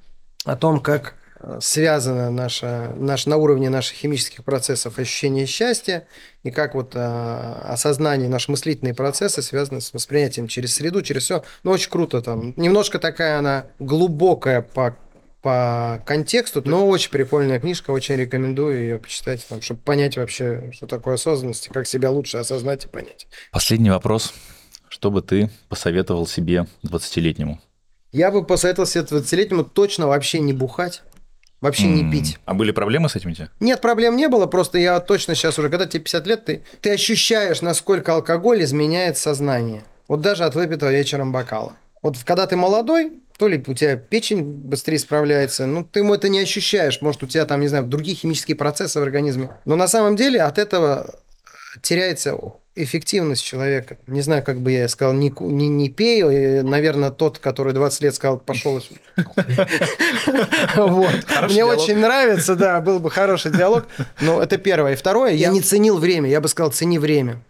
[0.45, 1.15] о том, как
[1.61, 6.07] связано наше, наш, на уровне наших химических процессов ощущение счастья,
[6.43, 11.45] и как вот э, осознание, наши мыслительные процессы связаны с восприятием через среду, через все.
[11.63, 12.55] Ну, очень круто там.
[12.57, 14.97] Немножко такая она глубокая по
[15.45, 20.87] по контексту, но очень прикольная книжка, очень рекомендую ее почитать, там, чтобы понять вообще, что
[20.87, 23.27] такое осознанность, и как себя лучше осознать и понять.
[23.53, 24.33] Последний вопрос.
[24.89, 27.61] Что бы ты посоветовал себе 20-летнему?
[28.11, 31.03] Я бы посоветовал себе 20-летнему точно вообще не бухать.
[31.61, 32.39] Вообще не М, пить.
[32.45, 33.49] А были проблемы с этим у тебя?
[33.61, 36.91] Нет, проблем не было, просто я точно сейчас уже, когда тебе 50 лет, ты, ты
[36.91, 39.83] ощущаешь, насколько алкоголь изменяет сознание.
[40.09, 41.73] Вот даже от выпитого вечером бокала.
[42.03, 46.29] Вот когда ты молодой, то ли у тебя печень быстрее справляется, ну, ты ему это
[46.29, 47.01] не ощущаешь.
[47.01, 49.51] Может, у тебя там, не знаю, другие химические процессы в организме.
[49.65, 51.15] Но на самом деле от этого
[51.83, 52.37] теряется
[52.77, 53.99] эффективность человека.
[54.07, 56.23] Не знаю, как бы я сказал, не, не, не пей.
[56.23, 58.81] И, Наверное, тот, который 20 лет сказал, пошел.
[61.49, 63.87] Мне очень нравится, да, был бы хороший диалог.
[64.21, 64.95] Но это первое.
[64.95, 66.29] И второе, я не ценил время.
[66.29, 67.41] Я бы сказал, цени время.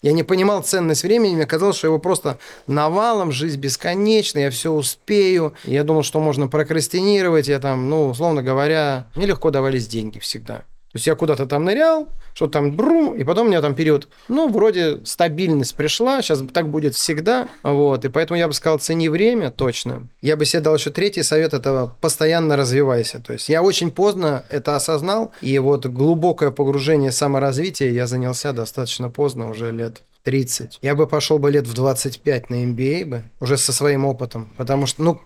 [0.00, 2.38] Я не понимал ценность времени, мне казалось, что его просто
[2.68, 5.54] навалом, жизнь бесконечна, я все успею.
[5.64, 10.62] Я думал, что можно прокрастинировать, я там, ну, условно говоря, мне легко давались деньги всегда.
[10.92, 14.08] То есть я куда-то там нырял, что там брум, и потом у меня там период,
[14.28, 19.10] ну, вроде стабильность пришла, сейчас так будет всегда, вот, и поэтому я бы сказал, цени
[19.10, 20.08] время точно.
[20.22, 23.20] Я бы себе дал еще третий совет, это постоянно развивайся.
[23.20, 28.52] То есть я очень поздно это осознал, и вот глубокое погружение в саморазвитие я занялся
[28.52, 30.78] достаточно поздно, уже лет 30.
[30.80, 34.86] Я бы пошел бы лет в 25 на MBA бы, уже со своим опытом, потому
[34.86, 35.20] что, ну,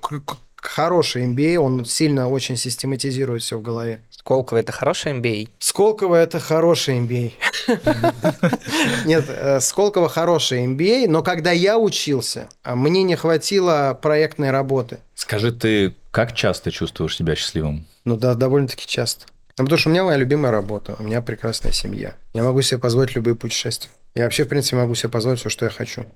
[0.62, 4.01] хороший MBA, он сильно очень систематизирует все в голове.
[4.24, 5.49] Сколково это хороший MBA?
[5.59, 7.32] Сколково это хороший MBA.
[9.05, 15.01] Нет, э, Сколково хороший MBA, но когда я учился, а мне не хватило проектной работы.
[15.16, 17.85] Скажи, ты как часто чувствуешь себя счастливым?
[18.05, 19.27] Ну да, довольно-таки часто.
[19.59, 22.15] Ну, потому что у меня моя любимая работа, у меня прекрасная семья.
[22.32, 23.90] Я могу себе позволить любые путешествия.
[24.15, 26.07] Я вообще, в принципе, могу себе позволить все, что я хочу.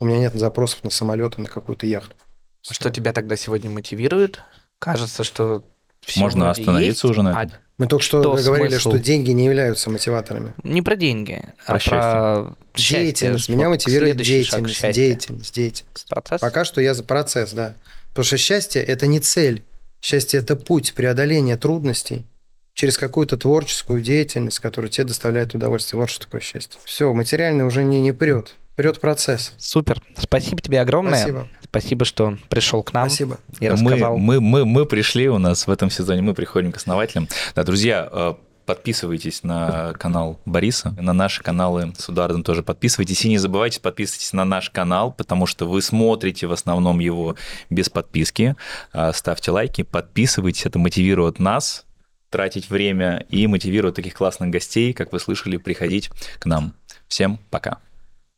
[0.00, 2.14] У меня нет запросов на самолеты, на какую-то яхту.
[2.60, 4.42] Что тебя тогда сегодня мотивирует?
[4.78, 5.64] Кажется, что
[6.06, 7.58] всё Можно вроде остановиться есть, уже на а этом?
[7.76, 8.90] Мы только что, Что говорили, смысл?
[8.90, 10.54] что деньги не являются мотиваторами.
[10.62, 12.98] Не про деньги, Про а про счастье.
[13.00, 13.48] Деятельность.
[13.48, 14.92] Меня мотивирует шаг деятельность, счастья.
[14.92, 16.06] деятельность, деятельность.
[16.08, 16.40] Процесс?
[16.40, 17.74] Пока что я за процесс, да.
[18.10, 19.64] Потому что счастье– это не цель.
[20.00, 22.26] Счастье– это путь преодоления трудностей
[22.74, 26.00] через какую-то творческую деятельность, которая тебе доставляет удовольствие.
[26.00, 26.78] Вот что такое счастье.
[26.84, 28.54] Все, материальное уже не, не прет.
[28.76, 29.52] Прет процесс.
[29.58, 30.02] Супер.
[30.16, 31.18] Спасибо тебе огромное.
[31.18, 31.48] Спасибо.
[31.80, 33.38] Спасибо, что пришел к нам Спасибо.
[33.58, 34.16] и мы, рассказал.
[34.16, 37.28] мы, мы, мы пришли, у нас в этом сезоне мы приходим к основателям.
[37.54, 38.34] Да, друзья, э,
[38.64, 43.24] подписывайтесь на канал Бориса, на наши каналы с Эдуардом тоже подписывайтесь.
[43.24, 47.36] И не забывайте подписывайтесь на наш канал, потому что вы смотрите в основном его
[47.70, 48.56] без подписки.
[48.92, 51.84] А, Ставьте лайки, подписывайтесь, это мотивирует нас
[52.30, 56.74] тратить время и мотивирует таких классных гостей, как вы слышали, приходить к нам.
[57.08, 57.78] Всем пока.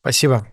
[0.00, 0.46] Спасибо.